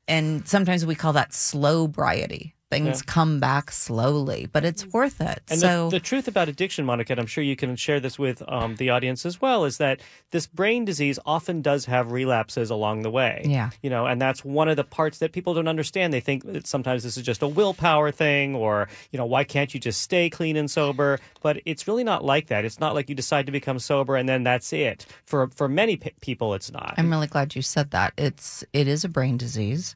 and 0.08 0.46
sometimes 0.48 0.86
we 0.86 0.96
call 0.96 1.14
that 1.14 1.34
slow 1.34 1.88
briety. 1.88 2.54
Things 2.74 3.04
yeah. 3.06 3.14
come 3.14 3.40
back 3.40 3.72
slowly, 3.72 4.48
but 4.52 4.66
it's 4.66 4.86
worth 4.88 5.22
it. 5.22 5.42
And 5.50 5.60
so 5.60 5.90
the, 5.90 5.98
the, 5.98 6.00
truth 6.00 6.28
about 6.28 6.50
addiction, 6.50 6.86
Monica, 6.86 7.14
and 7.14 7.20
I'm 7.20 7.28
sure 7.28 7.44
you 7.44 7.56
can 7.56 7.76
share 7.76 8.00
this 8.00 8.18
with 8.18 8.42
um, 8.48 8.76
the 8.78 8.90
audience 8.90 9.26
as 9.26 9.40
well, 9.40 9.66
is 9.66 9.78
that 9.78 10.02
this 10.32 10.48
brain 10.48 10.86
disease 10.86 11.20
often 11.26 11.62
does 11.62 11.86
have 11.86 12.12
relapses 12.12 12.70
along 12.70 13.04
the 13.04 13.12
way. 13.12 13.44
Yeah. 13.46 13.70
You 13.82 13.90
know, 13.90 14.08
and 14.08 14.20
that's 14.22 14.44
one 14.44 14.70
of 14.70 14.78
the 14.78 14.84
parts 14.84 15.20
that 15.20 15.32
people 15.32 15.54
don't 15.54 15.68
understand. 15.68 16.14
They 16.14 16.20
think 16.20 16.44
that 16.46 16.66
sometimes 16.66 17.04
this 17.04 17.18
is 17.18 17.24
just 17.24 17.44
a 17.44 17.48
willpower 17.48 18.12
thing, 18.12 18.56
or 18.56 18.88
you 19.12 19.18
know, 19.18 19.26
why 19.26 19.44
can't 19.44 19.74
you 19.74 19.80
just 19.80 20.02
stay 20.02 20.30
clean 20.30 20.58
and 20.58 20.70
sober? 20.70 21.20
But 21.42 21.62
it's 21.66 21.88
really 21.88 22.04
not 22.04 22.26
like 22.26 22.48
that. 22.48 22.66
It's 22.66 22.80
not 22.80 22.96
like 22.96 23.10
you 23.10 23.16
decide 23.16 23.46
to 23.46 23.52
become 23.52 23.78
sober 23.80 24.16
and 24.16 24.28
then 24.28 24.44
that's 24.44 24.74
it. 24.74 25.06
For 25.26 25.48
for 25.50 25.68
many 25.68 25.98
p- 25.98 26.14
people, 26.22 26.54
it's 26.54 26.72
not. 26.72 26.96
I'm 26.98 27.12
really 27.12 27.28
glad 27.28 27.56
you 27.56 27.62
said 27.62 27.92
that. 27.92 28.14
It's 28.18 28.64
it 28.74 28.88
is 28.88 29.04
a 29.04 29.10
brain 29.10 29.38
disease, 29.38 29.96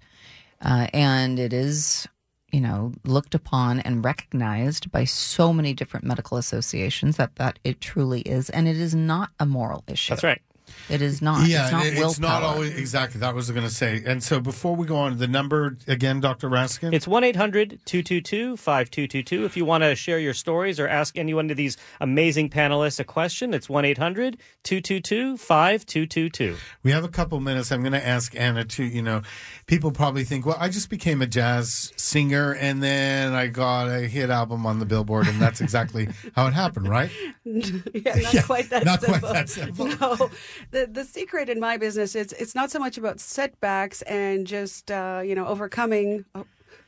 uh, 0.62 0.88
and 0.94 1.40
it 1.40 1.54
is 1.54 2.08
you 2.52 2.62
know, 2.62 2.94
looked 3.04 3.36
upon 3.36 3.82
and 3.82 4.06
recognized 4.06 4.92
by 4.92 5.04
so 5.04 5.52
many 5.52 5.74
different 5.74 6.06
medical 6.06 6.38
associations 6.38 7.18
that 7.18 7.36
that 7.36 7.60
it 7.64 7.82
truly 7.82 8.22
is, 8.22 8.50
and 8.50 8.68
it 8.68 8.78
is 8.78 8.96
not 8.96 9.32
a 9.40 9.46
moral 9.46 9.84
issue. 9.88 10.12
That's 10.14 10.24
right. 10.24 10.42
It 10.90 11.02
is 11.02 11.22
not. 11.22 11.48
yeah, 11.48 11.64
it's 11.64 11.72
not 11.72 11.86
it- 11.86 11.98
it's 11.98 12.20
not 12.20 12.44
always 12.44 12.76
exactly. 12.76 13.20
That 13.20 13.36
was 13.36 13.50
going 13.52 13.64
to 13.66 13.74
say. 13.74 14.02
And 14.06 14.24
so 14.24 14.40
before 14.40 14.76
we 14.76 14.86
go 14.88 14.96
on, 14.98 15.18
the 15.18 15.28
number 15.28 15.78
again, 15.88 16.20
Doctor 16.20 16.50
Raskin. 16.50 16.94
It's 16.94 17.08
1 17.08 17.24
800 17.24 17.80
222 17.86 18.58
5222. 18.58 19.46
If 19.46 19.58
you 19.58 19.66
want 19.66 19.84
to 19.84 19.96
share 19.96 20.20
your 20.20 20.34
stories 20.34 20.80
or 20.80 20.88
ask 20.88 21.18
any 21.18 21.34
one 21.34 21.50
of 21.50 21.58
these 21.58 21.78
amazing 22.00 22.50
panelists 22.50 23.00
a 23.00 23.04
question, 23.04 23.54
it's 23.54 23.70
1 23.70 23.86
800 23.86 24.38
222 24.64 25.38
5222. 25.38 26.56
We 26.84 26.92
have 26.92 27.04
a 27.04 27.10
couple 27.10 27.40
minutes. 27.40 27.72
I'm 27.72 27.82
going 27.82 27.92
to 27.94 28.06
ask 28.06 28.36
Anna 28.36 28.64
to, 28.66 28.84
You 28.84 29.02
know, 29.02 29.22
people 29.66 29.92
probably 29.92 30.24
think, 30.24 30.46
well, 30.46 30.58
I 30.60 30.70
just 30.70 30.90
became 30.90 31.22
a 31.22 31.28
jazz 31.28 31.92
singer 31.98 32.54
and 32.54 32.82
then 32.82 33.34
I 33.34 33.48
got 33.48 33.88
a 33.88 34.02
hit 34.08 34.30
album 34.30 34.66
on 34.66 34.80
the 34.80 34.86
Billboard, 34.86 35.28
and 35.28 35.42
that's 35.42 35.62
exactly 35.62 36.08
how 36.36 36.48
it 36.48 36.54
happened, 36.54 36.88
right? 36.88 37.10
yeah, 37.46 38.16
not 38.16 38.34
Yeah, 38.34 38.42
quite 38.44 38.70
that 38.70 38.86
not 38.86 39.02
quite 39.02 39.22
simple. 39.22 39.34
that 39.34 39.50
simple. 39.50 39.88
No, 40.00 40.30
the 40.72 40.88
the 40.88 41.04
secret 41.04 41.50
in 41.50 41.60
my 41.60 41.78
business 41.78 42.16
is 42.16 42.34
it's 42.34 42.56
not 42.56 42.72
so 42.72 42.80
much 42.80 42.98
about 42.98 43.20
setbacks 43.20 44.02
and 44.04 44.48
just 44.48 44.92
uh, 44.92 45.22
you 45.24 45.36
know 45.36 45.46
overcoming, 45.46 46.26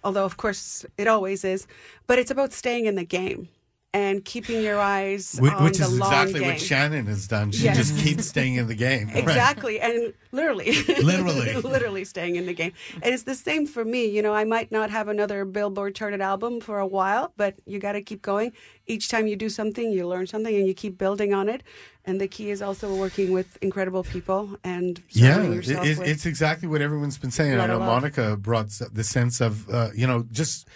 although 0.04 0.26
of 0.26 0.38
course 0.38 0.86
it 0.98 1.08
always 1.08 1.44
is, 1.44 1.68
but 2.08 2.20
it's 2.20 2.32
about 2.32 2.54
staying 2.54 2.86
in 2.86 2.96
the 2.96 3.06
game 3.06 3.50
and 3.92 4.24
keeping 4.24 4.62
your 4.62 4.80
eyes 4.80 5.36
Which, 5.42 5.52
on 5.54 5.64
which 5.64 5.78
the 5.78 5.86
is 5.86 5.98
long 5.98 6.12
exactly 6.12 6.40
game. 6.42 6.50
what 6.50 6.62
Shannon 6.62 7.06
has 7.08 7.28
done. 7.28 7.52
She 7.52 7.64
Yes. 7.64 7.78
just 7.78 7.98
keeps 7.98 8.28
staying 8.28 8.56
in 8.56 8.68
the 8.68 8.76
game. 8.76 9.08
Right. 9.08 9.18
Exactly, 9.40 9.80
and 9.80 10.14
literally, 10.32 10.72
Literally. 11.04 11.56
literally 11.64 12.06
staying 12.06 12.36
in 12.36 12.46
the 12.46 12.54
game. 12.54 12.74
And 13.02 13.14
it's 13.14 13.24
the 13.24 13.34
same 13.34 13.66
for 13.66 13.84
me. 13.84 14.06
You 14.06 14.22
know, 14.22 14.34
I 14.34 14.44
might 14.44 14.72
not 14.72 14.92
have 14.92 15.08
another 15.08 15.44
Billboard 15.44 15.96
charted 15.96 16.22
album 16.22 16.62
for 16.62 16.78
a 16.80 16.86
while, 16.86 17.34
but 17.36 17.56
you 17.66 17.80
got 17.80 17.94
to 17.94 18.02
keep 18.02 18.22
going. 18.22 18.52
Each 18.86 19.08
time 19.10 19.26
you 19.26 19.36
do 19.36 19.50
something, 19.50 19.92
you 19.92 20.08
learn 20.08 20.28
something, 20.28 20.56
and 20.56 20.68
you 20.68 20.74
keep 20.76 20.98
building 21.00 21.34
on 21.34 21.50
it. 21.50 21.64
And 22.06 22.22
the 22.22 22.28
key 22.28 22.52
is 22.52 22.62
also 22.62 22.94
working 22.96 23.32
with 23.32 23.58
incredible 23.62 24.04
people 24.04 24.58
and 24.64 25.02
Yeah, 25.10 25.42
it, 25.44 25.68
it's 26.00 26.26
exactly 26.26 26.68
what 26.68 26.82
everyone's 26.82 27.18
been 27.18 27.32
saying. 27.32 27.60
I 27.60 27.68
know. 27.68 27.80
Monica 27.80 28.36
brought 28.38 28.70
the 28.70 29.04
sense 29.04 29.42
of, 29.42 29.70
uh, 29.70 29.90
you 29.96 30.08
know, 30.08 30.26
just 30.32 30.68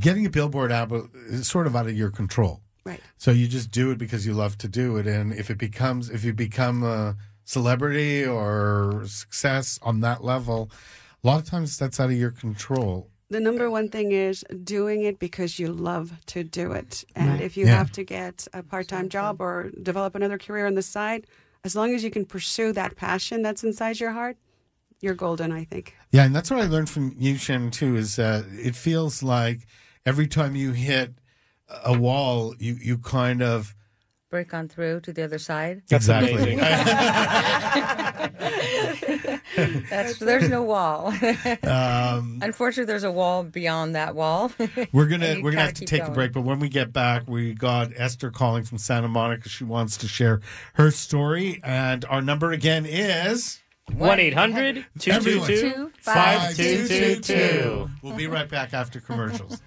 getting 0.00 0.26
a 0.26 0.30
Billboard 0.30 0.72
out 0.72 0.90
is 1.28 1.48
sort 1.48 1.66
of 1.66 1.74
out 1.76 1.86
of 1.86 1.96
your 1.96 2.10
control. 2.10 2.60
right. 2.84 3.00
So 3.16 3.30
you 3.30 3.48
just 3.48 3.70
do 3.70 3.90
it 3.90 3.98
because 3.98 4.26
you 4.26 4.32
love 4.34 4.56
to 4.58 4.68
do 4.68 4.96
it, 4.96 5.06
and 5.06 5.32
if 5.34 5.50
it 5.50 5.58
becomes, 5.58 6.08
if 6.10 6.24
you 6.24 6.32
become 6.32 6.82
a 6.82 7.16
celebrity 7.44 8.24
or 8.26 9.02
success 9.06 9.78
on 9.82 10.00
that 10.00 10.22
level, 10.24 10.70
a 11.24 11.26
lot 11.26 11.40
of 11.40 11.46
times 11.48 11.76
that's 11.78 11.98
out 11.98 12.10
of 12.10 12.16
your 12.16 12.30
control. 12.30 13.10
The 13.30 13.40
number 13.40 13.70
one 13.70 13.88
thing 13.90 14.12
is 14.12 14.44
doing 14.64 15.02
it 15.02 15.18
because 15.18 15.58
you 15.58 15.68
love 15.68 16.12
to 16.26 16.44
do 16.44 16.72
it. 16.72 17.04
And 17.14 17.32
Right. 17.32 17.40
if 17.42 17.56
you 17.58 17.66
Yeah. 17.66 17.76
have 17.76 17.92
to 17.92 18.04
get 18.04 18.46
a 18.54 18.62
part 18.62 18.88
time 18.88 19.08
job 19.10 19.40
or 19.40 19.70
develop 19.82 20.14
another 20.14 20.38
career 20.38 20.66
on 20.66 20.74
the 20.74 20.82
side, 20.82 21.26
as 21.64 21.74
long 21.76 21.94
as 21.94 22.02
you 22.02 22.10
can 22.10 22.24
pursue 22.24 22.72
that 22.72 22.96
passion 22.96 23.42
that's 23.42 23.62
inside 23.64 24.00
your 24.00 24.12
heart, 24.12 24.38
you're 25.00 25.14
golden, 25.14 25.52
I 25.52 25.64
think. 25.64 25.94
Yeah, 26.10 26.24
and 26.24 26.34
that's 26.34 26.50
what 26.50 26.60
I 26.60 26.66
learned 26.66 26.88
from 26.88 27.14
you, 27.18 27.36
Shannon, 27.36 27.70
too. 27.70 27.96
Is 27.96 28.16
that 28.16 28.46
it 28.50 28.74
feels 28.74 29.22
like 29.22 29.66
every 30.08 30.26
time 30.26 30.56
you 30.56 30.72
hit 30.72 31.12
a 31.84 31.96
wall, 31.96 32.54
you 32.58 32.78
you 32.80 32.96
kind 32.96 33.42
of 33.42 33.74
Break 34.30 34.52
on 34.52 34.68
through 34.68 35.00
to 35.00 35.12
the 35.12 35.22
other 35.22 35.38
side. 35.38 35.82
That's 35.88 36.06
exactly. 36.06 36.56
That's 39.88 40.18
there's 40.18 40.50
no 40.50 40.62
wall. 40.62 41.06
um, 41.62 42.38
Unfortunately, 42.42 42.84
there's 42.84 43.04
a 43.04 43.10
wall 43.10 43.42
beyond 43.42 43.94
that 43.94 44.14
wall. 44.14 44.52
We're 44.92 45.06
gonna 45.06 45.40
we're 45.42 45.52
gonna 45.52 45.62
have 45.62 45.74
to 45.74 45.80
keep 45.80 45.88
take 45.88 46.02
a 46.02 46.10
break, 46.10 46.32
but 46.32 46.42
when 46.42 46.58
we 46.58 46.68
get 46.68 46.92
back, 46.92 47.22
we 47.26 47.54
got 47.54 47.92
Esther 47.96 48.30
calling 48.30 48.64
from 48.64 48.76
Santa 48.76 49.08
Monica. 49.08 49.48
She 49.48 49.64
wants 49.64 49.96
to 49.98 50.08
share 50.08 50.42
her 50.74 50.90
story, 50.90 51.60
and 51.64 52.04
our 52.04 52.20
number 52.20 52.52
again 52.52 52.84
is 52.84 53.60
1 53.96 54.20
800 54.20 54.84
222 54.98 55.90
5222. 56.00 57.90
We'll 58.02 58.14
be 58.14 58.26
right 58.26 58.48
back 58.48 58.74
after 58.74 59.00
commercials. 59.00 59.62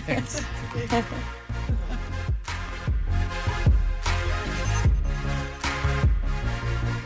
Thanks. 0.00 0.42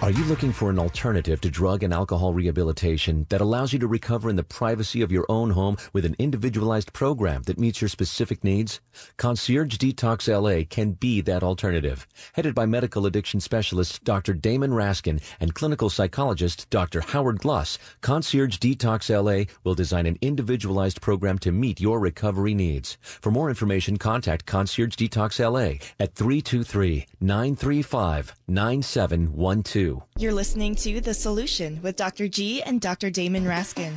Are 0.06 0.12
you 0.12 0.24
looking 0.26 0.52
for 0.52 0.70
an 0.70 0.78
alternative 0.78 1.40
to 1.40 1.50
drug 1.50 1.82
and 1.82 1.92
alcohol 1.92 2.32
rehabilitation 2.32 3.26
that 3.28 3.40
allows 3.40 3.72
you 3.72 3.80
to 3.80 3.88
recover 3.88 4.30
in 4.30 4.36
the 4.36 4.44
privacy 4.44 5.02
of 5.02 5.10
your 5.10 5.26
own 5.28 5.50
home 5.50 5.78
with 5.92 6.04
an 6.04 6.14
individualized 6.20 6.92
program 6.92 7.42
that 7.46 7.58
meets 7.58 7.80
your 7.80 7.88
specific 7.88 8.44
needs? 8.44 8.80
Concierge 9.16 9.76
Detox 9.78 10.28
LA 10.28 10.64
can 10.64 10.92
be 10.92 11.20
that 11.22 11.42
alternative. 11.42 12.06
Headed 12.34 12.54
by 12.54 12.66
medical 12.66 13.04
addiction 13.04 13.40
specialist 13.40 14.04
Dr. 14.04 14.32
Damon 14.32 14.70
Raskin 14.70 15.20
and 15.40 15.56
clinical 15.56 15.90
psychologist 15.90 16.70
Dr. 16.70 17.00
Howard 17.00 17.40
Gluss, 17.40 17.76
Concierge 18.00 18.58
Detox 18.58 19.10
LA 19.10 19.52
will 19.64 19.74
design 19.74 20.06
an 20.06 20.18
individualized 20.20 21.00
program 21.00 21.36
to 21.40 21.50
meet 21.50 21.80
your 21.80 21.98
recovery 21.98 22.54
needs. 22.54 22.96
For 23.02 23.32
more 23.32 23.48
information, 23.48 23.96
contact 23.96 24.46
Concierge 24.46 24.94
Detox 24.94 25.40
LA 25.40 25.84
at 25.98 26.14
323 26.14 27.06
935 27.20 28.36
9712. 28.46 29.95
You're 30.18 30.32
listening 30.32 30.74
to 30.76 31.00
The 31.00 31.14
Solution 31.14 31.80
with 31.82 31.96
Dr. 31.96 32.28
G 32.28 32.62
and 32.62 32.80
Dr. 32.80 33.10
Damon 33.10 33.44
Raskin. 33.44 33.92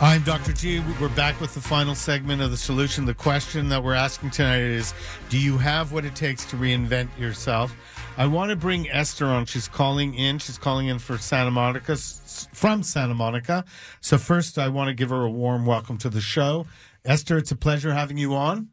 I'm 0.00 0.22
Dr. 0.22 0.52
G. 0.52 0.80
We're 1.00 1.08
back 1.08 1.40
with 1.40 1.54
the 1.54 1.60
final 1.60 1.96
segment 1.96 2.40
of 2.40 2.52
the 2.52 2.56
solution. 2.56 3.04
The 3.04 3.14
question 3.14 3.68
that 3.70 3.82
we're 3.82 3.94
asking 3.94 4.30
tonight 4.30 4.60
is 4.60 4.94
Do 5.28 5.38
you 5.38 5.58
have 5.58 5.92
what 5.92 6.04
it 6.04 6.14
takes 6.14 6.44
to 6.46 6.56
reinvent 6.56 7.18
yourself? 7.18 7.74
I 8.16 8.26
want 8.26 8.50
to 8.50 8.56
bring 8.56 8.88
Esther 8.90 9.26
on. 9.26 9.46
She's 9.46 9.66
calling 9.66 10.14
in. 10.14 10.38
She's 10.38 10.56
calling 10.56 10.86
in 10.86 11.00
for 11.00 11.18
Santa 11.18 11.50
Monica, 11.50 11.96
from 11.96 12.84
Santa 12.84 13.14
Monica. 13.14 13.64
So, 14.00 14.18
first, 14.18 14.56
I 14.56 14.68
want 14.68 14.86
to 14.88 14.94
give 14.94 15.10
her 15.10 15.24
a 15.24 15.30
warm 15.30 15.66
welcome 15.66 15.98
to 15.98 16.08
the 16.08 16.20
show. 16.20 16.66
Esther, 17.04 17.36
it's 17.36 17.50
a 17.50 17.56
pleasure 17.56 17.92
having 17.92 18.18
you 18.18 18.34
on. 18.34 18.68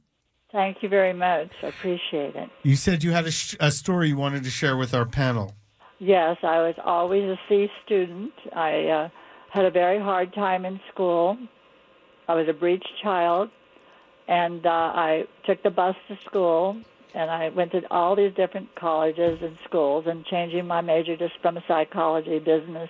Thank 0.51 0.83
you 0.83 0.89
very 0.89 1.13
much. 1.13 1.49
I 1.63 1.67
appreciate 1.67 2.35
it. 2.35 2.49
You 2.63 2.75
said 2.75 3.03
you 3.03 3.11
had 3.11 3.25
a, 3.25 3.31
sh- 3.31 3.55
a 3.59 3.71
story 3.71 4.09
you 4.09 4.17
wanted 4.17 4.43
to 4.43 4.49
share 4.49 4.77
with 4.77 4.93
our 4.93 5.05
panel. 5.05 5.53
Yes, 5.99 6.37
I 6.43 6.59
was 6.59 6.75
always 6.83 7.23
a 7.23 7.39
C 7.47 7.69
student. 7.85 8.33
I 8.53 8.85
uh, 8.87 9.09
had 9.49 9.65
a 9.65 9.71
very 9.71 9.99
hard 9.99 10.33
time 10.33 10.65
in 10.65 10.79
school. 10.93 11.37
I 12.27 12.33
was 12.33 12.47
a 12.49 12.53
breech 12.53 12.85
child, 13.01 13.49
and 14.27 14.65
uh, 14.65 14.69
I 14.69 15.23
took 15.45 15.63
the 15.63 15.69
bus 15.69 15.95
to 16.09 16.17
school, 16.25 16.75
and 17.13 17.31
I 17.31 17.49
went 17.49 17.71
to 17.71 17.81
all 17.91 18.15
these 18.15 18.33
different 18.33 18.75
colleges 18.75 19.39
and 19.41 19.57
schools, 19.63 20.05
and 20.07 20.25
changing 20.25 20.67
my 20.67 20.81
major 20.81 21.15
just 21.15 21.33
from 21.41 21.57
psychology 21.67 22.39
business. 22.39 22.89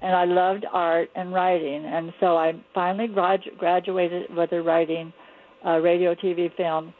And 0.00 0.16
I 0.16 0.24
loved 0.24 0.64
art 0.72 1.10
and 1.14 1.32
writing, 1.32 1.84
and 1.84 2.12
so 2.18 2.36
I 2.36 2.54
finally 2.72 3.06
gradu- 3.06 3.56
graduated 3.58 4.34
with 4.34 4.50
a 4.52 4.62
writing, 4.62 5.12
uh, 5.64 5.78
radio, 5.78 6.14
TV, 6.14 6.54
film, 6.56 6.94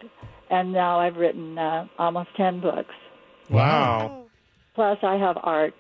and 0.51 0.72
now 0.72 1.01
I've 1.01 1.16
written 1.16 1.59
uh, 1.59 1.87
almost 1.99 2.28
ten 2.37 2.61
books. 2.61 2.95
Wow. 3.49 4.23
Plus, 4.74 4.98
I 5.02 5.16
have 5.16 5.36
art 5.42 5.74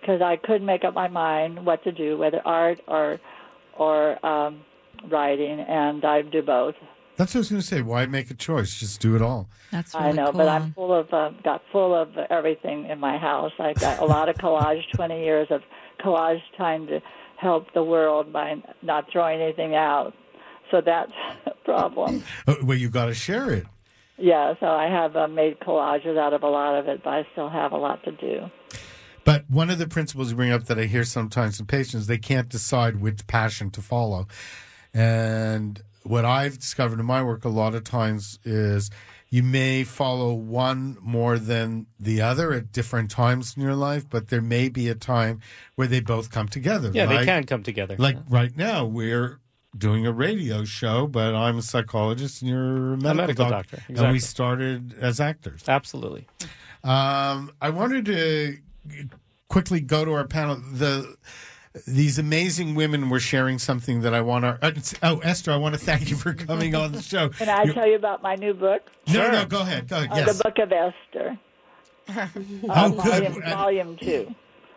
because 0.00 0.22
I 0.22 0.36
couldn't 0.36 0.66
make 0.66 0.84
up 0.84 0.94
my 0.94 1.08
mind 1.08 1.64
what 1.66 1.82
to 1.84 1.92
do, 1.92 2.16
whether 2.16 2.40
art 2.46 2.80
or 2.86 3.18
or 3.78 4.24
um, 4.24 4.60
writing, 5.10 5.60
and 5.60 6.04
I 6.04 6.22
do 6.22 6.42
both. 6.42 6.74
That's 7.16 7.32
what 7.34 7.38
I 7.38 7.40
was 7.40 7.48
going 7.50 7.60
to 7.62 7.66
say. 7.66 7.80
Why 7.82 8.04
make 8.06 8.30
a 8.30 8.34
choice? 8.34 8.78
Just 8.78 9.00
do 9.00 9.16
it 9.16 9.22
all. 9.22 9.48
That's 9.72 9.94
I 9.94 10.12
know, 10.12 10.26
cool. 10.26 10.32
but 10.34 10.48
I'm 10.48 10.72
full 10.74 10.92
of 10.94 11.12
uh, 11.12 11.30
got 11.42 11.62
full 11.72 11.94
of 11.94 12.16
everything 12.30 12.86
in 12.86 13.00
my 13.00 13.18
house. 13.18 13.52
I 13.58 13.72
got 13.72 14.00
a 14.00 14.04
lot 14.04 14.28
of 14.28 14.36
collage, 14.36 14.82
twenty 14.94 15.24
years 15.24 15.48
of 15.50 15.62
collage, 16.04 16.40
trying 16.56 16.86
to 16.88 17.00
help 17.38 17.72
the 17.74 17.82
world 17.82 18.32
by 18.32 18.62
not 18.82 19.06
throwing 19.10 19.40
anything 19.40 19.74
out. 19.74 20.14
So 20.70 20.80
that's 20.84 21.12
a 21.46 21.50
problem. 21.64 22.22
Uh, 22.46 22.54
Well, 22.62 22.76
you 22.78 22.90
got 22.90 23.06
to 23.06 23.14
share 23.14 23.50
it. 23.50 23.66
Yeah, 24.18 24.54
so 24.60 24.66
I 24.66 24.88
have 24.88 25.14
uh, 25.16 25.28
made 25.28 25.60
collages 25.60 26.18
out 26.18 26.32
of 26.32 26.42
a 26.42 26.48
lot 26.48 26.78
of 26.78 26.88
it, 26.88 27.02
but 27.04 27.10
I 27.10 27.26
still 27.32 27.48
have 27.48 27.72
a 27.72 27.76
lot 27.76 28.02
to 28.04 28.12
do. 28.12 28.50
But 29.24 29.44
one 29.48 29.70
of 29.70 29.78
the 29.78 29.88
principles 29.88 30.30
you 30.30 30.36
bring 30.36 30.52
up 30.52 30.66
that 30.66 30.78
I 30.78 30.84
hear 30.84 31.04
sometimes 31.04 31.58
in 31.58 31.66
patients, 31.66 32.06
they 32.06 32.18
can't 32.18 32.48
decide 32.48 33.00
which 33.00 33.26
passion 33.26 33.70
to 33.72 33.82
follow. 33.82 34.28
And 34.94 35.82
what 36.04 36.24
I've 36.24 36.58
discovered 36.58 37.00
in 37.00 37.06
my 37.06 37.22
work 37.22 37.44
a 37.44 37.48
lot 37.48 37.74
of 37.74 37.84
times 37.84 38.38
is 38.44 38.90
you 39.28 39.42
may 39.42 39.82
follow 39.82 40.32
one 40.32 40.96
more 41.02 41.38
than 41.38 41.86
the 41.98 42.22
other 42.22 42.52
at 42.52 42.72
different 42.72 43.10
times 43.10 43.56
in 43.56 43.62
your 43.62 43.74
life, 43.74 44.08
but 44.08 44.28
there 44.28 44.40
may 44.40 44.68
be 44.68 44.88
a 44.88 44.94
time 44.94 45.40
where 45.74 45.88
they 45.88 46.00
both 46.00 46.30
come 46.30 46.48
together. 46.48 46.90
Yeah, 46.94 47.06
they 47.06 47.24
can 47.24 47.44
come 47.44 47.62
together. 47.62 47.96
Like 47.98 48.16
right 48.28 48.56
now, 48.56 48.84
we're 48.84 49.40
doing 49.78 50.06
a 50.06 50.12
radio 50.12 50.64
show, 50.64 51.06
but 51.06 51.34
I'm 51.34 51.58
a 51.58 51.62
psychologist 51.62 52.42
and 52.42 52.50
you're 52.50 52.94
a 52.94 52.96
medical, 52.96 53.14
medical 53.14 53.44
doc- 53.50 53.66
doctor, 53.70 53.82
And 53.88 54.12
we 54.12 54.18
started 54.18 54.94
as 55.00 55.20
actors. 55.20 55.64
Absolutely. 55.68 56.26
Um, 56.84 57.52
I 57.60 57.70
wanted 57.70 58.04
to 58.06 58.56
quickly 59.48 59.80
go 59.80 60.04
to 60.04 60.12
our 60.12 60.26
panel. 60.26 60.56
The 60.72 61.16
these 61.86 62.18
amazing 62.18 62.74
women 62.74 63.10
were 63.10 63.20
sharing 63.20 63.58
something 63.58 64.00
that 64.00 64.14
I 64.14 64.22
want 64.22 64.44
to. 64.44 64.58
Uh, 64.62 64.72
oh, 65.02 65.18
Esther, 65.18 65.52
I 65.52 65.56
want 65.56 65.74
to 65.74 65.80
thank 65.80 66.08
you 66.08 66.16
for 66.16 66.32
coming 66.32 66.74
on 66.74 66.92
the 66.92 67.02
show. 67.02 67.28
Can 67.28 67.48
I 67.50 67.64
You- 67.64 67.72
tell 67.74 67.86
you 67.86 67.96
about 67.96 68.22
my 68.22 68.34
new 68.34 68.54
book? 68.54 68.82
no, 69.12 69.30
no, 69.30 69.44
go 69.44 69.60
ahead. 69.60 69.86
Go 69.88 69.96
ahead. 69.98 70.10
Uh, 70.10 70.16
yes. 70.16 70.38
The 70.38 70.44
Book 70.44 70.58
of 70.58 70.72
Esther. 70.72 71.38
Oh, 72.68 72.70
uh, 72.70 72.88
good. 72.88 73.02
volume, 73.24 73.42
volume 73.42 73.96
two. 74.00 74.34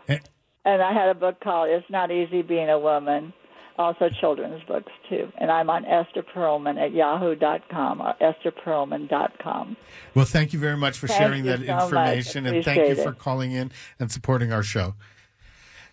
Eh. 0.08 0.18
And 0.64 0.82
I 0.82 0.92
had 0.92 1.08
a 1.08 1.14
book 1.14 1.40
called 1.40 1.70
"It's 1.70 1.88
Not 1.88 2.10
Easy 2.10 2.42
Being 2.42 2.68
a 2.68 2.78
Woman." 2.78 3.32
Also, 3.80 4.10
children's 4.10 4.62
books 4.64 4.92
too. 5.08 5.32
And 5.38 5.50
I'm 5.50 5.70
on 5.70 5.86
Esther 5.86 6.22
Perlman 6.22 6.78
at 6.78 6.92
yahoo.com 6.92 8.02
or 8.02 8.14
estherperlman.com. 8.20 9.74
Well, 10.14 10.26
thank 10.26 10.52
you 10.52 10.58
very 10.58 10.76
much 10.76 10.98
for 10.98 11.06
Thank 11.06 11.18
sharing 11.18 11.44
that 11.44 11.60
so 11.60 11.84
information, 11.84 12.44
and 12.44 12.62
thank 12.62 12.86
you 12.90 13.02
for 13.02 13.12
calling 13.12 13.52
in 13.52 13.72
and 13.98 14.12
supporting 14.12 14.52
our 14.52 14.62
show. 14.62 14.96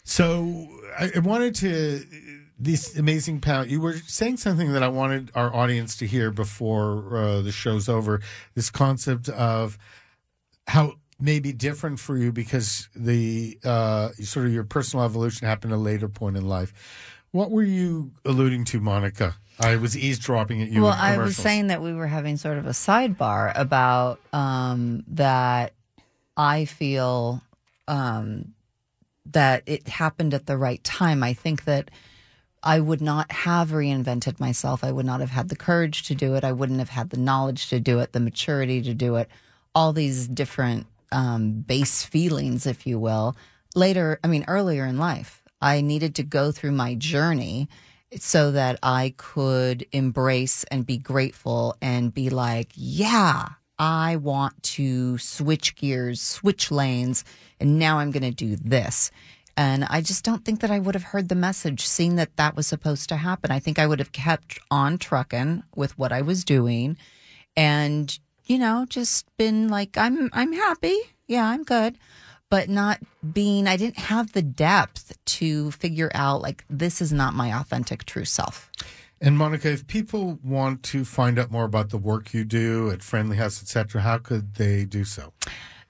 So, 0.04 0.68
I, 1.00 1.18
wanted 1.20 1.56
to 1.56 2.04
this 2.60 2.98
amazing 2.98 3.40
panel. 3.40 3.66
You 3.66 3.80
were 3.80 3.96
saying 4.06 4.36
something 4.36 4.74
that 4.74 4.84
I 4.84 4.90
wanted 4.90 5.32
our 5.34 5.56
audience 5.56 5.96
to 5.98 6.08
hear 6.08 6.30
before 6.30 7.16
uh, 7.16 7.42
the 7.42 7.54
show's 7.54 7.88
over. 7.88 8.20
This 8.54 8.70
concept 8.70 9.30
of 9.30 9.78
how 10.68 10.96
may 11.22 11.40
be 11.40 11.54
different 11.54 12.02
for 12.02 12.18
you 12.18 12.34
because 12.34 12.90
the 12.94 13.58
uh, 13.64 14.10
sort 14.22 14.46
of 14.46 14.54
your 14.54 14.66
personal 14.66 15.06
evolution 15.06 15.48
happened 15.48 15.72
at 15.72 15.78
a 15.78 15.80
later 15.80 16.10
point 16.10 16.36
in 16.36 16.46
life. 16.46 16.74
What 17.38 17.52
were 17.52 17.62
you 17.62 18.14
alluding 18.26 18.66
to, 18.66 18.80
Monica? 18.80 19.36
I 19.60 19.76
was 19.76 19.96
eavesdropping 19.96 20.60
at 20.64 20.70
you. 20.70 20.82
well, 20.82 20.98
I 20.98 21.20
was 21.20 21.38
saying 21.38 21.68
that 21.68 21.84
we 21.84 21.94
were 21.94 22.08
having 22.08 22.36
sort 22.36 22.58
of 22.58 22.66
a 22.66 22.72
sidebar 22.72 23.52
about 23.56 24.20
um, 24.34 25.04
that 25.10 25.74
I 26.36 26.66
feel 26.66 27.44
um, 27.88 28.56
that 29.28 29.62
it 29.68 29.88
happened 29.88 30.34
at 30.34 30.48
the 30.48 30.58
right 30.58 30.84
time. 30.84 31.22
I 31.22 31.34
think 31.34 31.66
that 31.66 31.92
I 32.64 32.80
would 32.80 33.02
not 33.02 33.32
have 33.32 33.70
reinvented 33.70 34.40
myself. 34.40 34.84
I 34.84 34.92
would 34.92 35.06
not 35.06 35.20
have 35.20 35.30
had 35.30 35.50
the 35.50 35.56
courage 35.56 36.08
to 36.08 36.16
do 36.16 36.34
it. 36.34 36.44
I 36.44 36.54
wouldn't 36.54 36.80
have 36.80 36.90
had 36.90 37.12
the 37.12 37.18
knowledge 37.18 37.70
to 37.70 37.80
do 37.80 38.00
it, 38.00 38.14
the 38.14 38.20
maturity 38.20 38.82
to 38.82 38.96
do 38.96 39.16
it, 39.18 39.30
all 39.76 39.94
these 39.94 40.28
different 40.28 40.88
um, 41.12 41.62
base 41.62 42.04
feelings, 42.04 42.66
if 42.66 42.88
you 42.88 42.98
will. 42.98 43.38
Later, 43.76 44.20
I 44.24 44.28
mean, 44.28 44.44
earlier 44.48 44.88
in 44.88 44.98
life, 44.98 45.44
I 45.62 45.82
needed 45.82 46.16
to 46.16 46.24
go 46.24 46.52
through 46.52 46.74
my 46.74 46.96
journey 46.96 47.70
so 48.18 48.52
that 48.52 48.80
I 48.82 49.14
could 49.18 49.86
embrace 49.92 50.64
and 50.66 50.86
be 50.86 50.98
grateful 50.98 51.76
and 51.82 52.14
be 52.14 52.30
like, 52.30 52.70
yeah, 52.76 53.50
I 53.80 54.16
want 54.16 54.62
to 54.64 55.18
switch 55.18 55.76
gears, 55.76 56.22
switch 56.22 56.72
lanes, 56.72 57.24
and 57.60 57.78
now 57.78 58.00
I'm 58.00 58.12
going 58.12 58.24
to 58.24 58.32
do 58.32 58.56
this. 58.56 59.12
And 59.56 59.86
I 59.86 60.02
just 60.02 60.24
don't 60.24 60.46
think 60.46 60.62
that 60.62 60.72
I 60.72 60.80
would 60.80 60.94
have 60.94 61.04
heard 61.04 61.30
the 61.30 61.36
message, 61.36 61.86
seen 61.86 62.16
that 62.16 62.38
that 62.38 62.56
was 62.56 62.68
supposed 62.68 63.10
to 63.10 63.18
happen. 63.18 63.50
I 63.52 63.60
think 63.60 63.80
I 63.80 63.88
would 63.88 64.00
have 64.00 64.12
kept 64.12 64.60
on 64.70 65.00
trucking 65.00 65.64
with 65.76 65.98
what 65.98 66.12
I 66.12 66.22
was 66.22 66.44
doing 66.44 66.96
and, 67.56 68.18
you 68.46 68.60
know, 68.60 68.86
just 68.88 69.26
been 69.36 69.68
like, 69.68 69.98
I'm, 69.98 70.30
I'm 70.32 70.54
happy. 70.54 70.96
Yeah, 71.28 71.46
I'm 71.48 71.64
good. 71.64 71.98
But 72.50 72.70
not 72.70 73.00
being, 73.34 73.68
I 73.68 73.76
didn't 73.76 73.98
have 73.98 74.32
the 74.32 74.42
depth 74.42 75.18
to 75.26 75.72
figure 75.72 76.12
out 76.14 76.42
like, 76.42 76.64
this 76.70 77.02
is 77.02 77.12
not 77.12 77.34
my 77.34 77.54
authentic 77.54 78.06
true 78.06 78.26
self. 78.26 78.72
And 79.20 79.38
Monica, 79.38 79.70
if 79.72 79.88
people 79.88 80.40
want 80.44 80.84
to 80.84 81.04
find 81.04 81.40
out 81.40 81.52
more 81.52 81.66
about 81.66 81.90
the 81.90 81.98
work 81.98 82.34
you 82.34 82.46
do 82.46 82.92
at 82.92 83.02
Friendly 83.02 83.38
House, 83.38 83.62
etc., 83.62 84.02
how 84.02 84.20
could 84.20 84.56
they 84.56 84.86
do 84.86 85.04
so? 85.04 85.34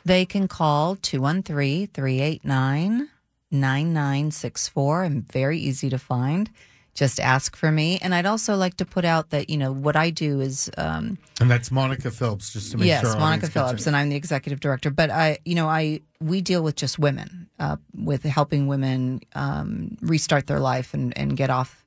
They 0.06 0.26
can 0.26 0.48
call 0.48 0.96
213 0.96 1.88
389 1.88 3.10
9964. 3.52 5.04
I'm 5.04 5.22
very 5.24 5.60
easy 5.60 5.90
to 5.90 6.00
find. 6.00 6.50
Just 6.98 7.20
ask 7.20 7.56
for 7.56 7.72
me. 7.72 8.00
And 8.02 8.16
I'd 8.16 8.26
also 8.26 8.56
like 8.56 8.78
to 8.78 8.86
put 8.86 9.06
out 9.06 9.30
that, 9.30 9.52
you 9.52 9.58
know, 9.58 9.72
what 9.72 9.96
I 9.96 10.10
do 10.10 10.42
is 10.42 10.68
um, 10.80 11.20
And 11.40 11.48
that's 11.48 11.70
Monica 11.70 12.10
Phillips, 12.10 12.52
just 12.52 12.72
to 12.72 12.78
make 12.78 12.88
yes, 12.88 13.02
sure. 13.02 13.12
our 13.12 13.20
Monica 13.20 13.46
Phillips, 13.46 13.86
and 13.86 13.96
I'm 13.96 14.10
the 14.10 14.16
executive 14.16 14.60
director. 14.60 14.90
But 14.90 15.12
I, 15.12 15.38
you 15.46 15.54
know, 15.54 15.68
I 15.68 16.02
we 16.20 16.42
deal 16.42 16.64
with 16.64 16.76
just 16.76 16.98
women, 16.98 17.50
uh, 17.60 17.78
with 17.94 18.24
helping 18.24 18.66
women 18.66 19.20
um, 19.36 19.96
restart 20.02 20.48
their 20.48 20.60
life 20.60 20.96
and 20.96 21.16
and 21.16 21.38
get 21.38 21.52
off, 21.52 21.86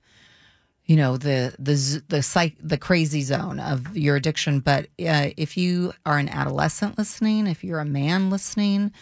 you 0.85 0.95
know, 0.95 1.17
the 1.17 1.57
the 1.59 2.05
the 2.07 2.23
psych 2.23 2.55
the 2.63 2.79
crazy 2.79 3.23
zone 3.23 3.59
of 3.59 3.97
your 3.97 4.15
addiction. 4.15 4.61
But 4.61 4.85
uh, 5.05 5.31
if 5.37 5.57
you 5.57 5.93
are 6.07 6.19
an 6.19 6.29
adolescent 6.29 6.99
listening, 6.99 7.49
if 7.49 7.65
you're 7.65 7.81
a 7.81 7.85
man 7.85 8.31
listening. 8.31 8.93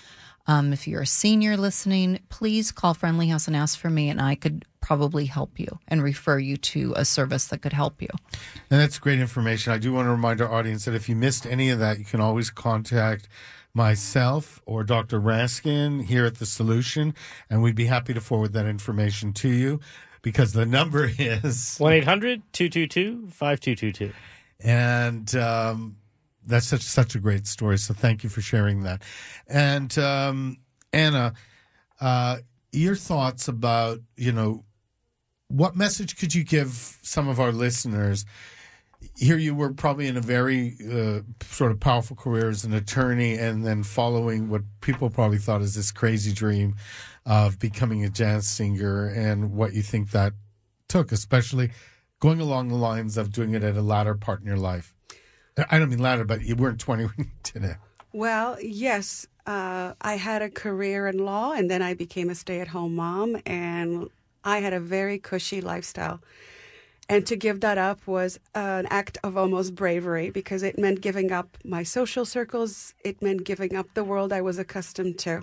Um, 0.50 0.72
if 0.72 0.88
you're 0.88 1.02
a 1.02 1.06
senior 1.06 1.58
listening, 1.58 2.20
please 2.30 2.72
call 2.72 2.94
Friendly 2.94 3.28
House 3.28 3.48
and 3.48 3.54
ask 3.54 3.78
for 3.78 3.90
me, 3.90 4.08
and 4.08 4.18
I 4.18 4.34
could 4.34 4.64
probably 4.88 5.26
help 5.26 5.60
you 5.60 5.78
and 5.86 6.02
refer 6.02 6.38
you 6.38 6.56
to 6.56 6.94
a 6.96 7.04
service 7.04 7.48
that 7.48 7.60
could 7.60 7.74
help 7.74 8.00
you. 8.00 8.08
And 8.70 8.80
that's 8.80 8.98
great 8.98 9.20
information. 9.20 9.70
I 9.70 9.76
do 9.76 9.92
want 9.92 10.06
to 10.06 10.10
remind 10.10 10.40
our 10.40 10.50
audience 10.50 10.86
that 10.86 10.94
if 10.94 11.10
you 11.10 11.14
missed 11.14 11.44
any 11.44 11.68
of 11.68 11.78
that, 11.78 11.98
you 11.98 12.06
can 12.06 12.22
always 12.22 12.48
contact 12.48 13.28
myself 13.74 14.62
or 14.64 14.84
Dr. 14.84 15.20
Raskin 15.20 16.04
here 16.06 16.24
at 16.24 16.36
The 16.36 16.46
Solution, 16.46 17.14
and 17.50 17.62
we'd 17.62 17.74
be 17.74 17.84
happy 17.84 18.14
to 18.14 18.20
forward 18.22 18.54
that 18.54 18.64
information 18.64 19.34
to 19.34 19.50
you 19.50 19.78
because 20.22 20.54
the 20.54 20.64
number 20.64 21.10
is 21.18 21.76
1 21.76 21.92
800 21.92 22.40
222 22.54 23.26
5222. 23.26 24.14
and 24.66 25.34
um, 25.36 25.96
that's 26.46 26.66
such 26.66 26.80
such 26.80 27.14
a 27.14 27.18
great 27.18 27.46
story. 27.46 27.76
So 27.76 27.92
thank 27.92 28.24
you 28.24 28.30
for 28.30 28.40
sharing 28.40 28.84
that. 28.84 29.02
And 29.46 29.96
um, 29.98 30.56
Anna, 30.94 31.34
uh, 32.00 32.38
your 32.72 32.96
thoughts 32.96 33.48
about 33.48 34.00
you 34.16 34.32
know 34.32 34.64
what 35.48 35.76
message 35.76 36.16
could 36.16 36.34
you 36.34 36.44
give 36.44 36.98
some 37.02 37.28
of 37.28 37.40
our 37.40 37.52
listeners? 37.52 38.24
Here 39.16 39.38
you 39.38 39.54
were 39.54 39.72
probably 39.72 40.06
in 40.06 40.16
a 40.16 40.20
very 40.20 40.76
uh, 40.90 41.20
sort 41.44 41.70
of 41.70 41.80
powerful 41.80 42.16
career 42.16 42.50
as 42.50 42.64
an 42.64 42.74
attorney, 42.74 43.36
and 43.36 43.64
then 43.64 43.82
following 43.82 44.48
what 44.48 44.62
people 44.80 45.08
probably 45.08 45.38
thought 45.38 45.62
is 45.62 45.74
this 45.74 45.90
crazy 45.90 46.32
dream 46.32 46.76
of 47.24 47.58
becoming 47.58 48.04
a 48.04 48.08
jazz 48.08 48.48
singer, 48.48 49.06
and 49.06 49.52
what 49.52 49.72
you 49.72 49.82
think 49.82 50.10
that 50.10 50.32
took, 50.88 51.12
especially 51.12 51.70
going 52.20 52.40
along 52.40 52.68
the 52.68 52.74
lines 52.74 53.16
of 53.16 53.30
doing 53.30 53.54
it 53.54 53.62
at 53.62 53.76
a 53.76 53.82
latter 53.82 54.14
part 54.14 54.40
in 54.40 54.46
your 54.46 54.56
life. 54.56 54.94
I 55.70 55.78
don't 55.78 55.90
mean 55.90 55.98
latter, 55.98 56.24
but 56.24 56.42
you 56.42 56.56
weren't 56.56 56.80
20 56.80 57.04
when 57.06 57.14
you 57.18 57.26
did 57.42 57.64
it. 57.64 57.76
Well, 58.12 58.60
yes. 58.60 59.26
Uh, 59.46 59.94
I 60.00 60.14
had 60.16 60.42
a 60.42 60.50
career 60.50 61.06
in 61.06 61.18
law 61.18 61.52
and 61.52 61.70
then 61.70 61.80
I 61.80 61.94
became 61.94 62.28
a 62.28 62.34
stay 62.34 62.60
at 62.60 62.68
home 62.68 62.94
mom, 62.96 63.40
and 63.46 64.10
I 64.44 64.58
had 64.58 64.72
a 64.72 64.80
very 64.80 65.18
cushy 65.18 65.60
lifestyle. 65.60 66.20
And 67.08 67.26
to 67.26 67.36
give 67.36 67.60
that 67.60 67.78
up 67.78 68.06
was 68.06 68.38
an 68.54 68.86
act 68.90 69.16
of 69.24 69.36
almost 69.36 69.74
bravery 69.74 70.28
because 70.30 70.62
it 70.62 70.78
meant 70.78 71.00
giving 71.00 71.32
up 71.32 71.56
my 71.64 71.82
social 71.82 72.26
circles. 72.26 72.92
It 73.02 73.22
meant 73.22 73.44
giving 73.44 73.74
up 73.74 73.94
the 73.94 74.04
world 74.04 74.32
I 74.32 74.42
was 74.42 74.58
accustomed 74.58 75.18
to. 75.20 75.42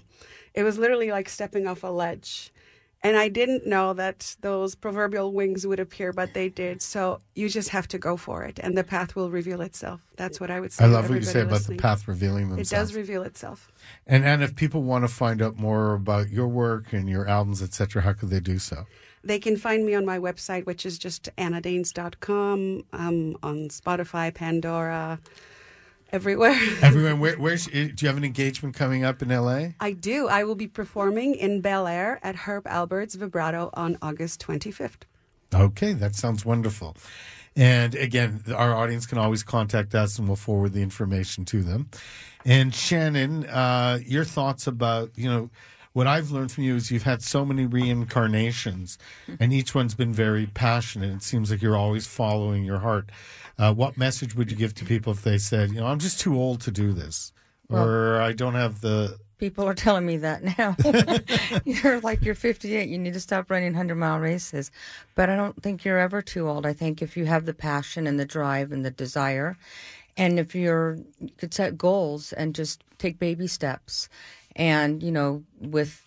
It 0.54 0.64
was 0.64 0.78
literally 0.78 1.10
like 1.10 1.28
stepping 1.28 1.66
off 1.66 1.84
a 1.84 1.88
ledge. 1.88 2.54
And 3.06 3.18
I 3.18 3.28
didn't 3.28 3.68
know 3.68 3.94
that 3.94 4.36
those 4.42 4.74
proverbial 4.74 5.32
wings 5.32 5.68
would 5.68 5.80
appear, 5.80 6.12
but 6.12 6.34
they 6.34 6.50
did. 6.50 6.82
So 6.82 7.22
you 7.36 7.50
just 7.50 7.70
have 7.70 7.88
to 7.90 8.00
go 8.00 8.18
for 8.18 8.44
it, 8.44 8.58
and 8.58 8.76
the 8.76 8.84
path 8.84 9.16
will 9.16 9.30
reveal 9.30 9.62
itself. 9.62 10.02
That's 10.16 10.40
what 10.40 10.50
I 10.50 10.60
would 10.60 10.74
say. 10.74 10.86
I 10.86 10.88
love 10.88 11.08
what 11.08 11.18
you 11.18 11.22
say 11.22 11.42
about 11.42 11.62
the 11.62 11.78
path 11.78 12.08
revealing 12.08 12.50
themselves. 12.50 12.72
It 12.72 12.76
does 12.76 12.96
reveal 12.96 13.22
itself. 13.22 13.72
And 14.08 14.26
and 14.26 14.42
if 14.42 14.56
people 14.56 14.82
want 14.82 15.04
to 15.04 15.08
find 15.08 15.40
out 15.44 15.56
more 15.56 15.94
about 15.94 16.32
your 16.32 16.48
work 16.48 16.94
and 16.94 17.08
your 17.08 17.28
albums, 17.28 17.62
etc., 17.62 18.02
how 18.02 18.14
could 18.14 18.32
they 18.32 18.40
do 18.40 18.58
so? 18.58 18.88
They 19.24 19.38
can 19.38 19.56
find 19.56 19.86
me 19.86 19.94
on 19.94 20.04
my 20.04 20.18
website, 20.18 20.66
which 20.66 20.84
is 20.84 20.98
just 20.98 21.30
annadanes.com. 21.38 22.86
I'm 22.92 23.08
um, 23.08 23.38
on 23.44 23.70
Spotify, 23.70 24.34
Pandora, 24.34 25.20
everywhere. 26.16 26.58
Everyone, 26.82 27.20
where, 27.20 27.36
where's 27.36 27.66
do 27.66 27.94
you 28.00 28.08
have 28.08 28.16
an 28.16 28.24
engagement 28.24 28.74
coming 28.74 29.04
up 29.04 29.22
in 29.22 29.28
LA? 29.28 29.74
I 29.82 29.92
do. 29.92 30.30
I 30.30 30.46
will 30.46 30.56
be 30.56 30.68
performing 30.68 31.36
in 31.36 31.60
Bel 31.60 31.88
Air 31.88 32.22
at 32.24 32.36
Herb 32.36 32.64
Alpert's 32.64 33.16
Vibrato 33.16 33.70
on 33.74 33.98
August 34.02 34.42
25th. 34.42 35.04
Okay, 35.54 35.92
that 35.92 36.16
sounds 36.16 36.46
wonderful. 36.46 36.96
And 37.58 37.96
again, 37.96 38.44
our 38.56 38.74
audience 38.74 39.06
can 39.06 39.18
always 39.18 39.44
contact 39.44 39.94
us, 39.94 40.18
and 40.18 40.28
we'll 40.28 40.38
forward 40.38 40.72
the 40.72 40.82
information 40.82 41.44
to 41.46 41.62
them. 41.62 41.90
And 42.46 42.74
Shannon, 42.74 43.46
uh, 43.48 44.00
your 44.06 44.24
thoughts 44.24 44.68
about 44.68 45.12
you 45.16 45.30
know 45.30 45.50
what 45.96 46.08
I've 46.08 46.30
learned 46.30 46.52
from 46.52 46.66
you 46.66 46.76
is 46.76 46.92
you've 46.92 47.04
had 47.04 47.24
so 47.24 47.46
many 47.46 47.66
reincarnations, 47.66 48.98
and 49.40 49.54
each 49.54 49.74
one's 49.74 49.96
been 49.96 50.12
very 50.12 50.46
passionate. 50.46 51.14
It 51.14 51.24
seems 51.24 51.50
like 51.50 51.62
you're 51.62 51.78
always 51.78 52.06
following 52.06 52.66
your 52.66 52.80
heart. 52.80 53.10
Uh, 53.58 53.74
what 53.74 53.98
message 53.98 54.36
would 54.36 54.52
you 54.52 54.58
give 54.58 54.76
to 54.76 54.84
people 54.84 55.14
if 55.14 55.24
they 55.24 55.38
said, 55.38 55.70
you 55.70 55.80
know, 55.80 55.88
I'm 55.88 56.00
just 56.00 56.20
too 56.20 56.36
old 56.38 56.60
to 56.62 56.72
do 56.72 56.92
this, 56.92 57.32
or 57.70 58.20
I 58.20 58.34
don't 58.34 58.56
have 58.56 58.82
the 58.82 59.18
People 59.38 59.66
are 59.66 59.74
telling 59.74 60.06
me 60.06 60.18
that 60.18 60.44
now. 60.58 60.76
you're 61.66 62.02
like 62.02 62.24
you're 62.26 62.36
58. 62.36 62.90
You 62.90 62.98
need 62.98 63.14
to 63.14 63.20
stop 63.22 63.50
running 63.50 63.72
100 63.72 63.96
mile 63.96 64.20
races. 64.20 64.72
But 65.16 65.30
I 65.30 65.38
don't 65.38 65.62
think 65.62 65.86
you're 65.86 66.00
ever 66.00 66.22
too 66.22 66.50
old. 66.50 66.66
I 66.66 66.74
think 66.74 67.02
if 67.02 67.16
you 67.16 67.26
have 67.26 67.46
the 67.46 67.54
passion 67.54 68.06
and 68.08 68.20
the 68.20 68.26
drive 68.26 68.72
and 68.72 68.86
the 68.86 68.92
desire, 68.92 69.58
and 70.18 70.40
if 70.40 70.56
you're 70.56 70.98
you 71.22 71.32
could 71.38 71.54
set 71.54 71.78
goals 71.78 72.34
and 72.34 72.56
just 72.56 72.84
take 72.98 73.20
baby 73.20 73.48
steps, 73.48 74.10
and 74.56 75.02
you 75.04 75.12
know 75.12 75.44
with 75.60 76.02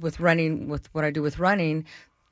with 0.00 0.20
running 0.20 0.68
with 0.68 0.92
what 0.94 1.04
I 1.04 1.10
do 1.10 1.22
with 1.22 1.38
running, 1.38 1.84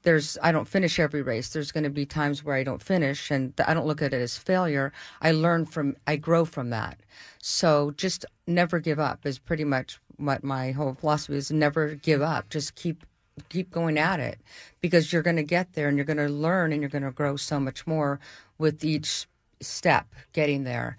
there's 0.02 0.38
I 0.42 0.52
don't 0.52 0.68
finish 0.68 0.98
every 0.98 1.22
race. 1.22 1.50
There's 1.50 1.72
going 1.72 1.84
to 1.84 1.90
be 1.90 2.06
times 2.06 2.44
where 2.44 2.56
I 2.56 2.62
don't 2.62 2.82
finish, 2.82 3.30
and 3.30 3.52
I 3.66 3.74
don't 3.74 3.86
look 3.86 4.02
at 4.02 4.14
it 4.14 4.20
as 4.20 4.36
failure. 4.36 4.92
I 5.20 5.32
learn 5.32 5.66
from, 5.66 5.96
I 6.06 6.16
grow 6.16 6.44
from 6.44 6.70
that. 6.70 6.98
So 7.42 7.92
just 7.96 8.24
never 8.46 8.78
give 8.80 8.98
up 8.98 9.26
is 9.26 9.38
pretty 9.38 9.64
much 9.64 10.00
what 10.16 10.42
my 10.44 10.72
whole 10.72 10.94
philosophy 10.94 11.36
is. 11.36 11.50
Never 11.50 11.94
give 11.94 12.22
up. 12.22 12.48
Just 12.48 12.74
keep 12.74 13.04
keep 13.48 13.70
going 13.70 13.98
at 13.98 14.18
it 14.18 14.38
because 14.80 15.12
you're 15.12 15.22
going 15.22 15.36
to 15.36 15.44
get 15.44 15.74
there 15.74 15.86
and 15.88 15.96
you're 15.96 16.04
going 16.04 16.16
to 16.16 16.28
learn 16.28 16.72
and 16.72 16.82
you're 16.82 16.90
going 16.90 17.04
to 17.04 17.12
grow 17.12 17.36
so 17.36 17.60
much 17.60 17.86
more 17.86 18.18
with 18.58 18.84
each 18.84 19.28
step 19.60 20.06
getting 20.32 20.64
there 20.64 20.96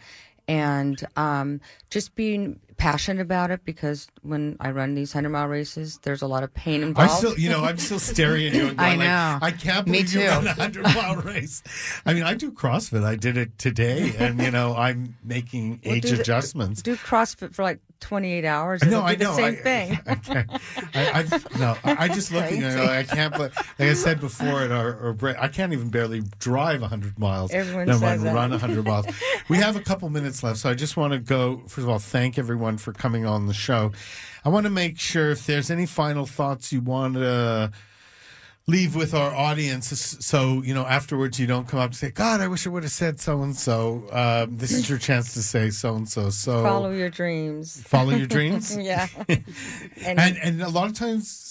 and 0.47 1.05
um, 1.15 1.61
just 1.89 2.15
being 2.15 2.59
passionate 2.80 3.21
about 3.21 3.51
it 3.51 3.63
because 3.65 4.07
when 4.23 4.57
I 4.59 4.71
run 4.71 4.95
these 4.95 5.13
hundred 5.13 5.30
mile 5.30 5.47
races, 5.47 5.99
there's 6.03 6.21
a 6.23 6.27
lot 6.27 6.41
of 6.43 6.53
pain 6.53 6.82
involved. 6.82 7.11
I 7.11 7.13
still, 7.15 7.38
you 7.38 7.49
know, 7.49 7.63
I'm 7.63 7.77
still 7.77 7.99
staring 7.99 8.47
at 8.47 8.53
you. 8.53 8.67
And 8.69 8.77
going, 8.77 9.01
I 9.01 9.05
know. 9.36 9.39
Like, 9.41 9.53
I 9.53 9.57
can't 9.57 9.86
Me 9.88 9.91
believe 10.03 10.13
you 10.13 10.21
too. 10.21 10.27
ran 10.27 10.47
a 10.47 10.53
hundred 10.53 10.84
mile 10.84 11.15
race. 11.23 11.61
I 12.05 12.13
mean, 12.15 12.23
I 12.23 12.34
do 12.34 12.51
CrossFit. 12.51 13.03
I 13.03 13.15
did 13.15 13.38
it 13.38 13.57
today, 13.59 14.13
and 14.17 14.41
you 14.41 14.49
know, 14.49 14.75
I'm 14.75 15.15
making 15.23 15.82
Well, 15.86 15.95
age 15.95 16.03
do 16.03 16.15
the- 16.15 16.21
adjustments. 16.21 16.82
Do 16.82 16.95
CrossFit 16.95 17.53
for 17.53 17.63
like 17.63 17.80
28 17.99 18.45
hours. 18.45 18.82
No, 18.84 18.88
it'll 18.89 19.03
I 19.03 19.15
be 19.15 19.23
know. 19.25 19.32
the 19.32 19.36
same 19.36 19.53
I, 19.53 19.55
thing. 19.57 19.99
I. 20.07 20.45
I, 20.93 21.19
I, 21.19 21.59
no, 21.59 21.75
I 21.84 22.05
I 22.05 22.07
just 22.07 22.32
look 22.32 22.43
at 22.45 22.53
you. 22.53 22.61
know, 22.61 22.86
I 22.86 23.03
can't. 23.03 23.38
Like 23.38 23.51
I 23.77 23.93
said 23.93 24.21
before, 24.21 24.61
at 24.61 24.71
our, 24.71 24.97
our 25.07 25.13
break, 25.13 25.36
I 25.38 25.49
can't 25.49 25.73
even 25.73 25.89
barely 25.89 26.21
drive 26.39 26.82
hundred 26.82 27.19
miles. 27.19 27.51
Everyone 27.51 27.88
never 27.88 27.99
says 27.99 28.01
mind 28.01 28.21
that. 28.21 28.34
run 28.36 28.51
hundred 28.51 28.86
miles. 28.86 29.05
We 29.49 29.57
have 29.57 29.75
a 29.75 29.82
couple 29.82 30.09
minutes 30.09 30.43
left, 30.43 30.59
so 30.59 30.69
I 30.69 30.75
just 30.75 30.95
want 30.95 31.11
to 31.11 31.19
go. 31.19 31.57
First 31.67 31.80
of 31.80 31.89
all, 31.89 31.99
thank 31.99 32.38
everyone 32.39 32.68
for 32.78 32.93
coming 32.93 33.26
on 33.26 33.47
the 33.47 33.53
show. 33.53 33.91
I 34.45 34.49
want 34.49 34.65
to 34.65 34.70
make 34.70 34.99
sure 34.99 35.32
if 35.32 35.45
there's 35.45 35.70
any 35.70 35.86
final 35.86 36.26
thoughts 36.26 36.72
you 36.72 36.82
want 36.82 37.15
to 37.15 37.72
leave 38.67 38.95
with 38.95 39.15
our 39.15 39.34
audience 39.34 39.88
so 40.20 40.61
you 40.61 40.76
know 40.76 40.86
afterwards 40.86 41.39
you 41.39 41.47
don't 41.47 41.67
come 41.67 41.80
up 41.80 41.88
and 41.88 41.95
say 41.95 42.11
god 42.11 42.39
i 42.39 42.47
wish 42.47 42.67
i 42.67 42.70
would 42.70 42.84
have 42.84 42.91
said 42.91 43.20
so 43.20 43.41
and 43.41 43.55
so 43.55 44.47
this 44.51 44.72
is 44.72 44.88
your 44.88 44.99
chance 44.99 45.34
to 45.34 45.41
say 45.41 45.72
so 45.72 45.95
and 45.95 46.07
so 46.07 46.30
so 46.30 46.61
Follow 46.61 46.91
your 46.91 47.09
dreams. 47.09 47.82
Follow 47.82 48.11
your 48.11 48.28
dreams? 48.28 48.78
yeah. 48.80 49.07
and 50.05 50.20
and 50.20 50.61
a 50.61 50.70
lot 50.70 50.88
of 50.88 50.93
times 50.93 51.48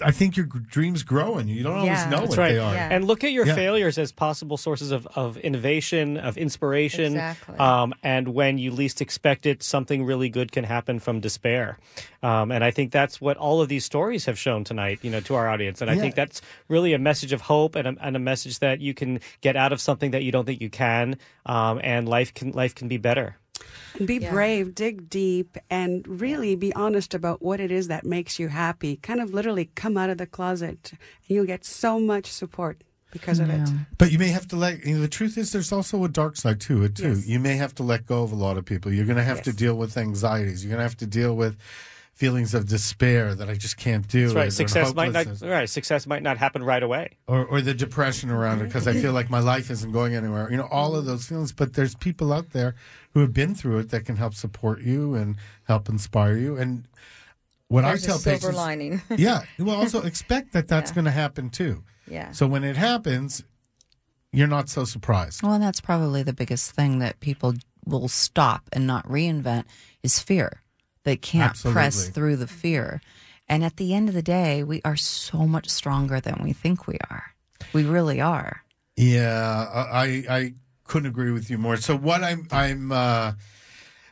I 0.00 0.12
think 0.12 0.36
your 0.36 0.46
dreams 0.46 1.02
grow 1.02 1.38
in 1.38 1.48
you. 1.48 1.56
You 1.56 1.62
don't 1.64 1.78
always 1.78 1.88
Yeah. 2.04 2.08
know 2.10 2.18
That's 2.18 2.28
what 2.30 2.38
right. 2.38 2.52
they 2.52 2.58
are. 2.60 2.72
And 2.76 3.04
look 3.04 3.24
at 3.24 3.32
your 3.32 3.46
Yeah. 3.46 3.56
failures 3.56 3.98
as 3.98 4.12
possible 4.12 4.56
sources 4.56 4.92
of, 4.92 5.08
of 5.16 5.36
innovation, 5.38 6.16
of 6.16 6.38
inspiration. 6.38 7.14
Exactly. 7.16 7.56
Um, 7.58 7.92
and 8.04 8.28
when 8.28 8.58
you 8.58 8.70
least 8.70 9.00
expect 9.00 9.44
it, 9.44 9.60
something 9.60 10.04
really 10.04 10.28
good 10.28 10.52
can 10.52 10.62
happen 10.62 11.00
from 11.00 11.18
despair. 11.18 11.78
Um, 12.22 12.52
and 12.52 12.62
I 12.62 12.70
think 12.70 12.92
that's 12.92 13.20
what 13.20 13.36
all 13.38 13.60
of 13.60 13.68
these 13.68 13.84
stories 13.84 14.26
have 14.26 14.38
shown 14.38 14.62
tonight, 14.62 15.00
you 15.02 15.10
know, 15.10 15.20
to 15.22 15.34
our 15.34 15.48
audience. 15.48 15.80
And 15.80 15.90
I 15.90 15.94
Yeah. 15.94 16.02
think 16.02 16.14
that's 16.14 16.42
really 16.68 16.92
a 16.92 16.98
message 17.00 17.32
of 17.32 17.40
hope 17.40 17.74
and 17.74 17.88
a, 17.88 17.96
and 18.00 18.14
a 18.14 18.20
message 18.20 18.60
that 18.60 18.80
you 18.80 18.94
can 18.94 19.18
get 19.40 19.56
out 19.56 19.72
of 19.72 19.80
something 19.80 20.12
that 20.12 20.22
you 20.22 20.30
don't 20.30 20.44
think 20.44 20.60
you 20.60 20.70
can. 20.70 21.16
Um, 21.44 21.80
and 21.82 22.08
life 22.08 22.32
can 22.34 22.52
life 22.52 22.72
can 22.74 22.86
be 22.86 22.98
better. 22.98 23.36
Be 24.04 24.18
brave, 24.20 24.74
dig 24.74 25.10
deep, 25.10 25.56
and 25.70 26.06
really 26.06 26.54
be 26.54 26.72
honest 26.74 27.14
about 27.14 27.42
what 27.42 27.58
it 27.58 27.72
is 27.72 27.88
that 27.88 28.04
makes 28.04 28.38
you 28.38 28.48
happy. 28.48 28.96
Kind 28.96 29.20
of 29.20 29.34
literally 29.34 29.70
come 29.74 29.96
out 29.96 30.10
of 30.10 30.18
the 30.18 30.26
closet. 30.26 30.92
And 30.92 31.00
you'll 31.26 31.46
get 31.46 31.64
so 31.64 31.98
much 31.98 32.26
support 32.26 32.84
because 33.10 33.40
of 33.40 33.50
it. 33.50 33.68
But 33.96 34.12
you 34.12 34.18
may 34.18 34.28
have 34.28 34.46
to 34.48 34.56
let. 34.56 34.84
You 34.84 34.96
know, 34.96 35.00
the 35.00 35.08
truth 35.08 35.36
is, 35.36 35.52
there's 35.52 35.72
also 35.72 36.04
a 36.04 36.08
dark 36.08 36.36
side 36.36 36.60
to 36.62 36.84
it 36.84 36.94
too. 36.94 37.10
Yes. 37.10 37.26
You 37.26 37.40
may 37.40 37.56
have 37.56 37.74
to 37.76 37.82
let 37.82 38.06
go 38.06 38.22
of 38.22 38.32
a 38.32 38.36
lot 38.36 38.56
of 38.56 38.64
people. 38.64 38.92
You're 38.92 39.06
going 39.06 39.16
to 39.16 39.24
have 39.24 39.42
to 39.42 39.52
deal 39.52 39.74
with 39.74 39.96
anxieties. 39.96 40.64
You're 40.64 40.70
going 40.70 40.78
to 40.78 40.88
have 40.88 40.98
to 40.98 41.06
deal 41.06 41.34
with 41.34 41.56
feelings 42.12 42.52
of 42.52 42.66
despair 42.68 43.32
that 43.34 43.48
I 43.48 43.54
just 43.54 43.76
can't 43.76 44.06
do. 44.08 44.26
That's 44.26 44.34
right. 44.34 44.52
Success 44.52 44.94
might 44.94 45.12
not. 45.12 45.40
Right. 45.40 45.68
Success 45.68 46.06
might 46.06 46.22
not 46.22 46.36
happen 46.36 46.62
right 46.62 46.82
away. 46.82 47.16
or, 47.26 47.46
or 47.46 47.60
the 47.60 47.74
depression 47.74 48.30
around 48.30 48.60
it 48.60 48.64
because 48.64 48.86
I 48.86 48.92
feel 48.92 49.12
like 49.12 49.30
my 49.30 49.40
life 49.40 49.70
isn't 49.70 49.92
going 49.92 50.14
anywhere. 50.14 50.50
You 50.50 50.56
know, 50.56 50.68
all 50.70 50.94
of 50.94 51.04
those 51.04 51.26
feelings. 51.26 51.52
But 51.52 51.74
there's 51.74 51.94
people 51.94 52.32
out 52.32 52.50
there 52.50 52.74
who 53.18 53.22
have 53.22 53.34
been 53.34 53.52
through 53.52 53.78
it 53.78 53.90
that 53.90 54.04
can 54.04 54.14
help 54.14 54.32
support 54.32 54.80
you 54.80 55.16
and 55.16 55.34
help 55.64 55.88
inspire 55.88 56.36
you. 56.36 56.56
And 56.56 56.86
what 57.66 57.82
There's 57.82 58.04
I 58.04 58.06
tell 58.06 58.16
a 58.16 58.20
silver 58.20 58.38
patients, 58.38 58.56
lining. 58.56 59.02
yeah, 59.16 59.42
well, 59.58 59.74
also 59.74 60.02
expect 60.02 60.52
that 60.52 60.68
that's 60.68 60.92
Yeah. 60.92 60.94
going 60.94 61.04
to 61.06 61.10
happen 61.10 61.50
too. 61.50 61.82
Yeah. 62.08 62.30
So 62.30 62.46
when 62.46 62.62
it 62.62 62.76
happens, 62.76 63.42
you're 64.32 64.46
not 64.46 64.68
so 64.68 64.84
surprised. 64.84 65.42
Well, 65.42 65.52
and 65.54 65.62
that's 65.62 65.80
probably 65.80 66.22
the 66.22 66.32
biggest 66.32 66.70
thing 66.70 67.00
that 67.00 67.18
people 67.18 67.54
will 67.84 68.06
stop 68.06 68.68
and 68.72 68.86
not 68.86 69.04
reinvent 69.08 69.64
is 70.04 70.20
fear. 70.20 70.62
They 71.02 71.16
can't 71.16 71.58
press 71.58 72.08
through 72.08 72.36
the 72.36 72.46
fear. 72.46 73.00
And 73.48 73.64
at 73.64 73.78
the 73.78 73.94
end 73.94 74.08
of 74.08 74.14
the 74.14 74.22
day, 74.22 74.62
we 74.62 74.80
are 74.84 74.96
so 74.96 75.38
much 75.46 75.68
stronger 75.68 76.20
than 76.20 76.38
we 76.40 76.52
think 76.52 76.86
we 76.86 76.98
are. 77.10 77.34
We 77.72 77.82
really 77.84 78.20
are. 78.20 78.62
Yeah, 78.96 79.66
I 79.92 80.24
I 80.30 80.52
couldn't 80.88 81.08
agree 81.08 81.30
with 81.30 81.48
you 81.50 81.58
more. 81.58 81.76
So 81.76 81.96
what 81.96 82.24
I'm 82.24 82.48
I'm 82.50 82.90
uh 82.90 83.32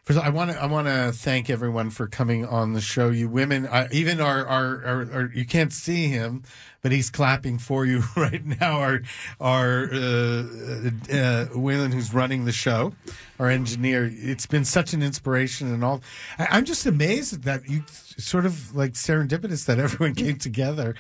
first 0.05 0.21
I 0.21 0.29
want 0.29 0.53
to 0.53 0.63
I 0.63 0.67
want 0.67 0.87
to 0.87 1.11
thank 1.13 1.51
everyone 1.51 1.91
for 1.91 2.07
coming 2.07 2.47
on 2.47 2.75
the 2.75 2.81
show. 2.81 3.11
You 3.11 3.29
women, 3.29 3.67
I, 3.67 3.89
even 3.91 4.21
our, 4.21 4.47
our 4.47 4.85
our 4.85 5.13
our 5.13 5.31
you 5.35 5.45
can't 5.45 5.73
see 5.73 6.07
him, 6.09 6.45
but 6.83 6.93
he's 6.93 7.11
clapping 7.11 7.59
for 7.59 7.85
you 7.85 8.05
right 8.17 8.45
now. 8.45 8.81
Our 8.81 9.01
our 9.41 9.85
uh, 9.85 9.97
uh, 9.97 11.47
Waylon, 11.57 11.93
who's 11.93 12.15
running 12.15 12.45
the 12.45 12.53
show, 12.53 12.93
our 13.41 13.49
engineer. 13.49 14.09
It's 14.13 14.47
been 14.47 14.65
such 14.65 14.93
an 14.93 15.03
inspiration 15.03 15.75
and 15.75 15.83
all. 15.83 16.03
I, 16.39 16.47
I'm 16.53 16.65
just 16.65 16.87
amazed 16.87 17.43
that 17.43 17.69
you 17.69 17.83
sort 17.89 18.47
of 18.47 18.77
like 18.77 18.93
serendipitous 18.93 19.67
that 19.67 19.79
everyone 19.81 20.15
came 20.15 20.37
together 20.37 20.95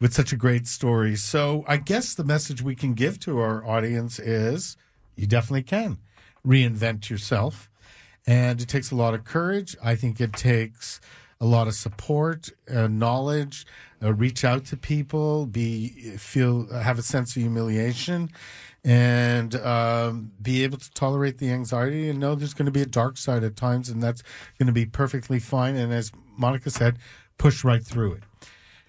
with 0.00 0.12
such 0.12 0.32
a 0.32 0.36
great 0.36 0.66
story. 0.66 1.14
So 1.16 1.64
I 1.68 1.76
guess 1.76 2.14
the 2.14 2.24
message 2.24 2.62
we 2.62 2.74
can 2.74 2.94
give 2.94 3.20
to 3.20 3.38
our 3.38 3.64
audience 3.64 4.18
is 4.18 4.76
you 5.18 5.26
definitely 5.26 5.64
can 5.64 5.98
reinvent 6.46 7.10
yourself. 7.10 7.68
And 8.26 8.60
it 8.60 8.68
takes 8.68 8.90
a 8.90 8.94
lot 8.94 9.14
of 9.14 9.24
courage. 9.24 9.76
I 9.82 9.94
think 9.94 10.20
it 10.20 10.32
takes 10.34 11.00
a 11.40 11.46
lot 11.46 11.66
of 11.66 11.74
support, 11.74 12.50
uh, 12.70 12.88
knowledge, 12.88 13.66
uh, 14.02 14.12
reach 14.12 14.44
out 14.44 14.64
to 14.66 14.76
people, 14.76 15.46
be 15.46 15.88
feel 16.18 16.66
have 16.72 16.98
a 16.98 17.02
sense 17.02 17.36
of 17.36 17.42
humiliation, 17.42 18.30
and 18.84 19.54
um, 19.56 20.32
be 20.42 20.62
able 20.64 20.78
to 20.78 20.90
tolerate 20.92 21.38
the 21.38 21.50
anxiety 21.50 22.08
and 22.08 22.18
know 22.18 22.34
there's 22.34 22.54
going 22.54 22.66
to 22.66 22.72
be 22.72 22.82
a 22.82 22.86
dark 22.86 23.16
side 23.16 23.44
at 23.44 23.56
times, 23.56 23.88
and 23.88 24.02
that's 24.02 24.22
going 24.58 24.66
to 24.66 24.72
be 24.72 24.84
perfectly 24.86 25.38
fine. 25.38 25.76
And 25.76 25.92
as 25.92 26.12
Monica 26.36 26.70
said, 26.70 26.98
push 27.38 27.64
right 27.64 27.82
through 27.82 28.14
it. 28.14 28.22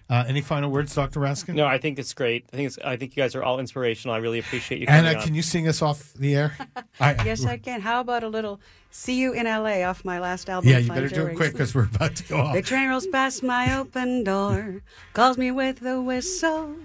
Uh, 0.10 0.24
any 0.28 0.42
final 0.42 0.72
words, 0.72 0.96
Dr. 0.96 1.20
Raskin? 1.20 1.54
No, 1.54 1.68
I 1.68 1.78
think 1.78 2.00
it's 2.00 2.14
great. 2.16 2.46
I 2.52 2.56
think 2.56 2.68
it's, 2.68 2.80
I 2.80 2.98
think 2.98 3.16
you 3.16 3.22
guys 3.22 3.36
are 3.36 3.44
all 3.44 3.60
inspirational. 3.60 4.16
I 4.16 4.18
really 4.20 4.40
appreciate 4.40 4.82
you 4.82 4.88
coming 4.88 5.06
Anna, 5.06 5.20
on. 5.20 5.24
can 5.24 5.36
you 5.36 5.44
sing 5.44 5.68
us 5.68 5.84
off 5.84 6.14
the 6.14 6.36
air? 6.36 6.58
I, 7.00 7.24
Yes, 7.24 7.46
I 7.46 7.58
can. 7.58 7.80
How 7.82 8.00
about 8.02 8.24
a 8.24 8.28
little 8.28 8.60
"See 8.90 9.20
You 9.20 9.34
in 9.34 9.46
L.A." 9.46 9.84
off 9.84 10.04
my 10.04 10.20
last 10.20 10.50
album? 10.50 10.68
Yeah, 10.70 10.80
you 10.80 10.88
Fine 10.88 10.96
better 10.98 11.10
do 11.10 11.22
it 11.22 11.26
Rings? 11.26 11.38
quick 11.38 11.52
because 11.52 11.76
we're 11.76 11.86
about 11.86 12.16
to 12.16 12.24
go 12.24 12.38
off. 12.38 12.56
The 12.56 12.62
train 12.64 12.90
rolls 12.90 13.06
past 13.06 13.44
my 13.44 13.78
open 13.78 14.24
door, 14.24 14.82
calls 15.14 15.38
me 15.38 15.52
with 15.52 15.86
a 15.86 16.02
whistle. 16.02 16.76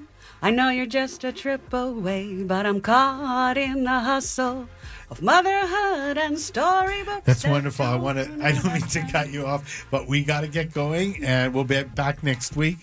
I 0.43 0.51
know 0.51 0.69
you're 0.69 0.85
just 0.85 1.25
a 1.25 1.33
trip 1.33 1.73
away, 1.73 2.43
but 2.43 2.67
I'm 2.67 2.83
caught 2.83 3.57
in 3.57 3.85
the 3.85 4.01
hustle 4.01 4.69
of 5.11 5.23
motherhood 5.23 6.19
and 6.19 6.39
storybooks. 6.39 7.23
That's 7.25 7.43
that 7.45 7.51
wonderful. 7.51 7.87
I 7.87 7.97
want 7.97 8.19
to. 8.19 8.25
I 8.45 8.53
don't 8.53 8.67
mean 8.73 8.83
to 8.83 9.01
cut 9.11 9.31
you 9.33 9.47
off, 9.47 9.87
but 9.91 10.07
we 10.07 10.23
got 10.25 10.43
to 10.43 10.49
get 10.49 10.75
going, 10.75 11.25
and 11.25 11.55
we'll 11.55 11.65
be 11.65 11.83
back 11.85 12.23
next 12.23 12.57
week. 12.57 12.77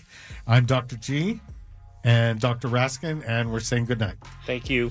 I'm 0.46 0.66
Dr. 0.66 0.96
G, 0.96 1.40
and 2.04 2.40
Dr. 2.40 2.68
Raskin, 2.68 3.22
and 3.26 3.52
we're 3.52 3.60
saying 3.60 3.86
goodnight. 3.86 4.16
Thank 4.44 4.68
you. 4.68 4.90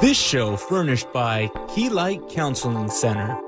This 0.00 0.18
show 0.18 0.56
furnished 0.56 1.12
by 1.12 1.48
Key 1.72 1.88
Light 1.88 2.28
Counseling 2.28 2.90
Center. 2.90 3.40